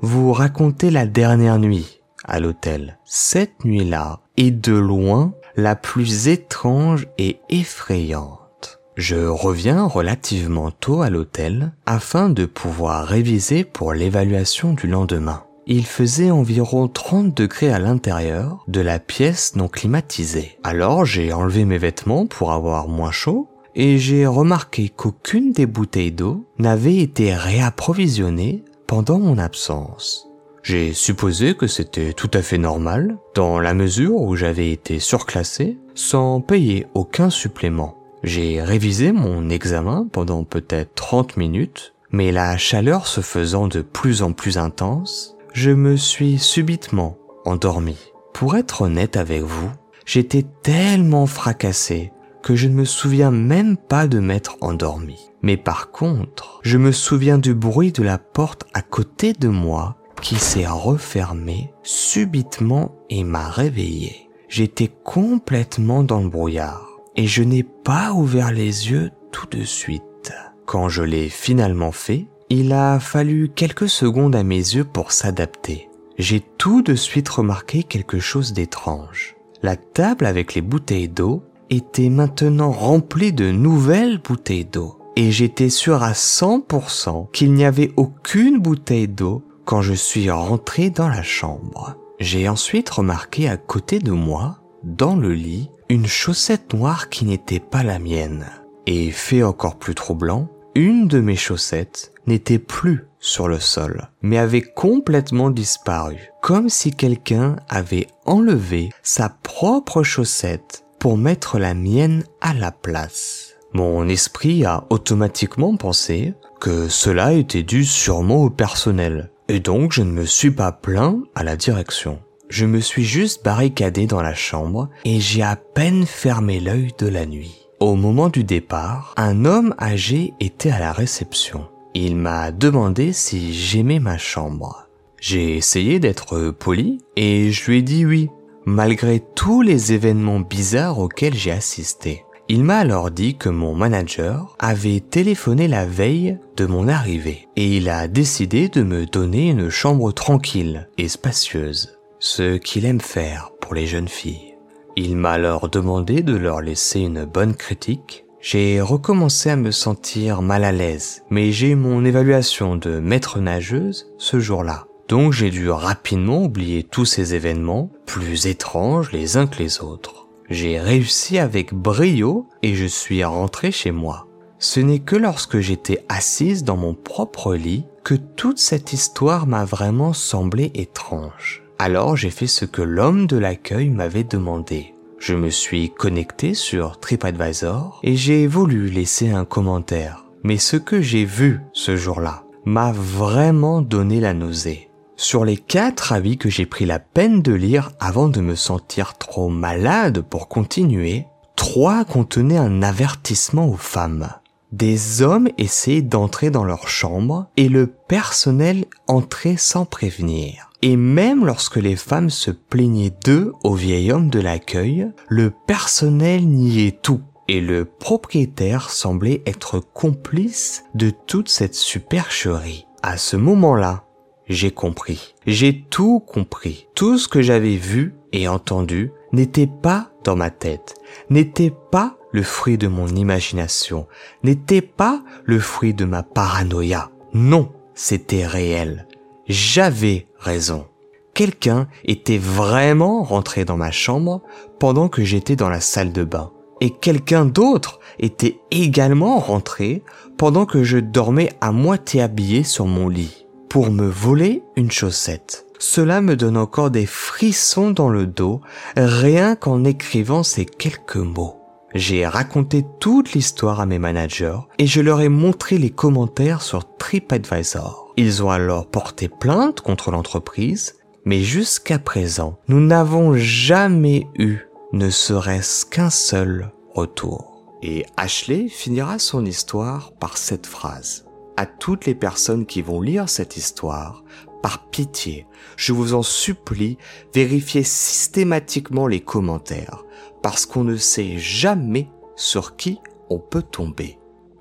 vous 0.00 0.32
raconter 0.32 0.90
la 0.90 1.06
dernière 1.06 1.58
nuit 1.58 2.00
à 2.24 2.40
l'hôtel. 2.40 2.98
Cette 3.04 3.64
nuit-là 3.64 4.20
est 4.36 4.50
de 4.50 4.74
loin 4.74 5.34
la 5.56 5.76
plus 5.76 6.28
étrange 6.28 7.06
et 7.18 7.38
effrayante. 7.48 8.80
Je 8.96 9.26
reviens 9.26 9.84
relativement 9.84 10.70
tôt 10.70 11.02
à 11.02 11.10
l'hôtel 11.10 11.72
afin 11.84 12.28
de 12.28 12.46
pouvoir 12.46 13.04
réviser 13.06 13.64
pour 13.64 13.92
l'évaluation 13.92 14.72
du 14.72 14.86
lendemain. 14.86 15.44
Il 15.66 15.86
faisait 15.86 16.30
environ 16.30 16.88
30 16.88 17.34
degrés 17.34 17.72
à 17.72 17.78
l'intérieur 17.78 18.64
de 18.68 18.80
la 18.80 18.98
pièce 18.98 19.56
non 19.56 19.68
climatisée. 19.68 20.58
Alors 20.62 21.06
j'ai 21.06 21.32
enlevé 21.32 21.64
mes 21.64 21.78
vêtements 21.78 22.26
pour 22.26 22.52
avoir 22.52 22.88
moins 22.88 23.12
chaud 23.12 23.48
et 23.74 23.98
j'ai 23.98 24.26
remarqué 24.26 24.90
qu'aucune 24.90 25.52
des 25.52 25.66
bouteilles 25.66 26.12
d'eau 26.12 26.44
n'avait 26.58 26.98
été 26.98 27.34
réapprovisionnée 27.34 28.62
pendant 28.86 29.18
mon 29.18 29.38
absence. 29.38 30.28
J'ai 30.62 30.92
supposé 30.92 31.54
que 31.54 31.66
c'était 31.66 32.12
tout 32.12 32.30
à 32.32 32.42
fait 32.42 32.58
normal 32.58 33.16
dans 33.34 33.58
la 33.58 33.74
mesure 33.74 34.16
où 34.16 34.36
j'avais 34.36 34.70
été 34.70 34.98
surclassé 34.98 35.78
sans 35.94 36.40
payer 36.40 36.86
aucun 36.94 37.30
supplément. 37.30 37.96
J'ai 38.22 38.62
révisé 38.62 39.12
mon 39.12 39.50
examen 39.50 40.08
pendant 40.10 40.44
peut-être 40.44 40.94
30 40.94 41.36
minutes, 41.36 41.92
mais 42.10 42.32
la 42.32 42.56
chaleur 42.56 43.06
se 43.06 43.20
faisant 43.20 43.68
de 43.68 43.82
plus 43.82 44.22
en 44.22 44.32
plus 44.32 44.56
intense, 44.56 45.33
je 45.54 45.70
me 45.70 45.96
suis 45.96 46.36
subitement 46.40 47.16
endormi. 47.44 47.96
Pour 48.32 48.56
être 48.56 48.82
honnête 48.82 49.16
avec 49.16 49.42
vous, 49.42 49.70
j'étais 50.04 50.44
tellement 50.62 51.26
fracassé 51.26 52.12
que 52.42 52.56
je 52.56 52.66
ne 52.66 52.74
me 52.74 52.84
souviens 52.84 53.30
même 53.30 53.76
pas 53.76 54.08
de 54.08 54.18
m'être 54.18 54.56
endormi. 54.60 55.30
Mais 55.42 55.56
par 55.56 55.92
contre, 55.92 56.58
je 56.64 56.76
me 56.76 56.90
souviens 56.90 57.38
du 57.38 57.54
bruit 57.54 57.92
de 57.92 58.02
la 58.02 58.18
porte 58.18 58.64
à 58.74 58.82
côté 58.82 59.32
de 59.32 59.46
moi 59.46 59.96
qui 60.20 60.34
s'est 60.34 60.66
refermée 60.66 61.72
subitement 61.84 62.96
et 63.08 63.22
m'a 63.22 63.48
réveillé. 63.48 64.28
J'étais 64.48 64.90
complètement 65.04 66.02
dans 66.02 66.20
le 66.20 66.28
brouillard 66.28 66.88
et 67.14 67.28
je 67.28 67.44
n'ai 67.44 67.62
pas 67.62 68.12
ouvert 68.12 68.50
les 68.50 68.90
yeux 68.90 69.12
tout 69.30 69.46
de 69.46 69.62
suite. 69.62 70.32
Quand 70.66 70.88
je 70.88 71.02
l'ai 71.04 71.28
finalement 71.28 71.92
fait, 71.92 72.26
il 72.50 72.72
a 72.72 73.00
fallu 73.00 73.50
quelques 73.54 73.88
secondes 73.88 74.36
à 74.36 74.42
mes 74.42 74.56
yeux 74.56 74.84
pour 74.84 75.12
s'adapter. 75.12 75.88
J'ai 76.18 76.40
tout 76.40 76.82
de 76.82 76.94
suite 76.94 77.28
remarqué 77.28 77.82
quelque 77.82 78.20
chose 78.20 78.52
d'étrange. 78.52 79.36
La 79.62 79.76
table 79.76 80.26
avec 80.26 80.54
les 80.54 80.60
bouteilles 80.60 81.08
d'eau 81.08 81.42
était 81.70 82.10
maintenant 82.10 82.70
remplie 82.70 83.32
de 83.32 83.50
nouvelles 83.50 84.18
bouteilles 84.18 84.66
d'eau. 84.66 84.98
Et 85.16 85.30
j'étais 85.30 85.70
sûr 85.70 86.02
à 86.02 86.12
100% 86.12 87.30
qu'il 87.32 87.52
n'y 87.52 87.64
avait 87.64 87.92
aucune 87.96 88.58
bouteille 88.58 89.08
d'eau 89.08 89.42
quand 89.64 89.80
je 89.80 89.94
suis 89.94 90.30
rentré 90.30 90.90
dans 90.90 91.08
la 91.08 91.22
chambre. 91.22 91.96
J'ai 92.20 92.48
ensuite 92.48 92.90
remarqué 92.90 93.48
à 93.48 93.56
côté 93.56 93.98
de 93.98 94.12
moi, 94.12 94.58
dans 94.82 95.16
le 95.16 95.32
lit, 95.32 95.70
une 95.88 96.06
chaussette 96.06 96.74
noire 96.74 97.08
qui 97.08 97.24
n'était 97.24 97.60
pas 97.60 97.82
la 97.82 97.98
mienne. 97.98 98.46
Et 98.86 99.10
fait 99.10 99.42
encore 99.42 99.76
plus 99.76 99.94
troublant, 99.94 100.48
une 100.74 101.06
de 101.08 101.20
mes 101.20 101.36
chaussettes 101.36 102.12
n'était 102.26 102.58
plus 102.58 103.06
sur 103.20 103.48
le 103.48 103.60
sol, 103.60 104.08
mais 104.22 104.38
avait 104.38 104.62
complètement 104.62 105.50
disparu, 105.50 106.30
comme 106.42 106.68
si 106.68 106.92
quelqu'un 106.92 107.56
avait 107.68 108.08
enlevé 108.24 108.90
sa 109.02 109.28
propre 109.28 110.02
chaussette 110.02 110.84
pour 110.98 111.16
mettre 111.16 111.58
la 111.58 111.74
mienne 111.74 112.24
à 112.40 112.54
la 112.54 112.72
place. 112.72 113.54
Mon 113.72 114.08
esprit 114.08 114.64
a 114.64 114.84
automatiquement 114.90 115.76
pensé 115.76 116.34
que 116.60 116.88
cela 116.88 117.32
était 117.32 117.62
dû 117.62 117.84
sûrement 117.84 118.42
au 118.44 118.50
personnel, 118.50 119.30
et 119.48 119.60
donc 119.60 119.92
je 119.92 120.02
ne 120.02 120.12
me 120.12 120.24
suis 120.24 120.50
pas 120.50 120.72
plaint 120.72 121.18
à 121.34 121.44
la 121.44 121.56
direction. 121.56 122.20
Je 122.48 122.66
me 122.66 122.80
suis 122.80 123.04
juste 123.04 123.44
barricadé 123.44 124.06
dans 124.06 124.22
la 124.22 124.34
chambre 124.34 124.88
et 125.04 125.18
j'ai 125.18 125.42
à 125.42 125.56
peine 125.56 126.06
fermé 126.06 126.60
l'œil 126.60 126.92
de 126.98 127.08
la 127.08 127.26
nuit. 127.26 127.63
Au 127.84 127.96
moment 127.96 128.30
du 128.30 128.44
départ, 128.44 129.12
un 129.18 129.44
homme 129.44 129.74
âgé 129.78 130.32
était 130.40 130.70
à 130.70 130.78
la 130.78 130.90
réception. 130.90 131.66
Il 131.92 132.16
m'a 132.16 132.50
demandé 132.50 133.12
si 133.12 133.52
j'aimais 133.52 133.98
ma 133.98 134.16
chambre. 134.16 134.88
J'ai 135.20 135.58
essayé 135.58 136.00
d'être 136.00 136.50
poli 136.50 137.02
et 137.14 137.52
je 137.52 137.70
lui 137.70 137.78
ai 137.80 137.82
dit 137.82 138.06
oui, 138.06 138.30
malgré 138.64 139.20
tous 139.20 139.60
les 139.60 139.92
événements 139.92 140.40
bizarres 140.40 140.98
auxquels 140.98 141.34
j'ai 141.34 141.50
assisté. 141.50 142.24
Il 142.48 142.64
m'a 142.64 142.78
alors 142.78 143.10
dit 143.10 143.36
que 143.36 143.50
mon 143.50 143.74
manager 143.74 144.56
avait 144.58 145.00
téléphoné 145.00 145.68
la 145.68 145.84
veille 145.84 146.38
de 146.56 146.64
mon 146.64 146.88
arrivée 146.88 147.48
et 147.54 147.76
il 147.76 147.90
a 147.90 148.08
décidé 148.08 148.70
de 148.70 148.82
me 148.82 149.04
donner 149.04 149.50
une 149.50 149.68
chambre 149.68 150.10
tranquille 150.10 150.88
et 150.96 151.08
spacieuse, 151.08 151.98
ce 152.18 152.56
qu'il 152.56 152.86
aime 152.86 153.02
faire 153.02 153.50
pour 153.60 153.74
les 153.74 153.86
jeunes 153.86 154.08
filles. 154.08 154.53
Il 154.96 155.16
m'a 155.16 155.32
alors 155.32 155.68
demandé 155.68 156.22
de 156.22 156.36
leur 156.36 156.60
laisser 156.60 157.00
une 157.00 157.24
bonne 157.24 157.54
critique. 157.54 158.24
J'ai 158.40 158.80
recommencé 158.80 159.50
à 159.50 159.56
me 159.56 159.70
sentir 159.70 160.40
mal 160.40 160.64
à 160.64 160.70
l'aise, 160.70 161.22
mais 161.30 161.50
j'ai 161.50 161.70
eu 161.70 161.74
mon 161.74 162.04
évaluation 162.04 162.76
de 162.76 163.00
maître 163.00 163.40
nageuse 163.40 164.12
ce 164.18 164.38
jour-là. 164.38 164.86
Donc 165.08 165.32
j'ai 165.32 165.50
dû 165.50 165.68
rapidement 165.68 166.44
oublier 166.44 166.84
tous 166.84 167.06
ces 167.06 167.34
événements, 167.34 167.90
plus 168.06 168.46
étranges 168.46 169.10
les 169.12 169.36
uns 169.36 169.46
que 169.46 169.58
les 169.58 169.80
autres. 169.80 170.28
J'ai 170.48 170.78
réussi 170.78 171.38
avec 171.38 171.74
brio 171.74 172.46
et 172.62 172.74
je 172.74 172.86
suis 172.86 173.24
rentré 173.24 173.72
chez 173.72 173.90
moi. 173.90 174.28
Ce 174.58 174.78
n'est 174.78 175.00
que 175.00 175.16
lorsque 175.16 175.58
j'étais 175.58 176.04
assise 176.08 176.62
dans 176.62 176.76
mon 176.76 176.94
propre 176.94 177.54
lit 177.54 177.84
que 178.04 178.14
toute 178.14 178.58
cette 178.58 178.92
histoire 178.92 179.46
m'a 179.46 179.64
vraiment 179.64 180.12
semblé 180.12 180.70
étrange. 180.74 181.63
Alors 181.78 182.16
j'ai 182.16 182.30
fait 182.30 182.46
ce 182.46 182.64
que 182.64 182.82
l'homme 182.82 183.26
de 183.26 183.36
l'accueil 183.36 183.88
m'avait 183.88 184.24
demandé. 184.24 184.94
Je 185.18 185.34
me 185.34 185.50
suis 185.50 185.90
connecté 185.90 186.54
sur 186.54 187.00
TripAdvisor 187.00 188.00
et 188.02 188.14
j'ai 188.16 188.46
voulu 188.46 188.88
laisser 188.88 189.30
un 189.30 189.44
commentaire. 189.44 190.24
Mais 190.44 190.58
ce 190.58 190.76
que 190.76 191.00
j'ai 191.00 191.24
vu 191.24 191.60
ce 191.72 191.96
jour-là 191.96 192.44
m'a 192.64 192.92
vraiment 192.92 193.80
donné 193.80 194.20
la 194.20 194.34
nausée. 194.34 194.90
Sur 195.16 195.44
les 195.44 195.56
quatre 195.56 196.12
avis 196.12 196.38
que 196.38 196.50
j'ai 196.50 196.66
pris 196.66 196.86
la 196.86 196.98
peine 196.98 197.40
de 197.40 197.52
lire 197.52 197.90
avant 198.00 198.28
de 198.28 198.40
me 198.40 198.54
sentir 198.54 199.16
trop 199.16 199.48
malade 199.48 200.20
pour 200.20 200.48
continuer, 200.48 201.26
trois 201.56 202.04
contenaient 202.04 202.56
un 202.58 202.82
avertissement 202.82 203.68
aux 203.68 203.76
femmes. 203.76 204.28
Des 204.72 205.22
hommes 205.22 205.48
essayaient 205.56 206.02
d'entrer 206.02 206.50
dans 206.50 206.64
leur 206.64 206.88
chambre 206.88 207.46
et 207.56 207.68
le 207.68 207.86
personnel 207.86 208.86
entrait 209.06 209.56
sans 209.56 209.84
prévenir. 209.84 210.70
Et 210.86 210.98
même 210.98 211.46
lorsque 211.46 211.76
les 211.76 211.96
femmes 211.96 212.28
se 212.28 212.50
plaignaient 212.50 213.16
d'eux 213.24 213.52
au 213.62 213.72
vieil 213.72 214.12
homme 214.12 214.28
de 214.28 214.38
l'accueil, 214.38 215.10
le 215.30 215.50
personnel 215.50 216.46
niait 216.46 216.98
tout. 217.02 217.22
Et 217.48 217.62
le 217.62 217.86
propriétaire 217.86 218.90
semblait 218.90 219.42
être 219.46 219.80
complice 219.80 220.84
de 220.94 221.08
toute 221.08 221.48
cette 221.48 221.74
supercherie. 221.74 222.86
À 223.02 223.16
ce 223.16 223.38
moment-là, 223.38 224.04
j'ai 224.46 224.72
compris. 224.72 225.34
J'ai 225.46 225.86
tout 225.88 226.20
compris. 226.20 226.86
Tout 226.94 227.16
ce 227.16 227.28
que 227.28 227.40
j'avais 227.40 227.76
vu 227.76 228.14
et 228.32 228.46
entendu 228.46 229.10
n'était 229.32 229.66
pas 229.66 230.10
dans 230.22 230.36
ma 230.36 230.50
tête, 230.50 230.96
n'était 231.30 231.72
pas 231.90 232.18
le 232.30 232.42
fruit 232.42 232.76
de 232.76 232.88
mon 232.88 233.08
imagination, 233.08 234.06
n'était 234.42 234.82
pas 234.82 235.22
le 235.44 235.60
fruit 235.60 235.94
de 235.94 236.04
ma 236.04 236.22
paranoïa. 236.22 237.10
Non, 237.32 237.72
c'était 237.94 238.46
réel. 238.46 239.06
J'avais 239.46 240.26
raison. 240.44 240.86
Quelqu'un 241.34 241.88
était 242.04 242.38
vraiment 242.38 243.24
rentré 243.24 243.64
dans 243.64 243.76
ma 243.76 243.90
chambre 243.90 244.42
pendant 244.78 245.08
que 245.08 245.24
j'étais 245.24 245.56
dans 245.56 245.68
la 245.68 245.80
salle 245.80 246.12
de 246.12 246.22
bain. 246.22 246.52
Et 246.80 246.90
quelqu'un 246.90 247.44
d'autre 247.44 247.98
était 248.18 248.60
également 248.70 249.38
rentré 249.38 250.02
pendant 250.36 250.66
que 250.66 250.84
je 250.84 250.98
dormais 250.98 251.50
à 251.60 251.72
moitié 251.72 252.22
habillé 252.22 252.62
sur 252.62 252.86
mon 252.86 253.08
lit 253.08 253.46
pour 253.68 253.90
me 253.90 254.06
voler 254.06 254.62
une 254.76 254.90
chaussette. 254.90 255.66
Cela 255.80 256.20
me 256.20 256.36
donne 256.36 256.56
encore 256.56 256.90
des 256.90 257.06
frissons 257.06 257.90
dans 257.90 258.08
le 258.08 258.26
dos, 258.26 258.60
rien 258.96 259.56
qu'en 259.56 259.82
écrivant 259.84 260.44
ces 260.44 260.64
quelques 260.64 261.16
mots. 261.16 261.56
J'ai 261.94 262.26
raconté 262.26 262.84
toute 263.00 263.32
l'histoire 263.32 263.80
à 263.80 263.86
mes 263.86 263.98
managers 263.98 264.58
et 264.78 264.86
je 264.86 265.00
leur 265.00 265.20
ai 265.20 265.28
montré 265.28 265.78
les 265.78 265.90
commentaires 265.90 266.62
sur 266.62 266.96
TripAdvisor. 266.96 268.03
Ils 268.16 268.42
ont 268.42 268.50
alors 268.50 268.86
porté 268.86 269.28
plainte 269.28 269.80
contre 269.80 270.10
l'entreprise, 270.10 270.96
mais 271.24 271.40
jusqu'à 271.40 271.98
présent, 271.98 272.58
nous 272.68 272.80
n'avons 272.80 273.34
jamais 273.34 274.26
eu 274.36 274.58
ne 274.92 275.10
serait-ce 275.10 275.84
qu'un 275.84 276.10
seul 276.10 276.72
retour. 276.94 277.64
Et 277.82 278.06
Ashley 278.16 278.68
finira 278.68 279.18
son 279.18 279.44
histoire 279.44 280.12
par 280.12 280.36
cette 280.36 280.66
phrase 280.66 281.24
à 281.56 281.66
toutes 281.66 282.06
les 282.06 282.14
personnes 282.14 282.66
qui 282.66 282.82
vont 282.82 283.00
lire 283.00 283.28
cette 283.28 283.56
histoire, 283.56 284.24
par 284.62 284.88
pitié, 284.90 285.46
je 285.76 285.92
vous 285.92 286.14
en 286.14 286.22
supplie, 286.22 286.98
vérifiez 287.34 287.82
systématiquement 287.82 289.06
les 289.06 289.20
commentaires, 289.20 290.04
parce 290.42 290.66
qu'on 290.66 290.84
ne 290.84 290.96
sait 290.96 291.38
jamais 291.38 292.08
sur 292.36 292.76
qui 292.76 292.98
on 293.30 293.38
peut 293.38 293.62
tomber. 293.62 294.18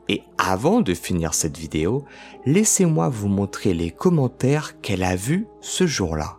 Et 0.10 0.24
avant 0.38 0.82
de 0.82 0.94
finir 0.94 1.34
cette 1.34 1.58
vidéo, 1.58 2.06
laissez-moi 2.46 3.10
vous 3.10 3.30
montrer 3.30 3.74
les 3.74 3.92
commentaires 3.92 4.80
qu'elle 4.82 5.04
a 5.04 5.16
vus 5.16 5.48
ce 5.62 5.88
jour-là. 5.88 6.38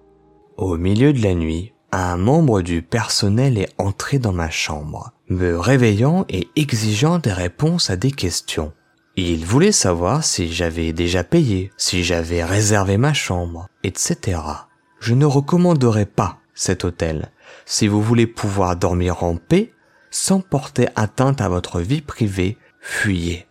Au 0.56 0.76
milieu 0.76 1.12
de 1.12 1.22
la 1.22 1.34
nuit, 1.34 1.72
un 1.92 2.16
membre 2.16 2.60
du 2.60 2.82
personnel 2.82 3.56
est 3.56 3.72
entré 3.78 4.18
dans 4.18 4.32
ma 4.32 4.50
chambre, 4.50 5.12
me 5.28 5.58
réveillant 5.58 6.24
et 6.28 6.48
exigeant 6.56 7.18
des 7.18 7.32
réponses 7.32 7.88
à 7.88 7.96
des 7.96 8.10
questions. 8.10 8.72
Il 9.16 9.44
voulait 9.46 9.72
savoir 9.72 10.24
si 10.24 10.52
j'avais 10.52 10.92
déjà 10.92 11.22
payé, 11.22 11.70
si 11.76 12.02
j'avais 12.02 12.42
réservé 12.42 12.98
ma 12.98 13.12
chambre, 13.12 13.68
etc. 13.84 14.40
Je 14.98 15.14
ne 15.14 15.24
recommanderais 15.24 16.06
pas 16.06 16.38
cet 16.52 16.84
hôtel. 16.84 17.30
Si 17.64 17.86
vous 17.86 18.02
voulez 18.02 18.26
pouvoir 18.26 18.74
dormir 18.76 19.22
en 19.22 19.36
paix, 19.36 19.72
sans 20.10 20.40
porter 20.40 20.88
atteinte 20.96 21.40
à 21.40 21.48
votre 21.48 21.80
vie 21.80 22.00
privée, 22.00 22.58
fuyez. 22.80 23.46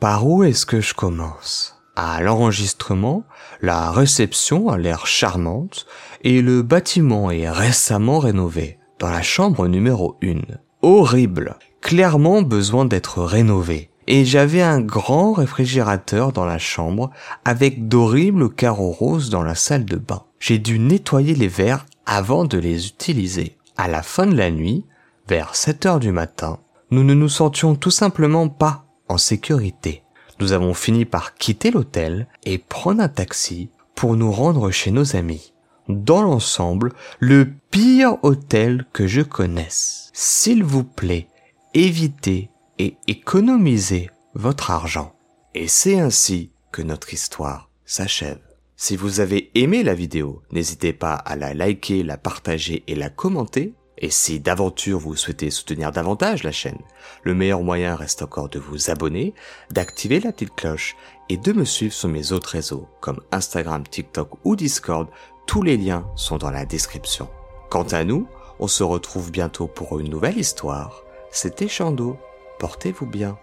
Par 0.00 0.26
où 0.26 0.44
est-ce 0.44 0.66
que 0.66 0.82
je 0.82 0.92
commence? 0.92 1.80
À 1.96 2.20
l'enregistrement, 2.20 3.24
la 3.62 3.90
réception 3.90 4.68
a 4.68 4.76
l'air 4.76 5.06
charmante 5.06 5.86
et 6.22 6.42
le 6.42 6.60
bâtiment 6.60 7.30
est 7.30 7.48
récemment 7.48 8.18
rénové. 8.18 8.78
Dans 8.98 9.08
la 9.08 9.22
chambre 9.22 9.68
numéro 9.68 10.18
1. 10.22 10.40
Horrible. 10.82 11.56
Clairement 11.80 12.42
besoin 12.42 12.84
d'être 12.84 13.22
rénové 13.22 13.90
et 14.06 14.26
j'avais 14.26 14.62
un 14.62 14.80
grand 14.80 15.32
réfrigérateur 15.32 16.32
dans 16.32 16.44
la 16.44 16.58
chambre 16.58 17.10
avec 17.46 17.88
d'horribles 17.88 18.50
carreaux 18.50 18.92
roses 18.92 19.30
dans 19.30 19.42
la 19.42 19.54
salle 19.54 19.86
de 19.86 19.96
bain. 19.96 20.24
J'ai 20.38 20.58
dû 20.58 20.78
nettoyer 20.78 21.34
les 21.34 21.48
verres 21.48 21.86
avant 22.04 22.44
de 22.44 22.58
les 22.58 22.86
utiliser. 22.86 23.56
À 23.78 23.88
la 23.88 24.02
fin 24.02 24.26
de 24.26 24.36
la 24.36 24.50
nuit, 24.50 24.84
vers 25.26 25.54
7 25.54 25.86
heures 25.86 26.00
du 26.00 26.12
matin, 26.12 26.58
nous 26.90 27.02
ne 27.02 27.14
nous 27.14 27.28
sentions 27.28 27.74
tout 27.74 27.90
simplement 27.90 28.48
pas 28.48 28.85
en 29.08 29.18
sécurité. 29.18 30.02
Nous 30.38 30.52
avons 30.52 30.74
fini 30.74 31.04
par 31.04 31.34
quitter 31.34 31.70
l'hôtel 31.70 32.28
et 32.44 32.58
prendre 32.58 33.02
un 33.02 33.08
taxi 33.08 33.70
pour 33.94 34.16
nous 34.16 34.30
rendre 34.30 34.70
chez 34.70 34.90
nos 34.90 35.16
amis. 35.16 35.52
Dans 35.88 36.22
l'ensemble, 36.22 36.92
le 37.20 37.48
pire 37.70 38.16
hôtel 38.22 38.86
que 38.92 39.06
je 39.06 39.22
connaisse. 39.22 40.10
S'il 40.12 40.64
vous 40.64 40.84
plaît, 40.84 41.28
évitez 41.74 42.50
et 42.78 42.96
économisez 43.06 44.10
votre 44.34 44.70
argent. 44.70 45.14
Et 45.54 45.68
c'est 45.68 45.98
ainsi 45.98 46.50
que 46.72 46.82
notre 46.82 47.14
histoire 47.14 47.70
s'achève. 47.84 48.40
Si 48.76 48.96
vous 48.96 49.20
avez 49.20 49.50
aimé 49.54 49.82
la 49.82 49.94
vidéo, 49.94 50.42
n'hésitez 50.52 50.92
pas 50.92 51.14
à 51.14 51.36
la 51.36 51.54
liker, 51.54 52.02
la 52.02 52.18
partager 52.18 52.84
et 52.86 52.94
la 52.94 53.08
commenter. 53.08 53.72
Et 53.98 54.10
si 54.10 54.40
d'aventure 54.40 54.98
vous 54.98 55.16
souhaitez 55.16 55.50
soutenir 55.50 55.90
davantage 55.90 56.42
la 56.42 56.52
chaîne, 56.52 56.78
le 57.22 57.34
meilleur 57.34 57.62
moyen 57.62 57.96
reste 57.96 58.22
encore 58.22 58.48
de 58.48 58.58
vous 58.58 58.90
abonner, 58.90 59.34
d'activer 59.70 60.20
la 60.20 60.32
petite 60.32 60.54
cloche 60.54 60.96
et 61.28 61.36
de 61.36 61.52
me 61.52 61.64
suivre 61.64 61.94
sur 61.94 62.08
mes 62.08 62.32
autres 62.32 62.50
réseaux 62.50 62.88
comme 63.00 63.22
Instagram, 63.32 63.86
TikTok 63.86 64.30
ou 64.44 64.56
Discord. 64.56 65.08
Tous 65.46 65.62
les 65.62 65.76
liens 65.76 66.06
sont 66.16 66.38
dans 66.38 66.50
la 66.50 66.66
description. 66.66 67.28
Quant 67.70 67.84
à 67.84 68.04
nous, 68.04 68.28
on 68.58 68.68
se 68.68 68.82
retrouve 68.82 69.30
bientôt 69.30 69.66
pour 69.66 69.98
une 69.98 70.10
nouvelle 70.10 70.38
histoire. 70.38 71.02
C'était 71.30 71.68
Chando. 71.68 72.16
Portez-vous 72.58 73.06
bien. 73.06 73.38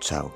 Ciao. 0.00 0.30